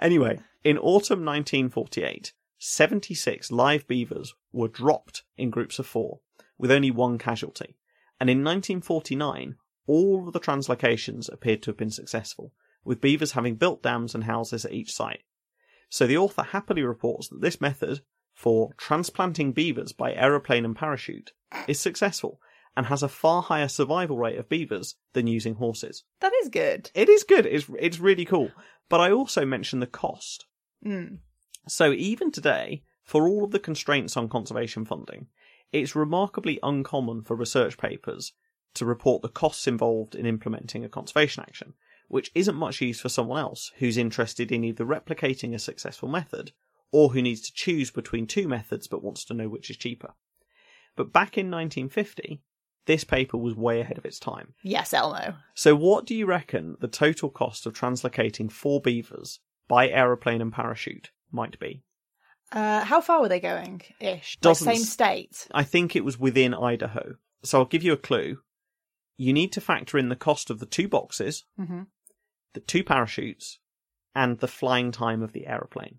Anyway, 0.00 0.40
in 0.64 0.76
autumn 0.78 1.24
1948, 1.24 2.32
76 2.58 3.52
live 3.52 3.86
beavers 3.86 4.34
were 4.52 4.68
dropped 4.68 5.22
in 5.36 5.50
groups 5.50 5.78
of 5.78 5.86
four, 5.86 6.20
with 6.58 6.70
only 6.70 6.90
one 6.90 7.18
casualty. 7.18 7.76
And 8.20 8.28
in 8.28 8.38
1949, 8.38 9.56
all 9.86 10.26
of 10.26 10.32
the 10.32 10.40
translocations 10.40 11.32
appeared 11.32 11.62
to 11.62 11.70
have 11.70 11.76
been 11.76 11.90
successful, 11.90 12.52
with 12.84 13.00
beavers 13.00 13.32
having 13.32 13.54
built 13.54 13.82
dams 13.82 14.14
and 14.14 14.24
houses 14.24 14.64
at 14.64 14.72
each 14.72 14.92
site. 14.92 15.22
So 15.88 16.06
the 16.06 16.16
author 16.16 16.42
happily 16.42 16.82
reports 16.82 17.28
that 17.28 17.40
this 17.40 17.60
method 17.60 18.00
for 18.34 18.72
transplanting 18.76 19.52
beavers 19.52 19.92
by 19.92 20.14
aeroplane 20.14 20.64
and 20.64 20.76
parachute 20.76 21.32
is 21.66 21.80
successful 21.80 22.40
and 22.78 22.86
has 22.86 23.02
a 23.02 23.08
far 23.08 23.42
higher 23.42 23.66
survival 23.66 24.16
rate 24.16 24.38
of 24.38 24.48
beavers 24.48 24.94
than 25.12 25.26
using 25.26 25.56
horses. 25.56 26.04
That 26.20 26.32
is 26.44 26.48
good. 26.48 26.92
It 26.94 27.08
is 27.08 27.24
good. 27.24 27.44
It's 27.44 27.66
it's 27.76 27.98
really 27.98 28.24
cool. 28.24 28.52
But 28.88 29.00
I 29.00 29.10
also 29.10 29.44
mentioned 29.44 29.82
the 29.82 29.88
cost. 29.88 30.46
Mm. 30.86 31.18
So 31.66 31.90
even 31.90 32.30
today, 32.30 32.84
for 33.02 33.26
all 33.26 33.42
of 33.42 33.50
the 33.50 33.58
constraints 33.58 34.16
on 34.16 34.28
conservation 34.28 34.84
funding, 34.84 35.26
it's 35.72 35.96
remarkably 35.96 36.60
uncommon 36.62 37.22
for 37.22 37.34
research 37.34 37.78
papers 37.78 38.32
to 38.74 38.86
report 38.86 39.22
the 39.22 39.28
costs 39.28 39.66
involved 39.66 40.14
in 40.14 40.24
implementing 40.24 40.84
a 40.84 40.88
conservation 40.88 41.42
action, 41.42 41.74
which 42.06 42.30
isn't 42.36 42.54
much 42.54 42.80
use 42.80 43.00
for 43.00 43.08
someone 43.08 43.40
else 43.40 43.72
who's 43.78 43.96
interested 43.96 44.52
in 44.52 44.62
either 44.62 44.84
replicating 44.84 45.52
a 45.52 45.58
successful 45.58 46.08
method 46.08 46.52
or 46.92 47.08
who 47.08 47.22
needs 47.22 47.40
to 47.40 47.52
choose 47.52 47.90
between 47.90 48.28
two 48.28 48.46
methods 48.46 48.86
but 48.86 49.02
wants 49.02 49.24
to 49.24 49.34
know 49.34 49.48
which 49.48 49.68
is 49.68 49.76
cheaper. 49.76 50.14
But 50.94 51.12
back 51.12 51.36
in 51.36 51.50
1950, 51.50 52.40
this 52.88 53.04
paper 53.04 53.36
was 53.36 53.54
way 53.54 53.80
ahead 53.80 53.98
of 53.98 54.04
its 54.04 54.18
time. 54.18 54.54
Yes, 54.64 54.92
Elmo. 54.92 55.36
So, 55.54 55.76
what 55.76 56.06
do 56.06 56.14
you 56.16 56.26
reckon 56.26 56.76
the 56.80 56.88
total 56.88 57.30
cost 57.30 57.66
of 57.66 57.74
translocating 57.74 58.50
four 58.50 58.80
beavers 58.80 59.38
by 59.68 59.88
aeroplane 59.88 60.40
and 60.40 60.52
parachute 60.52 61.10
might 61.30 61.58
be? 61.60 61.82
Uh, 62.50 62.82
how 62.82 63.00
far 63.00 63.20
were 63.20 63.28
they 63.28 63.40
going? 63.40 63.82
Ish. 64.00 64.38
Like 64.42 64.56
same 64.56 64.82
state. 64.82 65.46
I 65.52 65.62
think 65.62 65.94
it 65.94 66.04
was 66.04 66.18
within 66.18 66.54
Idaho. 66.54 67.14
So, 67.44 67.58
I'll 67.60 67.64
give 67.66 67.84
you 67.84 67.92
a 67.92 67.96
clue. 67.98 68.38
You 69.16 69.32
need 69.32 69.52
to 69.52 69.60
factor 69.60 69.98
in 69.98 70.08
the 70.08 70.16
cost 70.16 70.48
of 70.50 70.58
the 70.58 70.66
two 70.66 70.88
boxes, 70.88 71.44
hmm 71.56 71.82
the 72.54 72.60
two 72.60 72.82
parachutes, 72.82 73.58
and 74.14 74.38
the 74.38 74.48
flying 74.48 74.90
time 74.90 75.22
of 75.22 75.32
the 75.32 75.46
aeroplane. 75.46 75.98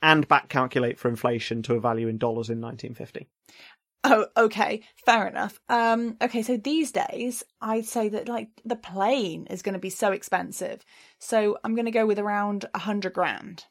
and 0.00 0.26
back 0.28 0.48
calculate 0.48 0.98
for 0.98 1.08
inflation 1.08 1.60
to 1.62 1.74
a 1.74 1.80
value 1.80 2.08
in 2.08 2.16
dollars 2.18 2.48
in 2.50 2.60
1950. 2.60 3.28
Oh, 4.04 4.26
okay, 4.36 4.82
fair 5.04 5.26
enough. 5.26 5.58
Um, 5.68 6.16
okay, 6.22 6.42
so 6.42 6.56
these 6.56 6.92
days, 6.92 7.42
I'd 7.60 7.84
say 7.84 8.08
that 8.10 8.28
like 8.28 8.48
the 8.64 8.76
plane 8.76 9.46
is 9.50 9.62
going 9.62 9.72
to 9.72 9.80
be 9.80 9.90
so 9.90 10.12
expensive. 10.12 10.84
So 11.18 11.58
I'm 11.64 11.74
going 11.74 11.86
to 11.86 11.90
go 11.90 12.06
with 12.06 12.18
around 12.18 12.66
a 12.74 12.78
hundred 12.78 13.12
grand 13.12 13.64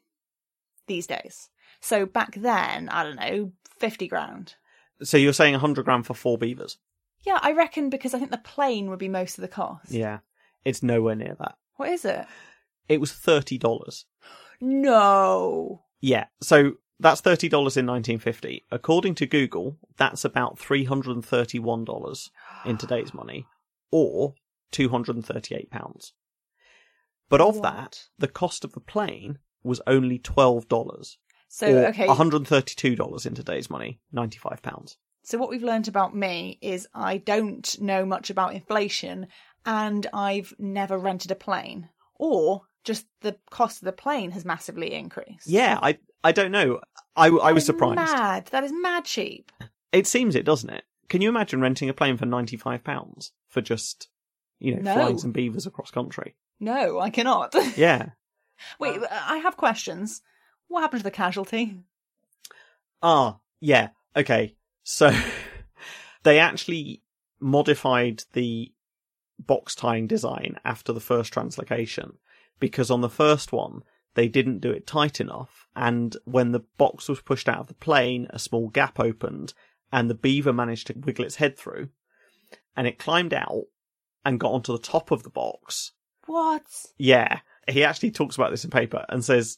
these 0.88 1.08
days. 1.08 1.50
So 1.80 2.06
back 2.06 2.36
then, 2.36 2.90
I 2.90 3.04
don't 3.04 3.16
know, 3.16 3.52
50 3.80 4.08
grand. 4.08 4.56
So 5.04 5.18
you're 5.18 5.34
saying 5.34 5.54
a 5.54 5.60
100 5.60 5.86
grand 5.86 6.06
for 6.06 6.14
four 6.14 6.38
beavers? 6.38 6.78
Yeah, 7.22 7.40
I 7.42 7.54
reckon 7.54 7.90
because 7.90 8.14
I 8.14 8.20
think 8.20 8.32
the 8.32 8.38
plane 8.38 8.90
would 8.90 9.00
be 9.00 9.10
most 9.10 9.38
of 9.38 9.42
the 9.42 9.48
cost. 9.48 9.92
Yeah, 9.92 10.20
it's 10.66 10.84
nowhere 10.84 11.16
near 11.16 11.36
that. 11.40 11.56
What 11.76 11.90
is 11.90 12.06
it? 12.06 12.26
It 12.90 13.00
was 13.00 13.12
$30. 13.12 14.06
No. 14.62 15.84
Yeah, 16.00 16.26
so 16.42 16.74
that's 17.00 17.22
$30 17.22 17.44
in 17.52 17.86
1950. 17.86 18.66
According 18.72 19.16
to 19.16 19.26
Google, 19.26 19.78
that's 19.98 20.26
about 20.26 20.58
$331 20.58 22.30
in 22.66 22.78
today's 22.78 23.14
money, 23.14 23.46
or 23.92 24.34
£238. 24.72 26.12
But 27.30 27.42
of 27.42 27.62
that, 27.62 28.06
the 28.18 28.28
cost 28.28 28.64
of 28.64 28.74
the 28.74 28.80
plane 28.80 29.40
was 29.64 29.82
only 29.86 30.18
$12. 30.18 31.18
So, 31.50 31.74
or 31.74 31.88
okay. 31.88 32.08
$132 32.08 33.26
in 33.26 33.36
today's 33.36 33.70
money, 33.70 34.00
£95. 34.14 34.96
So 35.24 35.38
what 35.38 35.50
we've 35.50 35.64
learned 35.64 35.90
about 35.90 36.16
me 36.16 36.58
is 36.62 36.88
I 36.94 37.18
don't 37.18 37.80
know 37.82 38.06
much 38.06 38.30
about 38.30 38.54
inflation 38.54 39.28
and 39.66 40.08
I've 40.14 40.54
never 40.58 40.98
rented 40.98 41.32
a 41.32 41.36
plane. 41.36 41.90
Or 42.16 42.62
just 42.88 43.06
the 43.22 43.36
cost 43.52 43.82
of 43.82 43.86
the 43.86 43.92
plane 43.92 44.32
has 44.32 44.46
massively 44.46 44.94
increased. 44.94 45.46
Yeah, 45.48 45.78
I 45.82 46.00
I 46.24 46.32
don't 46.32 46.52
know. 46.52 46.80
I, 47.16 47.28
I 47.28 47.52
was 47.52 47.66
surprised. 47.66 47.96
Mad. 47.98 48.48
That 48.48 48.64
is 48.64 48.72
mad 48.74 49.06
cheap. 49.06 49.52
It 49.92 50.08
seems 50.08 50.36
it, 50.36 50.46
doesn't 50.46 50.70
it? 50.70 50.84
Can 51.10 51.22
you 51.22 51.30
imagine 51.30 51.62
renting 51.62 51.90
a 51.90 51.94
plane 51.94 52.18
for 52.18 52.26
£95 52.26 53.32
for 53.50 53.62
just, 53.62 54.10
you 54.60 54.76
know, 54.76 54.82
No. 54.82 54.94
flying 54.94 55.18
some 55.18 55.32
beavers 55.32 55.66
across 55.66 55.92
country? 55.92 56.36
No, 56.60 57.00
I 57.00 57.10
cannot. 57.10 57.54
Yeah. 57.78 58.10
Wait, 58.80 59.00
I 59.12 59.38
have 59.38 59.56
questions. 59.58 60.22
What 60.68 60.82
happened 60.82 61.02
to 61.02 61.04
the 61.04 61.12
casualty? 61.12 61.78
Ah, 63.02 63.38
yeah. 63.62 63.90
Okay. 64.16 64.56
So 64.84 65.12
they 66.24 66.40
actually 66.40 67.04
modified 67.40 68.24
the 68.34 68.72
box 69.40 69.76
tying 69.76 70.08
design 70.08 70.60
after 70.66 70.92
the 70.92 71.00
first 71.00 71.32
translocation 71.34 72.16
because 72.60 72.90
on 72.92 73.02
the 73.02 73.10
first 73.10 73.52
one 73.52 73.82
they 74.16 74.28
didn't 74.28 74.60
do 74.60 74.72
it 74.72 74.88
tight 74.88 75.20
enough 75.20 75.68
and 75.76 76.18
when 76.26 76.52
the 76.52 76.64
box 76.78 77.08
was 77.08 77.22
pushed 77.22 77.48
out 77.48 77.60
of 77.60 77.68
the 77.68 77.74
plane 77.76 78.28
a 78.32 78.40
small 78.40 78.70
gap 78.70 79.00
opened 79.00 79.54
and 79.92 80.10
the 80.10 80.16
beaver 80.16 80.52
managed 80.54 80.88
to 80.88 80.94
wiggle 80.98 81.26
its 81.26 81.36
head 81.36 81.58
through 81.58 81.90
and 82.76 82.88
it 82.88 83.00
climbed 83.00 83.34
out 83.34 83.66
and 84.26 84.40
got 84.40 84.52
onto 84.52 84.72
the 84.72 84.80
top 84.84 85.12
of 85.12 85.24
the 85.24 85.30
box 85.30 85.92
What? 86.26 86.66
yeah, 86.98 87.40
he 87.68 87.84
actually 87.84 88.12
talks 88.12 88.36
about 88.36 88.52
this 88.52 88.64
in 88.64 88.70
paper 88.72 89.06
and 89.10 89.24
says 89.24 89.58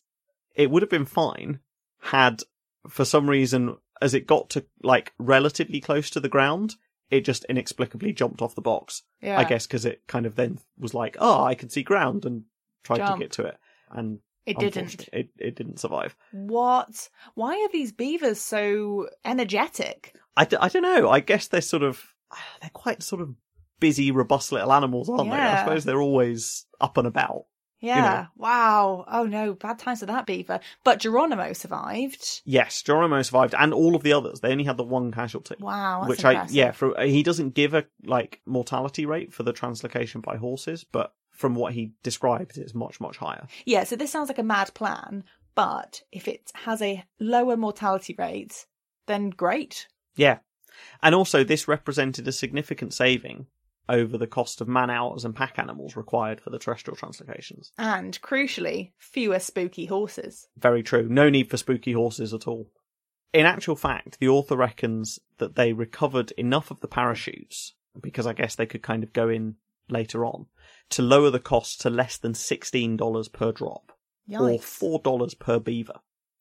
it 0.55 0.69
would 0.69 0.81
have 0.81 0.89
been 0.89 1.05
fine 1.05 1.59
had, 2.01 2.41
for 2.87 3.05
some 3.05 3.29
reason, 3.29 3.75
as 4.01 4.13
it 4.13 4.27
got 4.27 4.49
to 4.51 4.65
like 4.83 5.13
relatively 5.19 5.79
close 5.79 6.09
to 6.09 6.19
the 6.19 6.29
ground, 6.29 6.75
it 7.09 7.21
just 7.21 7.45
inexplicably 7.45 8.13
jumped 8.13 8.41
off 8.41 8.55
the 8.55 8.61
box. 8.61 9.03
Yeah. 9.21 9.37
I 9.39 9.43
guess 9.43 9.67
because 9.67 9.85
it 9.85 10.03
kind 10.07 10.25
of 10.25 10.35
then 10.35 10.59
was 10.77 10.93
like, 10.93 11.17
oh, 11.19 11.43
I 11.43 11.55
can 11.55 11.69
see 11.69 11.83
ground 11.83 12.25
and 12.25 12.43
tried 12.83 12.97
Jump. 12.97 13.15
to 13.15 13.19
get 13.19 13.31
to 13.33 13.43
it, 13.45 13.57
and 13.91 14.19
It 14.45 14.57
didn't. 14.57 15.09
It 15.13 15.29
it 15.37 15.55
didn't 15.55 15.79
survive. 15.79 16.15
What? 16.31 17.09
Why 17.35 17.53
are 17.55 17.69
these 17.71 17.91
beavers 17.91 18.39
so 18.41 19.07
energetic? 19.25 20.13
I, 20.35 20.45
d- 20.45 20.57
I 20.59 20.69
don't 20.69 20.83
know. 20.83 21.09
I 21.09 21.19
guess 21.19 21.47
they're 21.47 21.61
sort 21.61 21.83
of 21.83 22.03
they're 22.61 22.71
quite 22.73 23.03
sort 23.03 23.21
of 23.21 23.35
busy, 23.79 24.11
robust 24.11 24.51
little 24.51 24.73
animals, 24.73 25.09
aren't 25.09 25.29
they? 25.29 25.37
I 25.37 25.63
suppose 25.63 25.83
they're 25.85 26.01
always 26.01 26.65
up 26.81 26.97
and 26.97 27.07
about. 27.07 27.45
Yeah. 27.81 28.25
Wow. 28.35 29.05
Oh 29.07 29.23
no, 29.23 29.53
bad 29.53 29.79
times 29.79 30.01
for 30.01 30.05
that 30.07 30.25
beaver. 30.25 30.59
But 30.83 30.99
Geronimo 30.99 31.53
survived. 31.53 32.41
Yes, 32.43 32.81
Geronimo 32.81 33.21
survived, 33.21 33.55
and 33.57 33.73
all 33.73 33.95
of 33.95 34.03
the 34.03 34.13
others. 34.13 34.41
They 34.41 34.51
only 34.51 34.65
had 34.65 34.77
the 34.77 34.83
one 34.83 35.11
casualty. 35.11 35.55
Wow. 35.59 35.99
That's 36.01 36.09
which 36.09 36.19
impressive. 36.19 36.55
I 36.55 36.59
yeah, 36.59 36.71
for 36.71 37.01
he 37.01 37.23
doesn't 37.23 37.53
give 37.53 37.73
a 37.73 37.85
like 38.03 38.41
mortality 38.45 39.05
rate 39.05 39.33
for 39.33 39.43
the 39.43 39.53
translocation 39.53 40.21
by 40.21 40.35
horses, 40.35 40.83
but 40.83 41.13
from 41.39 41.55
what 41.55 41.71
he 41.71 41.93
described, 42.03 42.57
it's 42.57 42.75
much 42.75 42.99
much 42.99 43.15
higher. 43.15 43.47
Yeah, 43.65 43.85
so 43.85 43.95
this 43.95 44.11
sounds 44.11 44.27
like 44.27 44.39
a 44.39 44.43
mad 44.43 44.73
plan, 44.73 45.23
but 45.55 46.01
if 46.11 46.27
it 46.27 46.51
has 46.53 46.81
a 46.81 47.05
lower 47.17 47.55
mortality 47.55 48.13
rate, 48.17 48.65
then 49.07 49.29
great. 49.29 49.87
Yeah, 50.17 50.39
and 51.01 51.15
also 51.15 51.45
this 51.45 51.65
represented 51.65 52.27
a 52.27 52.33
significant 52.33 52.93
saving 52.93 53.47
over 53.87 54.17
the 54.17 54.27
cost 54.27 54.59
of 54.59 54.67
man 54.67 54.89
hours 54.89 55.23
and 55.23 55.33
pack 55.33 55.57
animals 55.57 55.95
required 55.95 56.41
for 56.41 56.49
the 56.49 56.59
terrestrial 56.59 56.97
translocations. 56.97 57.71
And 57.77 58.21
crucially, 58.21 58.91
fewer 58.97 59.39
spooky 59.39 59.85
horses. 59.85 60.49
Very 60.57 60.83
true. 60.83 61.07
No 61.07 61.29
need 61.29 61.49
for 61.49 61.55
spooky 61.55 61.93
horses 61.93 62.33
at 62.33 62.47
all. 62.47 62.69
In 63.31 63.45
actual 63.45 63.77
fact, 63.77 64.19
the 64.19 64.27
author 64.27 64.57
reckons 64.57 65.19
that 65.37 65.55
they 65.55 65.71
recovered 65.71 66.31
enough 66.31 66.69
of 66.69 66.81
the 66.81 66.87
parachutes, 66.87 67.75
because 68.01 68.27
I 68.27 68.33
guess 68.33 68.55
they 68.55 68.65
could 68.65 68.83
kind 68.83 69.03
of 69.03 69.13
go 69.13 69.29
in 69.29 69.55
later 69.89 70.25
on, 70.25 70.45
to 70.91 71.01
lower 71.01 71.29
the 71.29 71.39
cost 71.39 71.81
to 71.81 71.89
less 71.89 72.17
than 72.17 72.33
$16 72.33 73.33
per 73.33 73.51
drop, 73.51 73.91
Yikes. 74.29 74.73
or 74.81 74.99
$4 75.01 75.39
per 75.39 75.59
beaver. 75.59 75.99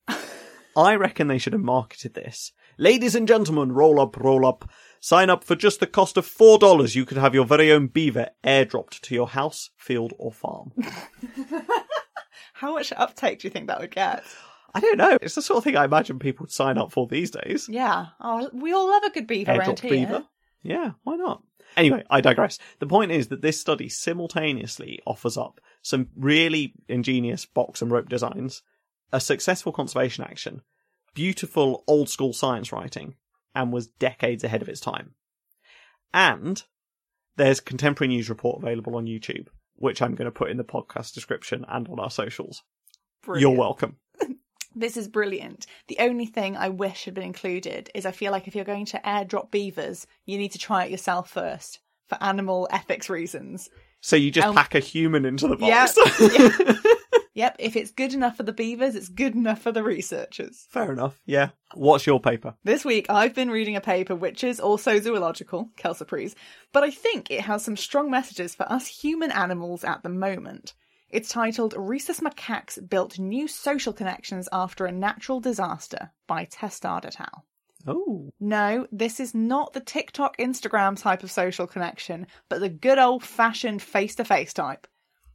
I 0.76 0.94
reckon 0.94 1.26
they 1.28 1.38
should 1.38 1.53
have 1.55 1.62
marketed 1.62 2.14
this. 2.14 2.53
Ladies 2.78 3.14
and 3.14 3.26
gentlemen, 3.26 3.72
roll 3.72 4.01
up, 4.01 4.16
roll 4.16 4.46
up. 4.46 4.70
Sign 5.01 5.30
up 5.30 5.42
for 5.44 5.57
just 5.57 5.80
the 5.80 5.86
cost 5.86 6.16
of 6.16 6.26
$4. 6.26 6.94
You 6.94 7.05
could 7.05 7.16
have 7.18 7.34
your 7.34 7.44
very 7.44 7.72
own 7.72 7.88
beaver 7.88 8.28
airdropped 8.44 9.01
to 9.01 9.14
your 9.14 9.28
house, 9.28 9.70
field, 9.76 10.12
or 10.18 10.32
farm. 10.32 10.72
How 12.55 12.74
much 12.74 12.92
uptake 12.96 13.40
do 13.40 13.49
you 13.49 13.53
think 13.53 13.68
that 13.68 13.80
would 13.80 13.90
get? 13.92 14.24
I 14.74 14.80
don't 14.80 14.99
know. 14.99 15.18
It's 15.22 15.34
the 15.34 15.42
sort 15.42 15.59
of 15.59 15.64
thing 15.64 15.76
I 15.76 15.84
imagine 15.84 16.18
people 16.18 16.44
would 16.44 16.53
sign 16.53 16.78
up 16.78 16.92
for 16.92 17.07
these 17.07 17.30
days. 17.30 17.68
Yeah. 17.68 18.07
Oh, 18.20 18.51
we 18.53 18.72
all 18.72 18.88
love 18.88 19.05
a 19.05 19.11
good 19.11 19.26
beaver 19.26 19.53
around 19.53 19.76
airdrop 19.76 19.80
here. 19.80 19.90
beaver. 19.90 20.24
Yeah, 20.62 20.90
why 21.05 21.16
not? 21.16 21.42
Anyway, 21.78 22.02
I 22.10 22.20
digress. 22.20 22.58
The 22.80 22.86
point 22.86 23.12
is 23.12 23.28
that 23.28 23.40
this 23.40 23.60
study 23.60 23.88
simultaneously 23.88 25.00
offers 25.06 25.36
up 25.36 25.60
some 25.80 26.08
really 26.16 26.74
ingenious 26.88 27.46
box 27.46 27.80
and 27.80 27.90
rope 27.90 28.08
designs, 28.08 28.62
a 29.12 29.20
successful 29.20 29.72
conservation 29.72 30.24
action, 30.24 30.62
beautiful 31.14 31.84
old 31.86 32.08
school 32.08 32.32
science 32.32 32.72
writing, 32.72 33.14
and 33.54 33.72
was 33.72 33.86
decades 33.86 34.42
ahead 34.42 34.60
of 34.60 34.68
its 34.68 34.80
time. 34.80 35.14
And 36.12 36.62
there's 37.36 37.60
contemporary 37.60 38.08
news 38.08 38.28
report 38.28 38.60
available 38.60 38.96
on 38.96 39.06
YouTube, 39.06 39.46
which 39.76 40.02
I'm 40.02 40.16
going 40.16 40.26
to 40.26 40.32
put 40.32 40.50
in 40.50 40.56
the 40.56 40.64
podcast 40.64 41.14
description 41.14 41.64
and 41.68 41.88
on 41.88 42.00
our 42.00 42.10
socials. 42.10 42.62
Brilliant. 43.22 43.42
You're 43.42 43.58
welcome. 43.58 43.96
This 44.74 44.96
is 44.96 45.08
brilliant. 45.08 45.66
The 45.88 45.98
only 45.98 46.26
thing 46.26 46.56
I 46.56 46.68
wish 46.68 47.04
had 47.06 47.14
been 47.14 47.24
included 47.24 47.90
is 47.94 48.06
I 48.06 48.12
feel 48.12 48.32
like 48.32 48.46
if 48.46 48.54
you're 48.54 48.64
going 48.64 48.86
to 48.86 49.00
airdrop 49.04 49.50
beavers, 49.50 50.06
you 50.26 50.38
need 50.38 50.52
to 50.52 50.58
try 50.58 50.84
it 50.84 50.90
yourself 50.90 51.30
first 51.30 51.80
for 52.08 52.22
animal 52.22 52.68
ethics 52.70 53.08
reasons. 53.10 53.70
So 54.00 54.14
you 54.16 54.30
just 54.30 54.46
Um, 54.46 54.54
pack 54.54 54.74
a 54.74 54.80
human 54.80 55.24
into 55.24 55.48
the 55.48 55.56
box. 55.56 55.96
Yep, 55.96 56.76
Yep. 57.34 57.56
if 57.60 57.76
it's 57.76 57.90
good 57.92 58.14
enough 58.14 58.36
for 58.36 58.42
the 58.42 58.52
beavers, 58.52 58.94
it's 58.96 59.08
good 59.08 59.34
enough 59.34 59.60
for 59.62 59.70
the 59.72 59.82
researchers. 59.82 60.66
Fair 60.70 60.92
enough. 60.92 61.20
Yeah. 61.24 61.50
What's 61.74 62.06
your 62.06 62.20
paper? 62.20 62.54
This 62.64 62.84
week 62.84 63.06
I've 63.08 63.34
been 63.34 63.50
reading 63.50 63.76
a 63.76 63.80
paper 63.80 64.14
which 64.16 64.42
is 64.44 64.58
also 64.60 64.98
zoological, 65.00 65.70
quelle 65.80 65.94
surprise, 65.94 66.34
but 66.72 66.82
I 66.82 66.90
think 66.90 67.30
it 67.30 67.42
has 67.42 67.64
some 67.64 67.76
strong 67.76 68.10
messages 68.10 68.54
for 68.54 68.70
us 68.70 68.86
human 68.86 69.30
animals 69.30 69.84
at 69.84 70.02
the 70.02 70.08
moment. 70.08 70.74
It's 71.11 71.30
titled 71.30 71.74
Rhesus 71.74 72.20
Macaques 72.20 72.86
Built 72.86 73.18
New 73.18 73.48
Social 73.48 73.94
Connections 73.94 74.46
After 74.52 74.84
a 74.84 74.92
Natural 74.92 75.40
Disaster 75.40 76.12
by 76.26 76.44
Testard 76.44 77.06
et 77.06 77.18
al. 77.18 77.46
Oh. 77.86 78.30
No, 78.38 78.86
this 78.92 79.18
is 79.18 79.34
not 79.34 79.72
the 79.72 79.80
TikTok 79.80 80.36
Instagram 80.36 81.00
type 81.00 81.22
of 81.22 81.30
social 81.30 81.66
connection, 81.66 82.26
but 82.50 82.61
the 82.61 82.68
good 82.68 82.98
old 82.98 83.24
fashioned 83.24 83.80
face 83.80 84.16
to 84.16 84.24
face 84.24 84.52
type. 84.52 84.86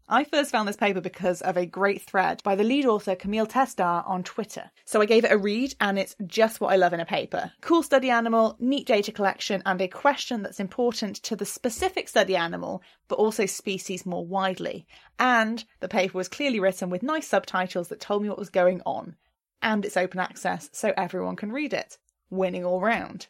I 0.09 0.25
first 0.25 0.51
found 0.51 0.67
this 0.67 0.75
paper 0.75 0.99
because 0.99 1.41
of 1.41 1.55
a 1.55 1.65
great 1.65 2.01
thread 2.01 2.43
by 2.43 2.55
the 2.55 2.63
lead 2.63 2.85
author 2.85 3.15
Camille 3.15 3.45
Testard 3.45 4.03
on 4.05 4.21
Twitter. 4.23 4.69
So 4.83 5.01
I 5.01 5.05
gave 5.05 5.23
it 5.23 5.31
a 5.31 5.37
read, 5.37 5.75
and 5.79 5.97
it's 5.97 6.15
just 6.27 6.59
what 6.59 6.73
I 6.73 6.75
love 6.75 6.91
in 6.91 6.99
a 6.99 7.05
paper. 7.05 7.53
Cool 7.61 7.83
study 7.83 8.09
animal, 8.09 8.57
neat 8.59 8.85
data 8.85 9.11
collection, 9.13 9.63
and 9.65 9.81
a 9.81 9.87
question 9.87 10.43
that's 10.43 10.59
important 10.59 11.17
to 11.23 11.35
the 11.35 11.45
specific 11.45 12.09
study 12.09 12.35
animal, 12.35 12.83
but 13.07 13.15
also 13.15 13.45
species 13.45 14.05
more 14.05 14.25
widely. 14.25 14.85
And 15.19 15.63
the 15.79 15.87
paper 15.87 16.17
was 16.17 16.27
clearly 16.27 16.59
written 16.59 16.89
with 16.89 17.01
nice 17.01 17.27
subtitles 17.27 17.87
that 17.87 18.01
told 18.01 18.23
me 18.23 18.29
what 18.29 18.39
was 18.39 18.49
going 18.49 18.81
on. 18.85 19.15
And 19.61 19.85
it's 19.85 19.95
open 19.95 20.19
access, 20.19 20.69
so 20.73 20.93
everyone 20.97 21.37
can 21.37 21.53
read 21.53 21.73
it. 21.73 21.97
Winning 22.29 22.65
all 22.65 22.81
round. 22.81 23.27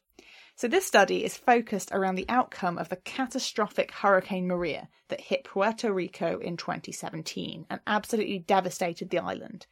So, 0.63 0.69
this 0.69 0.87
study 0.87 1.25
is 1.25 1.35
focused 1.35 1.91
around 1.91 2.15
the 2.15 2.29
outcome 2.29 2.77
of 2.77 2.87
the 2.87 2.95
catastrophic 2.95 3.91
Hurricane 3.91 4.47
Maria 4.47 4.87
that 5.09 5.19
hit 5.19 5.43
Puerto 5.43 5.91
Rico 5.91 6.39
in 6.39 6.55
2017 6.55 7.65
and 7.69 7.81
absolutely 7.85 8.39
devastated 8.39 9.09
the 9.09 9.19
island. 9.19 9.67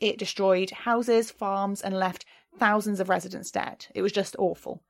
It 0.00 0.18
destroyed 0.18 0.70
houses, 0.70 1.30
farms, 1.30 1.80
and 1.80 1.98
left 1.98 2.26
thousands 2.58 3.00
of 3.00 3.08
residents 3.08 3.50
dead. 3.50 3.86
It 3.94 4.02
was 4.02 4.12
just 4.12 4.36
awful. 4.38 4.82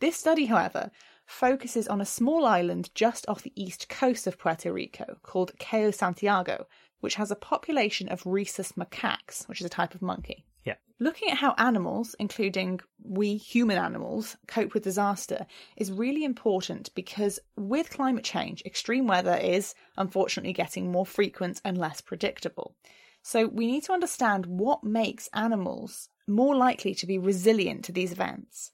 This 0.00 0.16
study, 0.16 0.46
however, 0.46 0.90
focuses 1.26 1.86
on 1.88 2.00
a 2.00 2.06
small 2.06 2.46
island 2.46 2.88
just 2.94 3.28
off 3.28 3.42
the 3.42 3.52
east 3.54 3.90
coast 3.90 4.26
of 4.26 4.38
Puerto 4.38 4.72
Rico 4.72 5.18
called 5.22 5.58
Cayo 5.58 5.90
Santiago, 5.90 6.68
which 7.00 7.16
has 7.16 7.30
a 7.30 7.36
population 7.36 8.08
of 8.08 8.24
rhesus 8.24 8.72
macaques, 8.72 9.46
which 9.46 9.60
is 9.60 9.66
a 9.66 9.68
type 9.68 9.94
of 9.94 10.00
monkey. 10.00 10.46
Looking 10.98 11.30
at 11.30 11.36
how 11.36 11.54
animals, 11.58 12.16
including 12.18 12.80
we 13.02 13.36
human 13.36 13.76
animals, 13.76 14.36
cope 14.46 14.72
with 14.72 14.84
disaster 14.84 15.46
is 15.76 15.92
really 15.92 16.24
important 16.24 16.94
because 16.94 17.38
with 17.54 17.90
climate 17.90 18.24
change, 18.24 18.62
extreme 18.64 19.06
weather 19.06 19.36
is 19.36 19.74
unfortunately 19.98 20.54
getting 20.54 20.90
more 20.90 21.04
frequent 21.04 21.60
and 21.64 21.76
less 21.76 22.00
predictable. 22.00 22.74
So 23.22 23.46
we 23.46 23.66
need 23.66 23.82
to 23.84 23.92
understand 23.92 24.46
what 24.46 24.84
makes 24.84 25.28
animals 25.34 26.08
more 26.26 26.56
likely 26.56 26.94
to 26.94 27.06
be 27.06 27.18
resilient 27.18 27.84
to 27.84 27.92
these 27.92 28.12
events. 28.12 28.72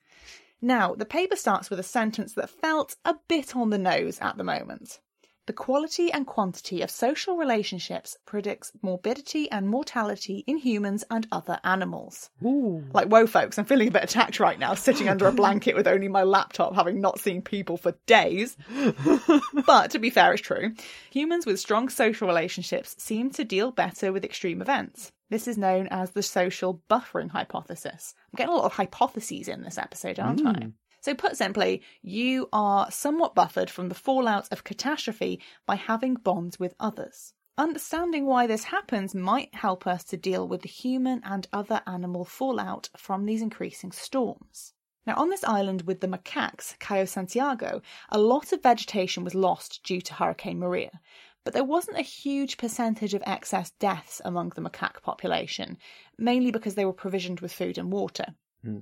Now, 0.61 0.95
the 0.95 1.05
paper 1.05 1.35
starts 1.35 1.71
with 1.71 1.81
a 1.81 1.85
sentence 1.85 2.35
that 2.35 2.51
felt 2.51 2.95
a 3.05 3.17
bit 3.27 3.57
on 3.57 3.71
the 3.71 3.79
nose 3.79 4.21
at 4.21 4.37
the 4.37 4.45
moment. 4.45 5.01
The 5.47 5.53
quality 5.53 6.13
and 6.13 6.25
quantity 6.25 6.83
of 6.83 6.91
social 6.91 7.37
relationships 7.37 8.17
predicts 8.25 8.71
morbidity 8.81 9.51
and 9.51 9.69
mortality 9.69 10.45
in 10.47 10.57
humans 10.57 11.03
and 11.11 11.27
other 11.33 11.59
animals. 11.65 12.31
Ooh. 12.45 12.85
Like, 12.93 13.09
whoa, 13.09 13.27
folks, 13.27 13.59
I'm 13.59 13.65
feeling 13.65 13.89
a 13.89 13.91
bit 13.91 14.05
attacked 14.05 14.39
right 14.39 14.57
now, 14.57 14.75
sitting 14.75 15.09
under 15.09 15.27
a 15.27 15.33
blanket 15.33 15.75
with 15.75 15.89
only 15.89 16.07
my 16.07 16.23
laptop, 16.23 16.77
having 16.77 17.01
not 17.01 17.19
seen 17.19 17.43
people 17.43 17.77
for 17.77 17.97
days. 18.07 18.57
but 19.67 19.91
to 19.91 19.99
be 19.99 20.11
fair, 20.11 20.33
it's 20.33 20.43
true. 20.43 20.75
Humans 21.11 21.45
with 21.45 21.59
strong 21.59 21.89
social 21.89 22.29
relationships 22.29 22.95
seem 23.03 23.31
to 23.31 23.45
deal 23.45 23.73
better 23.73 24.13
with 24.13 24.25
extreme 24.25 24.63
events. 24.63 25.11
This 25.29 25.49
is 25.49 25.59
known 25.59 25.89
as 25.89 26.11
the 26.11 26.23
social 26.23 26.83
buffering 26.89 27.31
hypothesis. 27.31 28.15
I'm 28.33 28.37
getting 28.37 28.53
a 28.53 28.57
lot 28.57 28.67
of 28.67 28.75
hypotheses 28.75 29.49
in 29.49 29.63
this 29.63 29.79
episode, 29.79 30.21
aren't 30.21 30.47
I? 30.47 30.53
Mm. 30.53 30.73
So, 31.03 31.15
put 31.15 31.37
simply, 31.37 31.83
you 32.01 32.49
are 32.53 32.89
somewhat 32.89 33.35
buffered 33.35 33.69
from 33.69 33.89
the 33.89 33.95
fallout 33.95 34.47
of 34.53 34.63
catastrophe 34.63 35.41
by 35.67 35.75
having 35.75 36.15
bonds 36.15 36.61
with 36.61 36.77
others. 36.79 37.35
Understanding 37.59 38.25
why 38.25 38.47
this 38.47 38.65
happens 38.65 39.13
might 39.13 39.53
help 39.53 39.85
us 39.85 40.05
to 40.05 40.17
deal 40.17 40.47
with 40.47 40.63
the 40.63 40.69
human 40.69 41.21
and 41.25 41.49
other 41.53 41.83
animal 41.89 42.25
fallout 42.25 42.89
from 42.97 43.27
these 43.27 43.43
increasing 43.43 43.91
storms. 43.91 44.75
Now, 45.05 45.17
on 45.17 45.29
this 45.29 45.43
island 45.43 45.83
with 45.83 46.01
the 46.01 46.07
macaques, 46.07 46.79
Cayo 46.79 47.05
Santiago, 47.05 47.83
a 48.09 48.19
lot 48.19 48.53
of 48.53 48.63
vegetation 48.63 49.25
was 49.25 49.35
lost 49.35 49.83
due 49.83 50.01
to 50.03 50.15
Hurricane 50.15 50.61
Maria, 50.61 51.01
but 51.43 51.53
there 51.53 51.65
wasn't 51.65 51.99
a 51.99 52.03
huge 52.03 52.57
percentage 52.57 53.13
of 53.13 53.25
excess 53.27 53.73
deaths 53.73 54.23
among 54.25 54.51
the 54.51 54.63
macaque 54.63 55.03
population, 55.03 55.79
mainly 56.17 56.53
because 56.53 56.77
they 56.77 56.85
were 56.85 56.93
provisioned 56.93 57.41
with 57.41 57.53
food 57.53 57.77
and 57.77 57.93
water. 57.93 58.37
Hmm. 58.63 58.79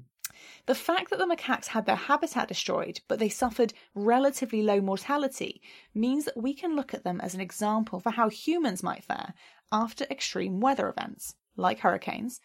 The 0.66 0.74
fact 0.74 1.11
that 1.11 1.18
the 1.18 1.26
macaques 1.26 1.66
had 1.66 1.86
their 1.86 1.97
habitat 1.97 2.49
destroyed, 2.49 3.01
but 3.09 3.18
they 3.18 3.28
suffered 3.28 3.74
relatively 3.95 4.62
low 4.62 4.80
mortality, 4.80 5.61
means 5.95 6.24
that 6.24 6.36
we 6.36 6.55
can 6.55 6.76
look 6.76 6.95
at 6.95 7.05
them 7.05 7.20
as 7.20 7.34
an 7.34 7.41
example 7.41 8.01
for 8.01 8.11
how 8.11 8.28
humans 8.28 8.82
might 8.82 9.05
fare 9.05 9.34
after 9.72 10.05
extreme 10.11 10.61
weather 10.61 10.88
events, 10.88 11.34
like 11.57 11.80
hurricanes, 11.80 12.41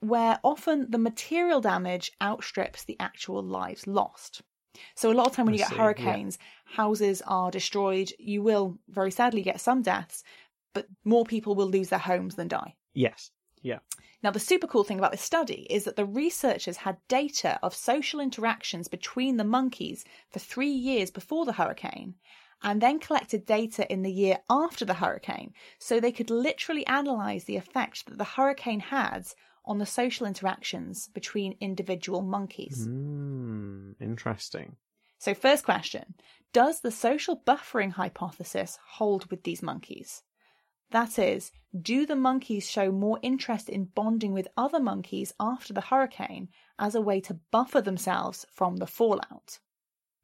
where 0.00 0.38
often 0.44 0.90
the 0.90 0.98
material 0.98 1.60
damage 1.60 2.12
outstrips 2.22 2.84
the 2.84 2.96
actual 3.00 3.42
lives 3.42 3.86
lost. 3.86 4.42
So, 4.94 5.10
a 5.10 5.14
lot 5.14 5.26
of 5.26 5.32
time 5.32 5.46
when 5.46 5.54
I 5.54 5.58
you 5.58 5.62
get 5.62 5.68
see, 5.68 5.76
yeah. 5.76 5.82
hurricanes, 5.82 6.38
houses 6.64 7.22
are 7.26 7.50
destroyed. 7.50 8.10
You 8.18 8.42
will 8.42 8.78
very 8.88 9.10
sadly 9.10 9.42
get 9.42 9.60
some 9.60 9.82
deaths, 9.82 10.24
but 10.72 10.86
more 11.04 11.24
people 11.24 11.54
will 11.54 11.68
lose 11.68 11.88
their 11.90 11.98
homes 11.98 12.34
than 12.34 12.48
die. 12.48 12.74
Yes. 12.92 13.30
Yeah. 13.64 13.78
Now, 14.22 14.30
the 14.30 14.38
super 14.38 14.66
cool 14.66 14.84
thing 14.84 14.98
about 14.98 15.10
this 15.10 15.20
study 15.20 15.66
is 15.68 15.84
that 15.84 15.96
the 15.96 16.04
researchers 16.04 16.76
had 16.76 16.96
data 17.08 17.58
of 17.62 17.74
social 17.74 18.20
interactions 18.20 18.88
between 18.88 19.36
the 19.36 19.44
monkeys 19.44 20.04
for 20.30 20.38
three 20.38 20.70
years 20.70 21.10
before 21.10 21.44
the 21.44 21.52
hurricane 21.52 22.14
and 22.62 22.80
then 22.80 22.98
collected 22.98 23.44
data 23.44 23.90
in 23.92 24.02
the 24.02 24.12
year 24.12 24.38
after 24.48 24.84
the 24.84 24.94
hurricane 24.94 25.52
so 25.78 25.98
they 25.98 26.12
could 26.12 26.30
literally 26.30 26.86
analyze 26.86 27.44
the 27.44 27.56
effect 27.56 28.06
that 28.06 28.18
the 28.18 28.24
hurricane 28.24 28.80
had 28.80 29.26
on 29.64 29.78
the 29.78 29.86
social 29.86 30.26
interactions 30.26 31.08
between 31.08 31.56
individual 31.60 32.22
monkeys. 32.22 32.86
Mm, 32.86 33.94
interesting. 34.00 34.76
So, 35.18 35.32
first 35.32 35.64
question 35.64 36.14
Does 36.52 36.80
the 36.80 36.90
social 36.90 37.40
buffering 37.46 37.92
hypothesis 37.92 38.78
hold 38.86 39.30
with 39.30 39.42
these 39.42 39.62
monkeys? 39.62 40.22
That 40.94 41.18
is, 41.18 41.50
do 41.82 42.06
the 42.06 42.14
monkeys 42.14 42.70
show 42.70 42.92
more 42.92 43.18
interest 43.20 43.68
in 43.68 43.86
bonding 43.86 44.32
with 44.32 44.46
other 44.56 44.78
monkeys 44.78 45.34
after 45.40 45.72
the 45.72 45.80
hurricane 45.80 46.50
as 46.78 46.94
a 46.94 47.00
way 47.00 47.20
to 47.22 47.40
buffer 47.50 47.80
themselves 47.80 48.46
from 48.52 48.76
the 48.76 48.86
fallout? 48.86 49.58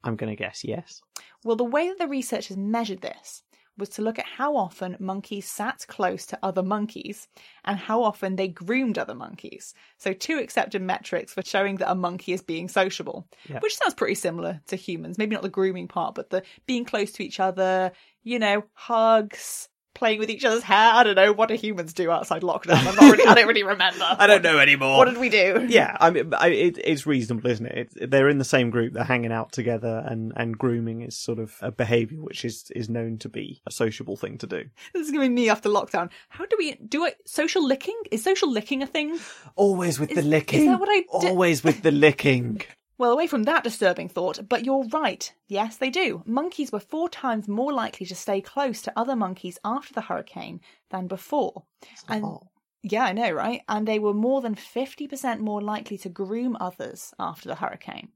I'm 0.01 0.15
going 0.15 0.29
to 0.29 0.41
guess 0.41 0.63
yes. 0.63 1.01
Well, 1.43 1.57
the 1.57 1.65
way 1.65 1.89
that 1.89 1.97
the 1.97 2.07
researchers 2.07 2.55
measured 2.55 3.01
this 3.01 3.43
was 3.77 3.89
to 3.89 4.01
look 4.01 4.17
at 4.17 4.25
how 4.25 4.55
often 4.55 4.95
monkeys 4.97 5.45
sat 5.45 5.83
close 5.89 6.25
to 6.27 6.39
other 6.41 6.63
monkeys 6.63 7.27
and 7.65 7.77
how 7.77 8.01
often 8.01 8.37
they 8.37 8.47
groomed 8.47 8.97
other 8.97 9.15
monkeys. 9.15 9.73
So, 9.97 10.13
two 10.13 10.37
accepted 10.37 10.81
metrics 10.81 11.33
for 11.33 11.41
showing 11.43 11.75
that 11.77 11.91
a 11.91 11.95
monkey 11.95 12.31
is 12.31 12.41
being 12.41 12.69
sociable, 12.69 13.27
Yeah. 13.49 13.59
which 13.59 13.75
sounds 13.75 13.95
pretty 13.95 14.15
similar 14.15 14.61
to 14.67 14.77
humans. 14.77 15.17
Maybe 15.17 15.35
not 15.35 15.43
the 15.43 15.49
grooming 15.49 15.89
part, 15.89 16.15
but 16.15 16.29
the 16.29 16.43
being 16.65 16.85
close 16.85 17.11
to 17.13 17.25
each 17.25 17.41
other, 17.41 17.91
you 18.23 18.39
know, 18.39 18.63
hugs. 18.71 19.67
Playing 19.93 20.19
with 20.19 20.29
each 20.29 20.45
other's 20.45 20.63
hair. 20.63 20.93
I 20.93 21.03
don't 21.03 21.15
know. 21.15 21.33
What 21.33 21.49
do 21.49 21.55
humans 21.55 21.93
do 21.93 22.09
outside 22.09 22.41
lockdown? 22.43 22.77
I'm 22.77 22.95
not 22.95 23.01
really. 23.11 23.25
I 23.25 23.33
don't 23.35 23.47
really 23.47 23.63
remember. 23.63 24.03
I 24.19 24.25
don't 24.25 24.41
know 24.41 24.57
anymore. 24.57 24.97
What 24.97 25.05
did 25.05 25.17
we 25.17 25.29
do? 25.29 25.65
yeah, 25.69 25.95
I 25.99 26.09
mean, 26.09 26.33
I, 26.33 26.47
it, 26.47 26.77
it's 26.83 27.05
reasonable, 27.05 27.49
isn't 27.51 27.65
it? 27.65 27.77
It's, 27.95 28.09
they're 28.11 28.29
in 28.29 28.37
the 28.37 28.45
same 28.45 28.69
group, 28.69 28.93
they're 28.93 29.03
hanging 29.03 29.31
out 29.31 29.51
together, 29.51 30.03
and, 30.07 30.33
and 30.35 30.57
grooming 30.57 31.01
is 31.01 31.17
sort 31.17 31.39
of 31.39 31.55
a 31.61 31.71
behaviour 31.71 32.21
which 32.21 32.45
is, 32.45 32.71
is 32.75 32.89
known 32.89 33.17
to 33.19 33.29
be 33.29 33.61
a 33.67 33.71
sociable 33.71 34.15
thing 34.15 34.37
to 34.39 34.47
do. 34.47 34.63
This 34.93 35.05
is 35.05 35.11
going 35.11 35.23
to 35.23 35.29
be 35.29 35.33
me 35.43 35.49
after 35.49 35.69
lockdown. 35.69 36.09
How 36.29 36.45
do 36.45 36.55
we 36.57 36.75
do 36.75 37.05
it? 37.05 37.17
Social 37.25 37.65
licking? 37.67 37.99
Is 38.11 38.23
social 38.23 38.51
licking 38.51 38.81
a 38.81 38.87
thing? 38.87 39.19
Always 39.55 39.99
with 39.99 40.09
Is- 40.11 40.15
the 40.15 40.21
is 40.21 40.27
licking. 40.27 40.65
that 40.67 40.79
what 40.79 40.89
I 40.89 41.01
di- 41.21 41.27
Always 41.29 41.63
with 41.63 41.81
the 41.83 41.91
licking. 41.91 42.61
Well, 42.97 43.11
away 43.11 43.27
from 43.27 43.43
that 43.43 43.63
disturbing 43.65 44.07
thought, 44.07 44.47
but 44.47 44.63
you're 44.63 44.85
right. 44.85 45.33
Yes, 45.47 45.75
they 45.77 45.89
do. 45.89 46.23
Monkeys 46.25 46.71
were 46.71 46.79
four 46.79 47.09
times 47.09 47.47
more 47.49 47.73
likely 47.73 48.05
to 48.05 48.15
stay 48.15 48.39
close 48.41 48.81
to 48.83 48.97
other 48.97 49.15
monkeys 49.15 49.59
after 49.65 49.93
the 49.93 50.01
hurricane 50.01 50.61
than 50.89 51.07
before. 51.07 51.65
And 52.07 52.37
Oh. 52.37 52.51
yeah, 52.83 53.03
I 53.05 53.11
know, 53.13 53.31
right? 53.31 53.61
And 53.67 53.87
they 53.87 53.99
were 53.99 54.13
more 54.13 54.41
than 54.41 54.55
50% 54.55 55.41
more 55.41 55.61
likely 55.61 55.97
to 55.99 56.09
groom 56.09 56.55
others 56.59 57.13
after 57.19 57.49
the 57.49 57.55
hurricane. 57.55 58.13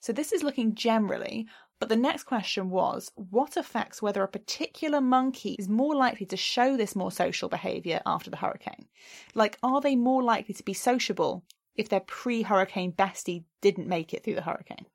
So 0.00 0.12
this 0.12 0.32
is 0.32 0.42
looking 0.42 0.74
generally, 0.74 1.46
but 1.78 1.88
the 1.88 1.96
next 1.96 2.24
question 2.24 2.70
was 2.70 3.10
what 3.16 3.56
affects 3.56 4.02
whether 4.02 4.22
a 4.22 4.28
particular 4.28 5.00
monkey 5.00 5.54
is 5.58 5.68
more 5.68 5.94
likely 5.94 6.26
to 6.26 6.36
show 6.36 6.76
this 6.76 6.96
more 6.96 7.12
social 7.12 7.48
behavior 7.48 8.02
after 8.06 8.30
the 8.30 8.36
hurricane? 8.38 8.88
Like, 9.34 9.58
are 9.62 9.80
they 9.80 9.96
more 9.96 10.22
likely 10.22 10.54
to 10.54 10.64
be 10.64 10.74
sociable 10.74 11.44
if 11.80 11.88
their 11.88 12.00
pre 12.00 12.42
hurricane 12.42 12.92
bestie 12.92 13.44
didn't 13.60 13.88
make 13.88 14.14
it 14.14 14.22
through 14.22 14.36
the 14.36 14.42
hurricane? 14.42 14.86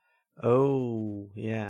Oh, 0.41 1.29
yeah. 1.33 1.69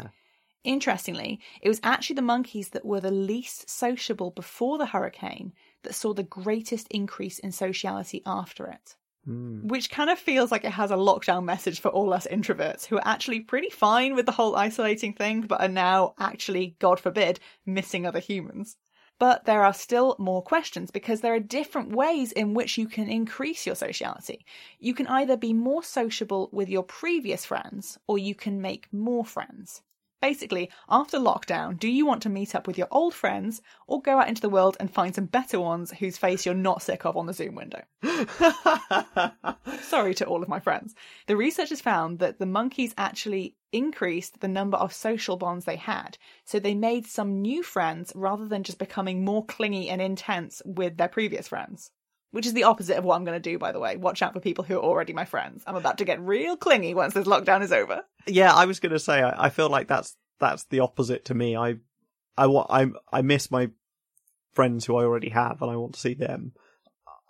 Interestingly, 0.63 1.39
it 1.61 1.69
was 1.69 1.79
actually 1.83 2.15
the 2.15 2.23
monkeys 2.23 2.69
that 2.69 2.85
were 2.85 2.99
the 2.99 3.11
least 3.11 3.69
sociable 3.69 4.31
before 4.31 4.77
the 4.77 4.87
hurricane 4.87 5.53
that 5.83 5.93
saw 5.93 6.13
the 6.13 6.23
greatest 6.23 6.87
increase 6.89 7.37
in 7.39 7.51
sociality 7.51 8.23
after 8.25 8.65
it. 8.67 8.95
Mm. 9.27 9.65
Which 9.65 9.89
kind 9.89 10.09
of 10.09 10.19
feels 10.19 10.51
like 10.51 10.65
it 10.65 10.71
has 10.71 10.91
a 10.91 10.95
lockdown 10.95 11.45
message 11.45 11.79
for 11.79 11.89
all 11.89 12.13
us 12.13 12.27
introverts 12.29 12.85
who 12.85 12.97
are 12.97 13.07
actually 13.07 13.39
pretty 13.41 13.69
fine 13.69 14.15
with 14.15 14.25
the 14.25 14.31
whole 14.31 14.55
isolating 14.55 15.13
thing, 15.13 15.41
but 15.41 15.61
are 15.61 15.67
now 15.67 16.13
actually, 16.19 16.75
God 16.79 16.99
forbid, 16.99 17.39
missing 17.65 18.05
other 18.05 18.19
humans. 18.19 18.75
But 19.17 19.45
there 19.45 19.63
are 19.63 19.73
still 19.73 20.15
more 20.19 20.41
questions 20.41 20.91
because 20.91 21.21
there 21.21 21.33
are 21.33 21.39
different 21.39 21.95
ways 21.95 22.33
in 22.33 22.53
which 22.53 22.77
you 22.77 22.87
can 22.87 23.07
increase 23.07 23.65
your 23.65 23.75
sociality. 23.75 24.45
You 24.77 24.93
can 24.93 25.07
either 25.07 25.37
be 25.37 25.53
more 25.53 25.83
sociable 25.83 26.49
with 26.51 26.67
your 26.67 26.83
previous 26.83 27.45
friends 27.45 27.97
or 28.07 28.17
you 28.17 28.35
can 28.35 28.61
make 28.61 28.91
more 28.91 29.23
friends. 29.23 29.81
Basically, 30.21 30.71
after 30.89 31.19
lockdown, 31.19 31.77
do 31.77 31.87
you 31.87 32.05
want 32.05 32.21
to 32.23 32.29
meet 32.29 32.55
up 32.55 32.67
with 32.67 32.77
your 32.77 32.87
old 32.89 33.13
friends 33.13 33.61
or 33.87 34.01
go 34.01 34.19
out 34.19 34.27
into 34.27 34.41
the 34.41 34.49
world 34.49 34.77
and 34.79 34.91
find 34.91 35.13
some 35.13 35.25
better 35.25 35.59
ones 35.59 35.91
whose 35.91 36.17
face 36.17 36.45
you're 36.45 36.55
not 36.55 36.81
sick 36.81 37.05
of 37.05 37.15
on 37.15 37.25
the 37.25 37.33
Zoom 37.33 37.55
window? 37.55 37.83
Sorry 39.81 40.15
to 40.15 40.25
all 40.25 40.41
of 40.41 40.49
my 40.49 40.59
friends. 40.59 40.95
The 41.27 41.37
researchers 41.37 41.81
found 41.81 42.19
that 42.19 42.39
the 42.39 42.45
monkeys 42.45 42.93
actually 42.97 43.55
increased 43.71 44.39
the 44.39 44.47
number 44.47 44.77
of 44.77 44.93
social 44.93 45.37
bonds 45.37 45.65
they 45.65 45.75
had. 45.75 46.17
So 46.45 46.59
they 46.59 46.75
made 46.75 47.05
some 47.05 47.41
new 47.41 47.61
friends 47.61 48.11
rather 48.15 48.47
than 48.47 48.63
just 48.63 48.79
becoming 48.79 49.25
more 49.25 49.45
clingy 49.45 49.89
and 49.89 50.01
intense 50.01 50.61
with 50.65 50.97
their 50.97 51.09
previous 51.09 51.49
friends. 51.49 51.91
Which 52.31 52.45
is 52.45 52.53
the 52.53 52.63
opposite 52.63 52.97
of 52.97 53.05
what 53.05 53.15
I'm 53.15 53.23
going 53.23 53.41
to 53.41 53.49
do, 53.51 53.57
by 53.57 53.71
the 53.71 53.79
way. 53.79 53.95
Watch 53.95 54.21
out 54.21 54.33
for 54.33 54.41
people 54.41 54.65
who 54.65 54.75
are 54.75 54.83
already 54.83 55.13
my 55.13 55.25
friends. 55.25 55.63
I'm 55.65 55.75
about 55.75 55.99
to 55.99 56.05
get 56.05 56.19
real 56.19 56.57
clingy 56.57 56.93
once 56.93 57.13
this 57.13 57.27
lockdown 57.27 57.61
is 57.61 57.71
over. 57.71 58.03
yeah, 58.27 58.53
I 58.53 58.65
was 58.65 58.79
going 58.79 58.91
to 58.91 58.99
say, 58.99 59.21
I, 59.21 59.45
I 59.45 59.49
feel 59.49 59.69
like 59.69 59.87
that's 59.87 60.17
that's 60.39 60.65
the 60.65 60.81
opposite 60.81 61.25
to 61.25 61.33
me. 61.33 61.55
I, 61.55 61.75
I 62.37 62.45
I, 62.45 62.87
I 63.11 63.21
miss 63.21 63.49
my 63.49 63.69
friends 64.53 64.85
who 64.85 64.97
I 64.97 65.03
already 65.03 65.29
have, 65.29 65.61
and 65.61 65.71
I 65.71 65.75
want 65.75 65.93
to 65.93 65.99
see 65.99 66.13
them. 66.13 66.53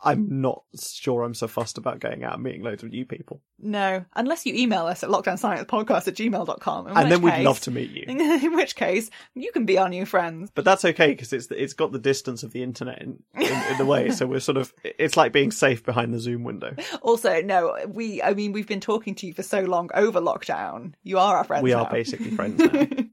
I'm 0.06 0.42
not 0.42 0.64
sure 0.80 1.24
I'm 1.24 1.34
so 1.34 1.48
fussed 1.48 1.78
about 1.78 2.00
going 2.00 2.24
out 2.24 2.36
and 2.36 2.44
meeting 2.44 2.64
loads 2.64 2.84
of 2.84 2.90
new 2.90 3.06
people. 3.06 3.42
No, 3.60 4.06
unless 4.16 4.46
you 4.46 4.54
email 4.54 4.86
us 4.86 5.04
at 5.04 5.10
lockdownsciencepodcast 5.10 6.08
at 6.08 6.16
gmail.com. 6.16 6.88
And 6.88 7.12
then 7.12 7.22
we'd 7.22 7.44
love 7.44 7.60
to 7.62 7.72
meet 7.72 7.92
you. 7.92 8.04
In 8.08 8.56
which 8.56 8.76
case, 8.76 9.10
you 9.34 9.52
can 9.52 9.66
be 9.66 9.78
our 9.78 9.90
new 9.90 10.06
friends. 10.06 10.52
But 10.54 10.66
that's 10.66 10.86
okay 10.86 11.08
because 11.08 11.34
it's 11.34 11.48
it's 11.52 11.74
got 11.74 11.92
the 11.92 12.00
distance 12.00 12.44
of 12.44 12.52
the 12.52 12.64
internet 12.64 13.02
in, 13.02 13.24
in, 13.36 13.52
in 13.72 13.78
the 13.78 13.86
way, 13.86 14.12
so 14.12 14.26
we're 14.26 14.40
sort 14.40 14.58
of 14.58 14.74
it's 14.84 15.18
like 15.18 15.32
being 15.32 15.52
safe 15.52 15.84
behind 15.84 16.14
the 16.14 16.20
Zoom 16.20 16.44
window. 16.44 16.76
Also, 17.02 17.42
no, 17.42 17.78
we, 17.88 18.22
I 18.22 18.34
mean, 18.34 18.52
we've 18.52 18.68
been 18.68 18.80
talking 18.80 19.16
to 19.16 19.28
you 19.28 19.34
for 19.34 19.44
so 19.44 19.62
long 19.62 19.90
over 19.94 20.20
lockdown. 20.20 20.94
You 21.04 21.20
are 21.20 21.38
our 21.38 21.44
friends 21.44 21.64
We 21.64 21.74
are 21.74 21.90
basically 21.90 22.32
friends 22.32 22.60
now. 22.60 22.88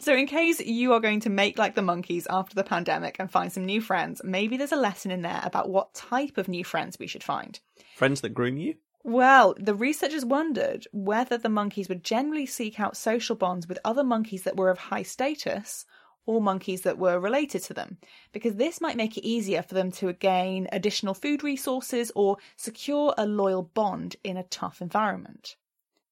So, 0.00 0.14
in 0.14 0.26
case 0.26 0.60
you 0.60 0.92
are 0.92 1.00
going 1.00 1.20
to 1.20 1.30
make 1.30 1.58
like 1.58 1.74
the 1.74 1.82
monkeys 1.82 2.26
after 2.30 2.54
the 2.54 2.64
pandemic 2.64 3.16
and 3.18 3.30
find 3.30 3.52
some 3.52 3.66
new 3.66 3.80
friends, 3.80 4.20
maybe 4.24 4.56
there's 4.56 4.72
a 4.72 4.76
lesson 4.76 5.10
in 5.10 5.22
there 5.22 5.40
about 5.44 5.68
what 5.68 5.94
type 5.94 6.38
of 6.38 6.48
new 6.48 6.64
friends 6.64 6.98
we 6.98 7.06
should 7.06 7.24
find. 7.24 7.60
friends 7.94 8.20
that 8.22 8.34
groom 8.34 8.56
you. 8.56 8.76
Well, 9.04 9.54
the 9.58 9.74
researchers 9.74 10.24
wondered 10.24 10.86
whether 10.92 11.38
the 11.38 11.48
monkeys 11.48 11.88
would 11.88 12.04
generally 12.04 12.46
seek 12.46 12.78
out 12.80 12.96
social 12.96 13.36
bonds 13.36 13.66
with 13.66 13.78
other 13.84 14.04
monkeys 14.04 14.42
that 14.42 14.56
were 14.56 14.70
of 14.70 14.78
high 14.78 15.04
status 15.04 15.86
or 16.26 16.42
monkeys 16.42 16.82
that 16.82 16.98
were 16.98 17.18
related 17.18 17.62
to 17.62 17.74
them, 17.74 17.96
because 18.32 18.56
this 18.56 18.82
might 18.82 18.98
make 18.98 19.16
it 19.16 19.26
easier 19.26 19.62
for 19.62 19.74
them 19.74 19.90
to 19.92 20.12
gain 20.12 20.68
additional 20.72 21.14
food 21.14 21.42
resources 21.42 22.12
or 22.14 22.36
secure 22.56 23.14
a 23.16 23.24
loyal 23.24 23.62
bond 23.62 24.16
in 24.22 24.36
a 24.36 24.42
tough 24.42 24.82
environment. 24.82 25.56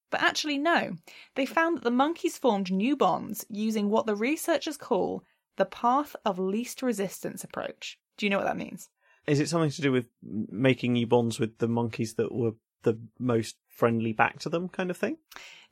But 0.09 0.21
actually, 0.21 0.57
no. 0.57 0.93
They 1.35 1.45
found 1.45 1.77
that 1.77 1.83
the 1.83 1.91
monkeys 1.91 2.37
formed 2.37 2.71
new 2.71 2.95
bonds 2.95 3.45
using 3.49 3.89
what 3.89 4.05
the 4.05 4.15
researchers 4.15 4.77
call 4.77 5.23
the 5.57 5.65
path 5.65 6.15
of 6.25 6.39
least 6.39 6.81
resistance 6.81 7.43
approach. 7.43 7.99
Do 8.17 8.25
you 8.25 8.29
know 8.29 8.37
what 8.37 8.45
that 8.45 8.57
means? 8.57 8.89
Is 9.27 9.39
it 9.39 9.49
something 9.49 9.71
to 9.71 9.81
do 9.81 9.91
with 9.91 10.07
making 10.23 10.93
new 10.93 11.07
bonds 11.07 11.39
with 11.39 11.57
the 11.57 11.67
monkeys 11.67 12.13
that 12.15 12.31
were 12.33 12.53
the 12.83 12.97
most 13.19 13.57
friendly 13.67 14.13
back 14.13 14.39
to 14.39 14.49
them, 14.49 14.69
kind 14.69 14.89
of 14.89 14.95
thing? 14.97 15.17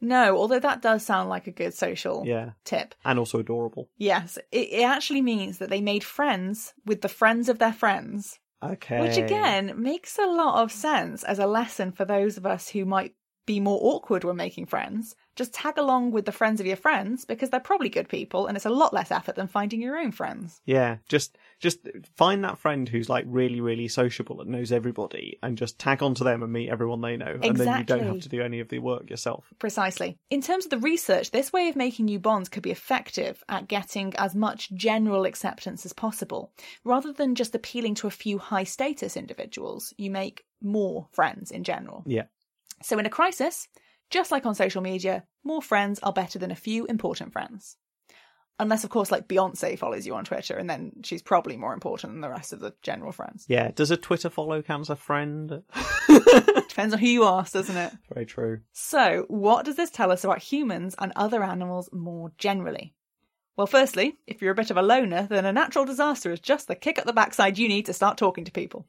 No, 0.02 0.36
although 0.38 0.60
that 0.60 0.82
does 0.82 1.04
sound 1.06 1.30
like 1.30 1.48
a 1.48 1.52
good 1.52 1.74
social 1.74 2.24
Yeah, 2.26 2.52
tip. 2.66 2.96
and 3.06 3.18
also 3.18 3.40
adorable. 3.40 3.90
Yes, 3.98 4.38
it, 4.52 4.68
it 4.74 4.84
actually 4.84 5.22
means 5.22 5.60
that 5.60 5.70
they 5.70 5.80
made 5.80 6.04
friends 6.04 6.74
with 6.86 7.02
the 7.02 7.08
friends 7.08 7.48
of 7.48 7.60
their 7.60 7.72
friends, 7.72 8.40
Okay. 8.62 9.00
which 9.00 9.18
again 9.18 9.82
makes 9.82 10.20
a 10.20 10.26
lot 10.26 10.62
of 10.62 10.72
sense 10.72 11.24
as 11.24 11.40
a 11.40 11.48
lesson 11.48 11.94
for 11.94 12.04
those 12.04 12.36
of 12.38 12.46
us 12.46 12.70
who 12.70 12.84
might 12.84 13.16
be 13.46 13.60
more 13.60 13.80
awkward 13.82 14.24
when 14.24 14.36
making 14.36 14.66
friends. 14.66 15.16
Just 15.36 15.54
tag 15.54 15.78
along 15.78 16.12
with 16.12 16.26
the 16.26 16.32
friends 16.32 16.60
of 16.60 16.66
your 16.66 16.78
friends 16.78 17.26
because 17.26 17.50
they're 17.50 17.60
probably 17.60 17.90
good 17.90 18.08
people 18.08 18.48
and 18.48 18.56
it's 18.56 18.66
a 18.66 18.70
lot 18.70 18.94
less 18.94 19.12
effort 19.12 19.36
than 19.36 19.48
finding 19.48 19.82
your 19.82 19.98
own 19.98 20.12
friends. 20.12 20.62
Yeah, 20.66 20.98
just 21.10 21.38
just 21.60 21.88
find 22.16 22.44
that 22.44 22.58
friend 22.58 22.88
who's 22.88 23.10
like 23.10 23.26
really, 23.28 23.62
really 23.62 23.88
sociable 23.88 24.42
and 24.42 24.50
knows 24.50 24.72
everybody, 24.72 25.40
and 25.44 25.58
just 25.58 25.78
tag 25.80 26.02
onto 26.02 26.24
them 26.24 26.44
and 26.44 26.52
meet 26.52 26.70
everyone 26.70 27.02
they 27.02 27.18
know, 27.18 27.38
and 27.42 27.58
then 27.58 27.80
you 27.80 27.84
don't 27.84 28.04
have 28.04 28.22
to 28.22 28.30
do 28.30 28.42
any 28.42 28.60
of 28.60 28.70
the 28.70 28.80
work 28.80 29.10
yourself. 29.10 29.46
Precisely. 29.60 30.18
In 30.30 30.42
terms 30.42 30.66
of 30.66 30.72
the 30.72 30.80
research, 30.80 31.32
this 31.32 31.52
way 31.52 31.68
of 31.70 31.76
making 31.76 32.06
new 32.06 32.20
bonds 32.20 32.50
could 32.50 32.64
be 32.64 32.72
effective 32.72 33.44
at 33.50 33.68
getting 33.68 34.16
as 34.18 34.36
much 34.36 34.72
general 34.74 35.26
acceptance 35.26 35.86
as 35.86 35.94
possible. 35.94 36.52
Rather 36.84 37.12
than 37.12 37.36
just 37.36 37.56
appealing 37.56 37.96
to 37.96 38.08
a 38.08 38.12
few 38.12 38.38
high 38.38 38.64
status 38.64 39.18
individuals, 39.18 39.94
you 39.98 40.10
make 40.10 40.46
more 40.62 41.08
friends 41.12 41.52
in 41.52 41.64
general. 41.64 42.04
Yeah. 42.06 42.24
So, 42.82 43.00
in 43.00 43.06
a 43.06 43.10
crisis, 43.10 43.68
just 44.10 44.32
like 44.32 44.46
on 44.46 44.56
social 44.56 44.82
media, 44.82 45.24
more 45.44 45.62
friends 45.62 46.00
are 46.04 46.14
better 46.14 46.40
than 46.40 46.52
a 46.52 46.56
few 46.56 46.86
important 46.86 47.34
friends. 47.34 47.78
Unless, 48.58 48.86
of 48.86 48.90
course, 48.90 49.12
like 49.12 49.28
Beyonce 49.28 49.78
follows 49.78 50.08
you 50.08 50.16
on 50.16 50.24
Twitter, 50.24 50.56
and 50.56 50.70
then 50.70 50.94
she's 51.04 51.22
probably 51.22 51.58
more 51.58 51.74
important 51.74 52.14
than 52.14 52.22
the 52.22 52.30
rest 52.30 52.54
of 52.54 52.62
the 52.62 52.74
general 52.82 53.12
friends. 53.12 53.46
Yeah. 53.50 53.72
Does 53.72 53.92
a 53.92 53.98
Twitter 53.98 54.30
follow 54.30 54.62
count 54.62 54.82
as 54.82 54.90
a 54.90 54.96
friend? 54.96 55.50
Depends 56.08 56.94
on 56.94 57.00
who 57.00 57.08
you 57.08 57.26
ask, 57.26 57.52
doesn't 57.52 57.76
it? 57.76 57.94
Very 58.14 58.26
true. 58.26 58.62
So, 58.72 59.26
what 59.28 59.66
does 59.66 59.76
this 59.76 59.90
tell 59.90 60.12
us 60.12 60.24
about 60.24 60.40
humans 60.40 60.96
and 60.98 61.12
other 61.16 61.44
animals 61.44 61.90
more 61.92 62.32
generally? 62.38 62.94
Well, 63.58 63.68
firstly, 63.68 64.18
if 64.28 64.42
you're 64.42 64.52
a 64.52 64.56
bit 64.56 64.72
of 64.72 64.78
a 64.78 64.82
loner, 64.82 65.28
then 65.30 65.46
a 65.46 65.54
natural 65.54 65.86
disaster 65.86 66.32
is 66.32 66.40
just 66.40 66.68
the 66.68 66.76
kick 66.76 66.98
up 66.98 67.06
the 67.06 67.14
backside 67.14 67.58
you 67.58 67.68
need 67.68 67.86
to 67.88 67.94
start 67.94 68.18
talking 68.18 68.46
to 68.46 68.52
people. 68.52 68.86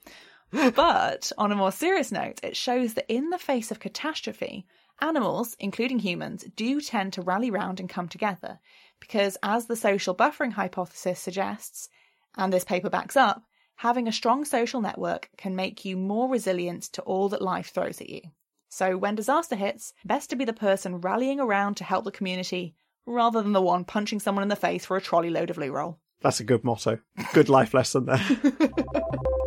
But 0.51 1.33
on 1.37 1.53
a 1.53 1.57
more 1.57 1.73
serious 1.73 2.13
note, 2.13 2.41
it 2.43 2.57
shows 2.57 2.95
that 2.95 3.13
in 3.13 3.31
the 3.31 3.39
face 3.39 3.71
of 3.71 3.81
catastrophe, 3.81 4.67
animals, 5.01 5.57
including 5.59 5.99
humans, 5.99 6.45
do 6.57 6.81
tend 6.81 7.13
to 7.15 7.23
rally 7.23 7.51
round 7.51 7.81
and 7.81 7.89
come 7.89 8.09
together. 8.09 8.59
Because 9.01 9.37
as 9.43 9.67
the 9.67 9.77
social 9.77 10.15
buffering 10.15 10.53
hypothesis 10.53 11.21
suggests, 11.21 11.89
and 12.37 12.53
this 12.53 12.65
paper 12.65 12.91
backs 12.91 13.17
up, 13.17 13.43
having 13.77 14.09
a 14.09 14.13
strong 14.13 14.45
social 14.45 14.81
network 14.81 15.29
can 15.37 15.57
make 15.57 15.85
you 15.85 15.97
more 15.97 16.29
resilient 16.29 16.85
to 16.85 17.03
all 17.03 17.29
that 17.29 17.43
life 17.43 17.73
throws 17.73 18.01
at 18.01 18.09
you. 18.09 18.23
So 18.69 18.97
when 18.97 19.15
disaster 19.15 19.57
hits, 19.57 19.93
best 20.05 20.31
to 20.31 20.37
be 20.37 20.45
the 20.45 20.53
person 20.53 21.01
rallying 21.01 21.41
around 21.41 21.77
to 21.77 21.85
help 21.85 22.05
the 22.05 22.11
community 22.11 22.75
rather 23.07 23.43
than 23.43 23.53
the 23.53 23.63
one 23.63 23.85
punching 23.85 24.21
someone 24.21 24.43
in 24.43 24.49
the 24.49 24.57
face 24.57 24.85
for 24.85 24.97
a 24.97 25.01
trolley 25.01 25.31
load 25.31 25.51
of 25.51 25.59
loo 25.59 25.71
roll. 25.71 25.99
That's 26.23 26.41
a 26.41 26.45
good 26.45 26.65
motto. 26.65 26.99
Good 27.33 27.49
life 27.49 27.75
lesson 27.75 28.07
there. 28.07 28.21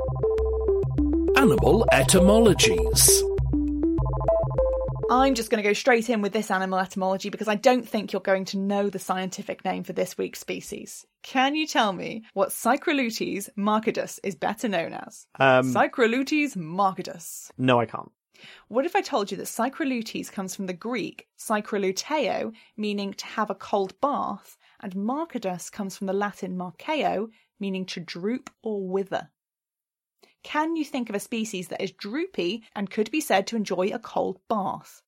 Animal 1.40 1.88
etymologies. 1.94 3.24
I'm 5.10 5.36
just 5.36 5.50
going 5.50 5.64
to 5.64 5.70
go 5.70 5.72
straight 5.72 6.10
in 6.10 6.22
with 6.22 6.34
this 6.34 6.52
animal 6.52 6.80
etymology 6.80 7.30
because 7.30 7.48
I 7.48 7.56
don't 7.56 7.88
think 7.88 8.12
you're 8.12 8.20
going 8.20 8.44
to 8.46 8.58
know 8.58 8.90
the 8.90 9.00
scientific 9.00 9.64
name 9.64 9.86
for 9.86 9.94
this 9.94 10.18
week's 10.18 10.42
species. 10.42 11.06
Can 11.24 11.56
you 11.56 11.66
tell 11.66 11.94
me 11.94 12.26
what 12.34 12.50
Psychrolutes 12.50 13.48
marcidus 13.58 14.20
is 14.22 14.36
better 14.36 14.68
known 14.68 14.92
as? 14.92 15.28
Um, 15.40 15.74
Psychrolutes 15.74 16.58
marcidus. 16.58 17.52
no, 17.58 17.80
I 17.80 17.86
can't. 17.86 18.12
What 18.68 18.86
if 18.86 18.94
I 18.98 19.02
told 19.02 19.32
you 19.32 19.38
that 19.38 19.44
Psychrolutes 19.44 20.30
comes 20.30 20.54
from 20.54 20.66
the 20.66 20.74
Greek 20.74 21.26
cycroluteo, 21.40 22.52
meaning 22.76 23.14
to 23.14 23.26
have 23.26 23.50
a 23.50 23.56
cold 23.56 23.94
bath, 24.02 24.58
and 24.82 24.94
marcidus 24.94 25.72
comes 25.72 25.96
from 25.96 26.08
the 26.08 26.14
Latin 26.14 26.58
marceo, 26.58 27.30
meaning 27.62 27.86
to 27.86 28.02
droop 28.02 28.50
or 28.62 28.86
wither? 28.86 29.30
Can 30.44 30.76
you 30.76 30.86
think 30.86 31.10
of 31.10 31.16
a 31.16 31.20
species 31.20 31.68
that 31.68 31.82
is 31.82 31.92
droopy 31.92 32.64
and 32.76 32.90
could 32.90 33.12
be 33.12 33.22
said 33.22 33.48
to 33.48 33.56
enjoy 33.56 33.90
a 33.94 34.00
cold 34.00 34.40
bath? 34.48 35.02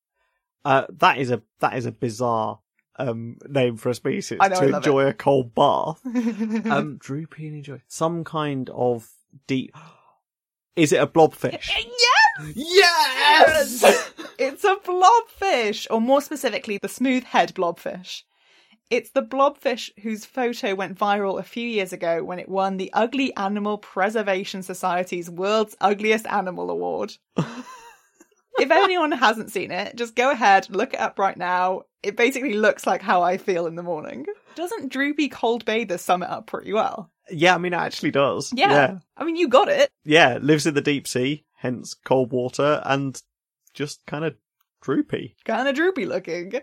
Uh, 0.63 0.85
that 0.99 1.17
is 1.17 1.31
a 1.31 1.41
that 1.59 1.75
is 1.75 1.85
a 1.85 1.91
bizarre 1.91 2.59
um, 2.97 3.37
name 3.47 3.77
for 3.77 3.89
a 3.89 3.95
species 3.95 4.37
I 4.39 4.49
know, 4.49 4.59
to 4.59 4.75
enjoy 4.75 5.07
a 5.07 5.13
cold 5.13 5.55
bath. 5.55 6.01
um, 6.05 6.97
droopy 6.97 7.47
and 7.47 7.55
enjoy 7.57 7.81
some 7.87 8.23
kind 8.23 8.69
of 8.69 9.09
deep. 9.47 9.75
Is 10.77 10.93
it 10.93 11.01
a 11.01 11.07
blobfish? 11.07 11.69
yes! 12.55 13.81
yes. 13.83 14.13
It's 14.39 14.63
a 14.63 14.77
blobfish, 14.77 15.85
or 15.91 15.99
more 15.99 16.21
specifically, 16.21 16.79
the 16.81 16.87
smooth 16.87 17.25
head 17.25 17.53
blobfish. 17.53 18.23
It's 18.91 19.11
the 19.11 19.23
blobfish 19.23 19.89
whose 20.01 20.25
photo 20.25 20.75
went 20.75 20.99
viral 20.99 21.39
a 21.39 21.43
few 21.43 21.65
years 21.65 21.93
ago 21.93 22.25
when 22.25 22.39
it 22.39 22.49
won 22.49 22.75
the 22.75 22.91
Ugly 22.91 23.33
Animal 23.37 23.77
Preservation 23.77 24.63
Society's 24.63 25.29
World's 25.29 25.77
Ugliest 25.79 26.27
Animal 26.27 26.69
Award. 26.69 27.13
if 27.37 28.69
anyone 28.69 29.13
hasn't 29.13 29.49
seen 29.49 29.71
it, 29.71 29.95
just 29.95 30.13
go 30.13 30.29
ahead, 30.29 30.67
look 30.69 30.93
it 30.93 30.99
up 30.99 31.19
right 31.19 31.37
now. 31.37 31.83
It 32.03 32.17
basically 32.17 32.55
looks 32.55 32.85
like 32.85 33.01
how 33.01 33.21
I 33.21 33.37
feel 33.37 33.65
in 33.65 33.75
the 33.75 33.83
morning. 33.83 34.25
Doesn't 34.55 34.91
droopy 34.91 35.29
cold 35.29 35.63
bather 35.63 35.97
sum 35.97 36.21
it 36.21 36.29
up 36.29 36.47
pretty 36.47 36.73
well? 36.73 37.09
Yeah, 37.29 37.55
I 37.55 37.59
mean, 37.59 37.71
it 37.71 37.77
actually 37.77 38.11
does. 38.11 38.51
Yeah. 38.53 38.71
yeah, 38.71 38.97
I 39.15 39.23
mean, 39.23 39.37
you 39.37 39.47
got 39.47 39.69
it. 39.69 39.89
Yeah, 40.03 40.37
lives 40.41 40.67
in 40.67 40.73
the 40.73 40.81
deep 40.81 41.07
sea, 41.07 41.45
hence 41.55 41.93
cold 41.93 42.33
water, 42.33 42.81
and 42.83 43.21
just 43.73 44.05
kind 44.05 44.25
of 44.25 44.35
droopy. 44.81 45.37
kind 45.45 45.69
of 45.69 45.75
droopy 45.75 46.05
looking. 46.05 46.55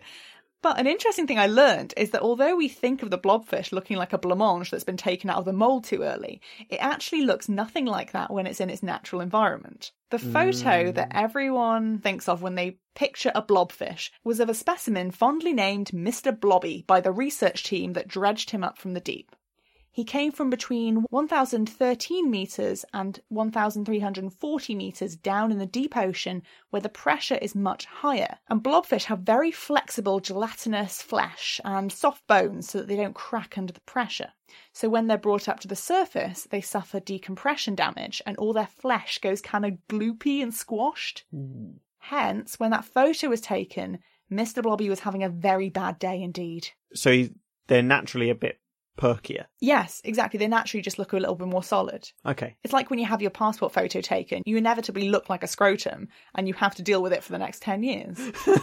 But 0.61 0.81
an 0.81 0.89
interesting 0.89 1.27
thing 1.27 1.39
I 1.39 1.47
learned 1.47 1.95
is 1.97 2.11
that 2.11 2.23
although 2.23 2.57
we 2.57 2.69
think 2.69 3.03
of 3.03 3.11
the 3.11 3.19
blobfish 3.19 3.71
looking 3.71 3.97
like 3.97 4.13
a 4.13 4.19
blancmange 4.19 4.71
that's 4.71 4.85
been 4.85 4.97
taken 4.97 5.31
out 5.31 5.39
of 5.39 5.45
the 5.45 5.53
mould 5.53 5.85
too 5.85 6.03
early, 6.03 6.41
it 6.69 6.79
actually 6.79 7.23
looks 7.23 7.49
nothing 7.49 7.85
like 7.85 8.11
that 8.13 8.33
when 8.33 8.47
it's 8.47 8.61
in 8.61 8.69
its 8.69 8.83
natural 8.83 9.21
environment. 9.21 9.93
The 10.11 10.19
photo 10.19 10.91
mm. 10.91 10.95
that 10.95 11.13
everyone 11.13 11.99
thinks 11.99 12.29
of 12.29 12.43
when 12.43 12.57
they 12.57 12.79
picture 12.95 13.31
a 13.35 13.43
blobfish 13.43 14.11
was 14.25 14.41
of 14.41 14.49
a 14.49 14.55
specimen 14.55 15.13
fondly 15.13 15.53
named 15.53 15.93
Mr. 15.93 16.39
Blobby 16.39 16.85
by 16.87 17.01
the 17.01 17.13
research 17.13 17.63
team 17.63 17.93
that 17.93 18.09
dredged 18.09 18.51
him 18.51 18.65
up 18.65 18.79
from 18.79 18.95
the 18.95 19.01
deep. 19.01 19.37
He 19.99 20.05
came 20.05 20.31
from 20.31 20.49
between 20.49 21.07
1,013 21.11 22.31
metres 22.31 22.85
and 22.95 23.19
1,340 23.31 24.75
metres 24.77 25.17
down 25.17 25.51
in 25.51 25.59
the 25.59 25.67
deep 25.67 25.97
ocean 25.97 26.45
where 26.71 26.81
the 26.81 26.89
pressure 26.89 27.35
is 27.43 27.57
much 27.57 27.85
higher. 27.87 28.39
And 28.49 28.63
blobfish 28.63 29.07
have 29.07 29.19
very 29.19 29.51
flexible 29.51 30.21
gelatinous 30.21 31.03
flesh 31.03 31.61
and 31.65 31.91
soft 31.91 32.25
bones 32.29 32.69
so 32.69 32.79
that 32.79 32.87
they 32.87 32.95
don't 32.95 33.17
crack 33.17 33.59
under 33.59 33.73
the 33.73 33.81
pressure. 33.81 34.31
So 34.73 34.89
when 34.89 35.09
they're 35.09 35.19
brought 35.19 35.49
up 35.49 35.59
to 35.61 35.69
the 35.69 35.75
surface, 35.75 36.47
they 36.49 36.61
suffer 36.61 37.01
decompression 37.01 37.75
damage 37.75 38.23
and 38.25 38.37
all 38.37 38.53
their 38.53 38.69
flesh 38.69 39.19
goes 39.19 39.41
kind 39.41 39.67
of 39.67 39.79
gloopy 39.91 40.41
and 40.41 40.55
squashed. 40.55 41.25
Hence, 41.99 42.61
when 42.61 42.71
that 42.71 42.85
photo 42.85 43.31
was 43.31 43.41
taken, 43.41 43.99
Mr. 44.31 44.63
Blobby 44.63 44.89
was 44.89 45.01
having 45.01 45.25
a 45.25 45.29
very 45.29 45.71
bad 45.71 45.99
day 45.99 46.23
indeed. 46.23 46.69
So 46.95 47.11
he, 47.11 47.35
they're 47.67 47.83
naturally 47.83 48.31
a 48.31 48.37
bit 48.37 48.61
perkier. 48.99 49.47
Yes, 49.61 50.03
exactly. 50.05 50.39
They 50.39 50.49
naturally 50.49 50.83
just 50.83 50.99
look 50.99 51.13
a 51.13 51.17
little 51.17 51.35
bit 51.35 51.49
more 51.49 51.63
solid. 51.63 52.11
Okay. 52.27 52.57
It's 52.65 52.73
like 52.73 52.91
when 52.91 52.99
you 52.99 53.07
have 53.07 53.23
your 53.23 53.31
passport 53.31 53.73
photo 53.73 54.01
taken, 54.01 54.43
you 54.45 54.57
inevitably 54.57 55.09
look 55.09 55.31
like 55.31 55.43
a 55.43 55.47
scrotum 55.47 56.09
and 56.35 56.47
you 56.47 56.55
have 56.55 56.75
to 56.75 56.83
deal 56.83 57.03
with 57.03 57.13
it 57.13 57.23
for 57.23 57.33
the 57.33 57.39
next 57.39 57.63
10 57.63 57.83
years. 57.83 58.19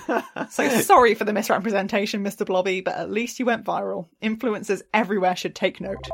so 0.50 0.70
sorry 0.82 1.16
for 1.16 1.24
the 1.24 1.34
misrepresentation, 1.34 2.24
Mr. 2.24 2.46
Blobby, 2.46 2.82
but 2.82 2.96
at 2.96 3.10
least 3.10 3.40
you 3.40 3.46
went 3.46 3.66
viral. 3.66 4.08
Influencers 4.22 4.82
everywhere 4.94 5.36
should 5.36 5.56
take 5.56 5.82
note. 5.82 6.08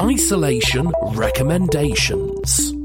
Isolation 0.00 0.92
recommendations. 1.12 2.77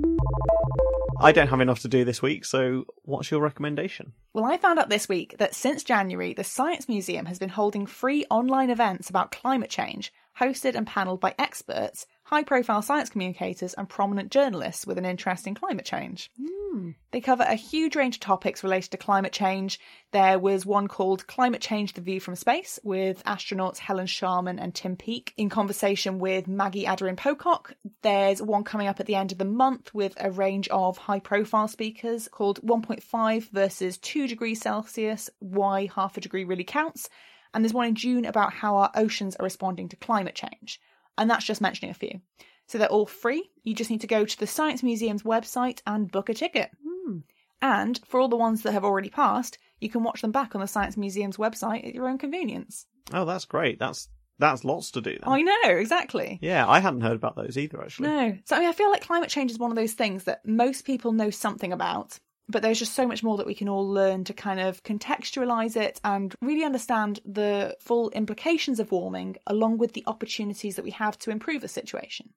I 1.23 1.31
don't 1.31 1.47
have 1.47 1.61
enough 1.61 1.79
to 1.79 1.87
do 1.87 2.03
this 2.03 2.21
week, 2.21 2.43
so 2.43 2.83
what's 3.03 3.31
your 3.31 3.39
recommendation? 3.39 4.11
Well, 4.33 4.43
I 4.43 4.57
found 4.57 4.77
out 4.77 4.89
this 4.89 5.07
week 5.07 5.37
that 5.37 5.55
since 5.55 5.81
January, 5.81 6.33
the 6.33 6.43
Science 6.43 6.89
Museum 6.89 7.27
has 7.27 7.39
been 7.39 7.47
holding 7.47 7.85
free 7.85 8.25
online 8.29 8.69
events 8.69 9.09
about 9.09 9.31
climate 9.31 9.69
change, 9.69 10.11
hosted 10.37 10.75
and 10.75 10.85
panelled 10.85 11.21
by 11.21 11.33
experts, 11.39 12.05
high 12.23 12.43
profile 12.43 12.81
science 12.81 13.09
communicators, 13.09 13.73
and 13.73 13.89
prominent 13.89 14.31
journalists 14.31 14.87
with 14.87 14.97
an 14.97 15.05
interest 15.05 15.45
in 15.45 15.53
climate 15.53 15.85
change. 15.85 16.31
Hmm. 16.41 16.91
They 17.11 17.21
cover 17.21 17.43
a 17.43 17.55
huge 17.55 17.95
range 17.95 18.15
of 18.15 18.21
topics 18.21 18.63
related 18.63 18.91
to 18.91 18.97
climate 18.97 19.33
change. 19.33 19.79
There 20.11 20.39
was 20.39 20.65
one 20.65 20.87
called 20.87 21.27
Climate 21.27 21.61
Change 21.61 21.93
The 21.93 22.01
View 22.01 22.19
from 22.19 22.35
Space 22.35 22.79
with 22.83 23.23
astronauts 23.25 23.77
Helen 23.77 24.07
Sharman 24.07 24.57
and 24.57 24.73
Tim 24.73 24.95
Peake 24.95 25.33
in 25.37 25.49
conversation 25.49 26.17
with 26.17 26.47
Maggie 26.47 26.85
Aderin 26.85 27.17
Pocock. 27.17 27.75
There's 28.01 28.41
one 28.41 28.63
coming 28.63 28.87
up 28.87 28.99
at 28.99 29.05
the 29.05 29.15
end 29.15 29.31
of 29.31 29.37
the 29.37 29.45
month 29.45 29.93
with 29.93 30.13
a 30.19 30.31
range 30.31 30.67
of 30.69 30.97
high 30.97 31.19
profile 31.19 31.67
speakers 31.67 32.27
called 32.29 32.61
1.5 32.61 33.49
versus 33.51 33.97
2 33.97 34.27
degrees 34.27 34.61
Celsius, 34.61 35.29
why 35.39 35.89
half 35.93 36.17
a 36.17 36.21
degree 36.21 36.45
really 36.45 36.63
counts. 36.63 37.09
And 37.53 37.63
there's 37.63 37.73
one 37.73 37.87
in 37.87 37.95
June 37.95 38.25
about 38.25 38.53
how 38.53 38.77
our 38.77 38.91
oceans 38.95 39.35
are 39.35 39.43
responding 39.43 39.89
to 39.89 39.95
climate 39.95 40.35
change. 40.35 40.79
And 41.17 41.29
that's 41.29 41.45
just 41.45 41.61
mentioning 41.61 41.91
a 41.91 41.95
few. 41.95 42.21
So 42.67 42.77
they're 42.77 42.87
all 42.87 43.05
free. 43.05 43.49
You 43.63 43.73
just 43.75 43.89
need 43.89 44.01
to 44.01 44.07
go 44.07 44.25
to 44.25 44.39
the 44.39 44.47
Science 44.47 44.83
Museum's 44.83 45.23
website 45.23 45.81
and 45.85 46.11
book 46.11 46.29
a 46.29 46.33
ticket. 46.33 46.71
Hmm. 46.83 47.19
And 47.61 47.99
for 48.07 48.19
all 48.19 48.29
the 48.29 48.37
ones 48.37 48.63
that 48.63 48.73
have 48.73 48.85
already 48.85 49.09
passed, 49.09 49.57
you 49.79 49.89
can 49.89 50.03
watch 50.03 50.21
them 50.21 50.31
back 50.31 50.55
on 50.55 50.61
the 50.61 50.67
Science 50.67 50.97
Museum's 50.97 51.37
website 51.37 51.87
at 51.87 51.93
your 51.93 52.07
own 52.07 52.17
convenience. 52.17 52.85
Oh, 53.13 53.25
that's 53.25 53.45
great. 53.45 53.79
That's 53.79 54.07
that's 54.39 54.63
lots 54.63 54.91
to 54.91 55.01
do. 55.01 55.11
Then. 55.11 55.21
I 55.23 55.41
know, 55.41 55.77
exactly. 55.77 56.39
Yeah, 56.41 56.67
I 56.67 56.79
hadn't 56.79 57.01
heard 57.01 57.15
about 57.15 57.35
those 57.35 57.57
either. 57.57 57.81
Actually, 57.81 58.09
No. 58.09 58.37
So 58.45 58.55
I, 58.55 58.59
mean, 58.59 58.69
I 58.69 58.73
feel 58.73 58.89
like 58.89 59.05
climate 59.05 59.29
change 59.29 59.51
is 59.51 59.59
one 59.59 59.71
of 59.71 59.77
those 59.77 59.93
things 59.93 60.23
that 60.23 60.45
most 60.45 60.85
people 60.85 61.11
know 61.11 61.29
something 61.29 61.71
about, 61.71 62.19
but 62.49 62.61
there's 62.61 62.79
just 62.79 62.93
so 62.93 63.07
much 63.07 63.23
more 63.23 63.37
that 63.37 63.47
we 63.47 63.55
can 63.55 63.69
all 63.69 63.87
learn 63.87 64.23
to 64.25 64.33
kind 64.33 64.59
of 64.59 64.83
contextualize 64.83 65.75
it 65.75 65.99
and 66.03 66.35
really 66.41 66.63
understand 66.63 67.19
the 67.25 67.75
full 67.79 68.09
implications 68.11 68.79
of 68.79 68.91
warming 68.91 69.37
along 69.47 69.77
with 69.77 69.93
the 69.93 70.03
opportunities 70.07 70.75
that 70.75 70.85
we 70.85 70.91
have 70.91 71.17
to 71.19 71.31
improve 71.31 71.61
the 71.61 71.67
situation. 71.67 72.29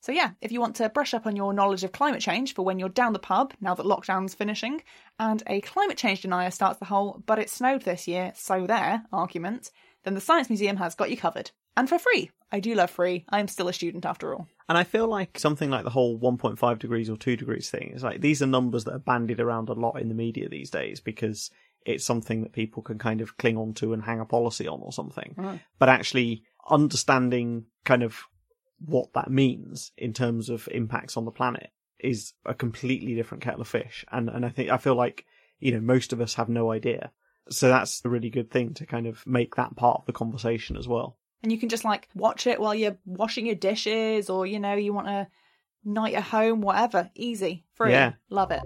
So 0.00 0.12
yeah, 0.12 0.32
if 0.42 0.52
you 0.52 0.60
want 0.60 0.76
to 0.76 0.90
brush 0.90 1.14
up 1.14 1.26
on 1.26 1.34
your 1.34 1.54
knowledge 1.54 1.82
of 1.82 1.92
climate 1.92 2.20
change 2.20 2.52
for 2.52 2.62
when 2.62 2.78
you're 2.78 2.90
down 2.90 3.14
the 3.14 3.18
pub 3.18 3.54
now 3.60 3.74
that 3.74 3.86
lockdown's 3.86 4.34
finishing 4.34 4.82
and 5.18 5.42
a 5.46 5.62
climate 5.62 5.96
change 5.96 6.20
denier 6.20 6.50
starts 6.50 6.78
the 6.78 6.84
whole 6.84 7.22
but 7.24 7.38
it 7.38 7.48
snowed 7.48 7.82
this 7.82 8.06
year, 8.06 8.32
so 8.34 8.66
there 8.66 9.04
argument, 9.12 9.70
then 10.02 10.14
the 10.14 10.20
Science 10.20 10.50
Museum 10.50 10.76
has 10.76 10.94
got 10.94 11.10
you 11.10 11.16
covered. 11.16 11.50
And 11.76 11.88
for 11.88 11.98
free. 11.98 12.30
I 12.52 12.60
do 12.60 12.74
love 12.74 12.90
free. 12.90 13.24
I 13.28 13.40
am 13.40 13.48
still 13.48 13.68
a 13.68 13.72
student 13.72 14.06
after 14.06 14.32
all. 14.32 14.46
And 14.68 14.78
I 14.78 14.84
feel 14.84 15.08
like 15.08 15.38
something 15.38 15.70
like 15.70 15.84
the 15.84 15.90
whole 15.90 16.18
1.5 16.18 16.78
degrees 16.78 17.10
or 17.10 17.16
2 17.16 17.36
degrees 17.36 17.68
thing 17.68 17.92
is 17.94 18.04
like 18.04 18.20
these 18.20 18.42
are 18.42 18.46
numbers 18.46 18.84
that 18.84 18.94
are 18.94 19.00
bandied 19.00 19.40
around 19.40 19.68
a 19.68 19.74
lot 19.74 20.00
in 20.00 20.08
the 20.08 20.14
media 20.14 20.48
these 20.48 20.70
days 20.70 21.00
because 21.00 21.50
it's 21.84 22.04
something 22.04 22.42
that 22.42 22.52
people 22.52 22.82
can 22.82 22.98
kind 22.98 23.20
of 23.20 23.36
cling 23.36 23.56
on 23.56 23.74
to 23.74 23.92
and 23.92 24.04
hang 24.04 24.20
a 24.20 24.24
policy 24.24 24.68
on 24.68 24.80
or 24.80 24.92
something. 24.92 25.34
Mm. 25.36 25.60
But 25.78 25.88
actually 25.88 26.44
understanding 26.70 27.66
kind 27.84 28.02
of 28.02 28.22
what 28.78 29.12
that 29.14 29.30
means 29.30 29.92
in 29.98 30.12
terms 30.12 30.48
of 30.48 30.68
impacts 30.70 31.16
on 31.16 31.24
the 31.24 31.30
planet 31.30 31.70
is 31.98 32.34
a 32.46 32.54
completely 32.54 33.14
different 33.14 33.42
kettle 33.42 33.62
of 33.62 33.68
fish. 33.68 34.04
And 34.12 34.28
and 34.28 34.46
I 34.46 34.50
think 34.50 34.70
I 34.70 34.78
feel 34.78 34.94
like, 34.94 35.26
you 35.58 35.72
know, 35.72 35.80
most 35.80 36.12
of 36.12 36.20
us 36.20 36.34
have 36.34 36.48
no 36.48 36.70
idea. 36.70 37.10
So 37.50 37.68
that's 37.68 38.00
a 38.04 38.08
really 38.08 38.30
good 38.30 38.50
thing 38.50 38.74
to 38.74 38.86
kind 38.86 39.06
of 39.06 39.26
make 39.26 39.56
that 39.56 39.76
part 39.76 40.00
of 40.00 40.06
the 40.06 40.12
conversation 40.12 40.76
as 40.76 40.88
well. 40.88 41.18
And 41.44 41.52
you 41.52 41.58
can 41.58 41.68
just 41.68 41.84
like 41.84 42.08
watch 42.14 42.46
it 42.46 42.58
while 42.58 42.74
you're 42.74 42.96
washing 43.04 43.46
your 43.46 43.54
dishes 43.54 44.28
or 44.28 44.46
you 44.46 44.58
know 44.58 44.74
you 44.74 44.92
want 44.92 45.08
a 45.08 45.28
night 45.84 46.14
at 46.14 46.22
home 46.24 46.62
whatever 46.62 47.10
easy 47.14 47.64
free 47.74 47.92
Yeah. 47.92 48.14
love 48.30 48.50
it 48.50 48.62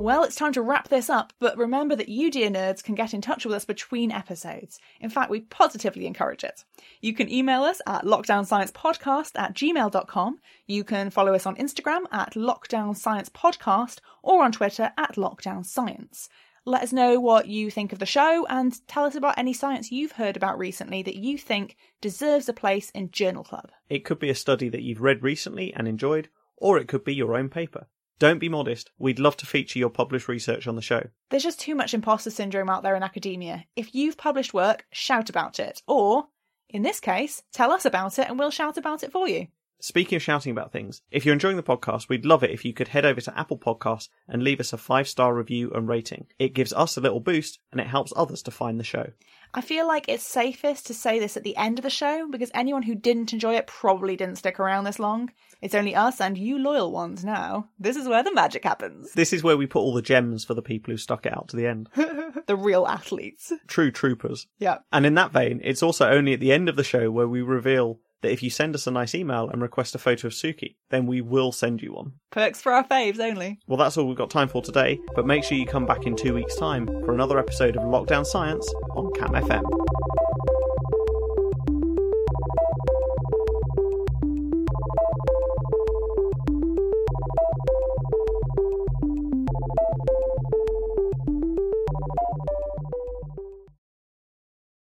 Well, 0.00 0.22
it's 0.22 0.36
time 0.36 0.52
to 0.52 0.62
wrap 0.62 0.88
this 0.88 1.10
up, 1.10 1.32
but 1.40 1.58
remember 1.58 1.96
that 1.96 2.08
you, 2.08 2.30
dear 2.30 2.48
nerds, 2.48 2.82
can 2.82 2.94
get 2.94 3.12
in 3.12 3.20
touch 3.20 3.44
with 3.44 3.54
us 3.54 3.64
between 3.64 4.12
episodes. 4.12 4.78
In 5.00 5.10
fact, 5.10 5.28
we 5.28 5.40
positively 5.40 6.06
encourage 6.06 6.44
it. 6.44 6.64
You 7.02 7.12
can 7.12 7.30
email 7.30 7.62
us 7.64 7.82
at 7.86 8.04
lockdownsciencepodcast 8.04 9.32
at 9.34 9.54
gmail.com. 9.54 10.38
You 10.66 10.84
can 10.84 11.10
follow 11.10 11.34
us 11.34 11.46
on 11.46 11.56
Instagram 11.56 12.04
at 12.12 12.34
lockdownsciencepodcast 12.34 13.98
or 14.22 14.44
on 14.44 14.52
Twitter 14.52 14.92
at 14.96 15.16
lockdownscience. 15.16 16.28
Let 16.68 16.82
us 16.82 16.92
know 16.92 17.18
what 17.18 17.48
you 17.48 17.70
think 17.70 17.94
of 17.94 17.98
the 17.98 18.04
show 18.04 18.44
and 18.50 18.78
tell 18.86 19.06
us 19.06 19.14
about 19.14 19.38
any 19.38 19.54
science 19.54 19.90
you've 19.90 20.12
heard 20.12 20.36
about 20.36 20.58
recently 20.58 21.02
that 21.02 21.16
you 21.16 21.38
think 21.38 21.78
deserves 22.02 22.46
a 22.46 22.52
place 22.52 22.90
in 22.90 23.10
Journal 23.10 23.42
Club. 23.42 23.70
It 23.88 24.04
could 24.04 24.18
be 24.18 24.28
a 24.28 24.34
study 24.34 24.68
that 24.68 24.82
you've 24.82 25.00
read 25.00 25.22
recently 25.22 25.72
and 25.72 25.88
enjoyed, 25.88 26.28
or 26.58 26.76
it 26.76 26.86
could 26.86 27.04
be 27.04 27.14
your 27.14 27.34
own 27.34 27.48
paper. 27.48 27.86
Don't 28.18 28.38
be 28.38 28.50
modest. 28.50 28.90
We'd 28.98 29.18
love 29.18 29.38
to 29.38 29.46
feature 29.46 29.78
your 29.78 29.88
published 29.88 30.28
research 30.28 30.66
on 30.66 30.76
the 30.76 30.82
show. 30.82 31.08
There's 31.30 31.42
just 31.42 31.58
too 31.58 31.74
much 31.74 31.94
imposter 31.94 32.28
syndrome 32.28 32.68
out 32.68 32.82
there 32.82 32.96
in 32.96 33.02
academia. 33.02 33.64
If 33.74 33.94
you've 33.94 34.18
published 34.18 34.52
work, 34.52 34.84
shout 34.90 35.30
about 35.30 35.58
it. 35.58 35.80
Or, 35.86 36.26
in 36.68 36.82
this 36.82 37.00
case, 37.00 37.42
tell 37.50 37.72
us 37.72 37.86
about 37.86 38.18
it 38.18 38.28
and 38.28 38.38
we'll 38.38 38.50
shout 38.50 38.76
about 38.76 39.02
it 39.02 39.10
for 39.10 39.26
you. 39.26 39.46
Speaking 39.80 40.16
of 40.16 40.22
shouting 40.22 40.50
about 40.50 40.72
things, 40.72 41.02
if 41.12 41.24
you're 41.24 41.32
enjoying 41.32 41.56
the 41.56 41.62
podcast, 41.62 42.08
we'd 42.08 42.26
love 42.26 42.42
it 42.42 42.50
if 42.50 42.64
you 42.64 42.72
could 42.72 42.88
head 42.88 43.04
over 43.04 43.20
to 43.20 43.38
Apple 43.38 43.58
Podcasts 43.58 44.08
and 44.26 44.42
leave 44.42 44.58
us 44.58 44.72
a 44.72 44.76
five 44.76 45.06
star 45.06 45.32
review 45.32 45.70
and 45.72 45.88
rating. 45.88 46.26
It 46.38 46.52
gives 46.52 46.72
us 46.72 46.96
a 46.96 47.00
little 47.00 47.20
boost 47.20 47.60
and 47.70 47.80
it 47.80 47.86
helps 47.86 48.12
others 48.16 48.42
to 48.42 48.50
find 48.50 48.80
the 48.80 48.84
show. 48.84 49.12
I 49.54 49.60
feel 49.60 49.86
like 49.86 50.08
it's 50.08 50.24
safest 50.24 50.86
to 50.88 50.94
say 50.94 51.18
this 51.18 51.36
at 51.36 51.44
the 51.44 51.56
end 51.56 51.78
of 51.78 51.84
the 51.84 51.90
show 51.90 52.28
because 52.28 52.50
anyone 52.54 52.82
who 52.82 52.94
didn't 52.94 53.32
enjoy 53.32 53.54
it 53.54 53.66
probably 53.66 54.16
didn't 54.16 54.36
stick 54.38 54.58
around 54.58 54.84
this 54.84 54.98
long. 54.98 55.30
It's 55.62 55.74
only 55.74 55.94
us 55.94 56.20
and 56.20 56.36
you 56.36 56.58
loyal 56.58 56.92
ones 56.92 57.24
now. 57.24 57.68
This 57.78 57.96
is 57.96 58.08
where 58.08 58.22
the 58.22 58.34
magic 58.34 58.64
happens. 58.64 59.12
This 59.12 59.32
is 59.32 59.42
where 59.42 59.56
we 59.56 59.66
put 59.66 59.80
all 59.80 59.94
the 59.94 60.02
gems 60.02 60.44
for 60.44 60.54
the 60.54 60.62
people 60.62 60.92
who 60.92 60.98
stuck 60.98 61.24
it 61.24 61.32
out 61.32 61.48
to 61.48 61.56
the 61.56 61.66
end. 61.66 61.88
the 62.46 62.56
real 62.56 62.86
athletes. 62.86 63.52
True 63.68 63.90
troopers. 63.90 64.48
Yeah. 64.58 64.78
And 64.92 65.06
in 65.06 65.14
that 65.14 65.32
vein, 65.32 65.60
it's 65.64 65.82
also 65.82 66.08
only 66.08 66.34
at 66.34 66.40
the 66.40 66.52
end 66.52 66.68
of 66.68 66.76
the 66.76 66.84
show 66.84 67.10
where 67.10 67.28
we 67.28 67.42
reveal 67.42 68.00
that 68.22 68.32
if 68.32 68.42
you 68.42 68.50
send 68.50 68.74
us 68.74 68.86
a 68.86 68.90
nice 68.90 69.14
email 69.14 69.48
and 69.48 69.62
request 69.62 69.94
a 69.94 69.98
photo 69.98 70.28
of 70.28 70.32
Suki, 70.32 70.76
then 70.90 71.06
we 71.06 71.20
will 71.20 71.52
send 71.52 71.82
you 71.82 71.94
one. 71.94 72.12
Perks 72.30 72.60
for 72.60 72.72
our 72.72 72.84
faves 72.84 73.20
only. 73.20 73.58
Well, 73.66 73.78
that's 73.78 73.96
all 73.96 74.06
we've 74.06 74.16
got 74.16 74.30
time 74.30 74.48
for 74.48 74.62
today, 74.62 74.98
but 75.14 75.26
make 75.26 75.44
sure 75.44 75.56
you 75.56 75.66
come 75.66 75.86
back 75.86 76.06
in 76.06 76.16
two 76.16 76.34
weeks' 76.34 76.56
time 76.56 76.86
for 76.86 77.14
another 77.14 77.38
episode 77.38 77.76
of 77.76 77.82
Lockdown 77.84 78.26
Science 78.26 78.68
on 78.94 79.12
Cam 79.14 79.30
FM. 79.30 79.87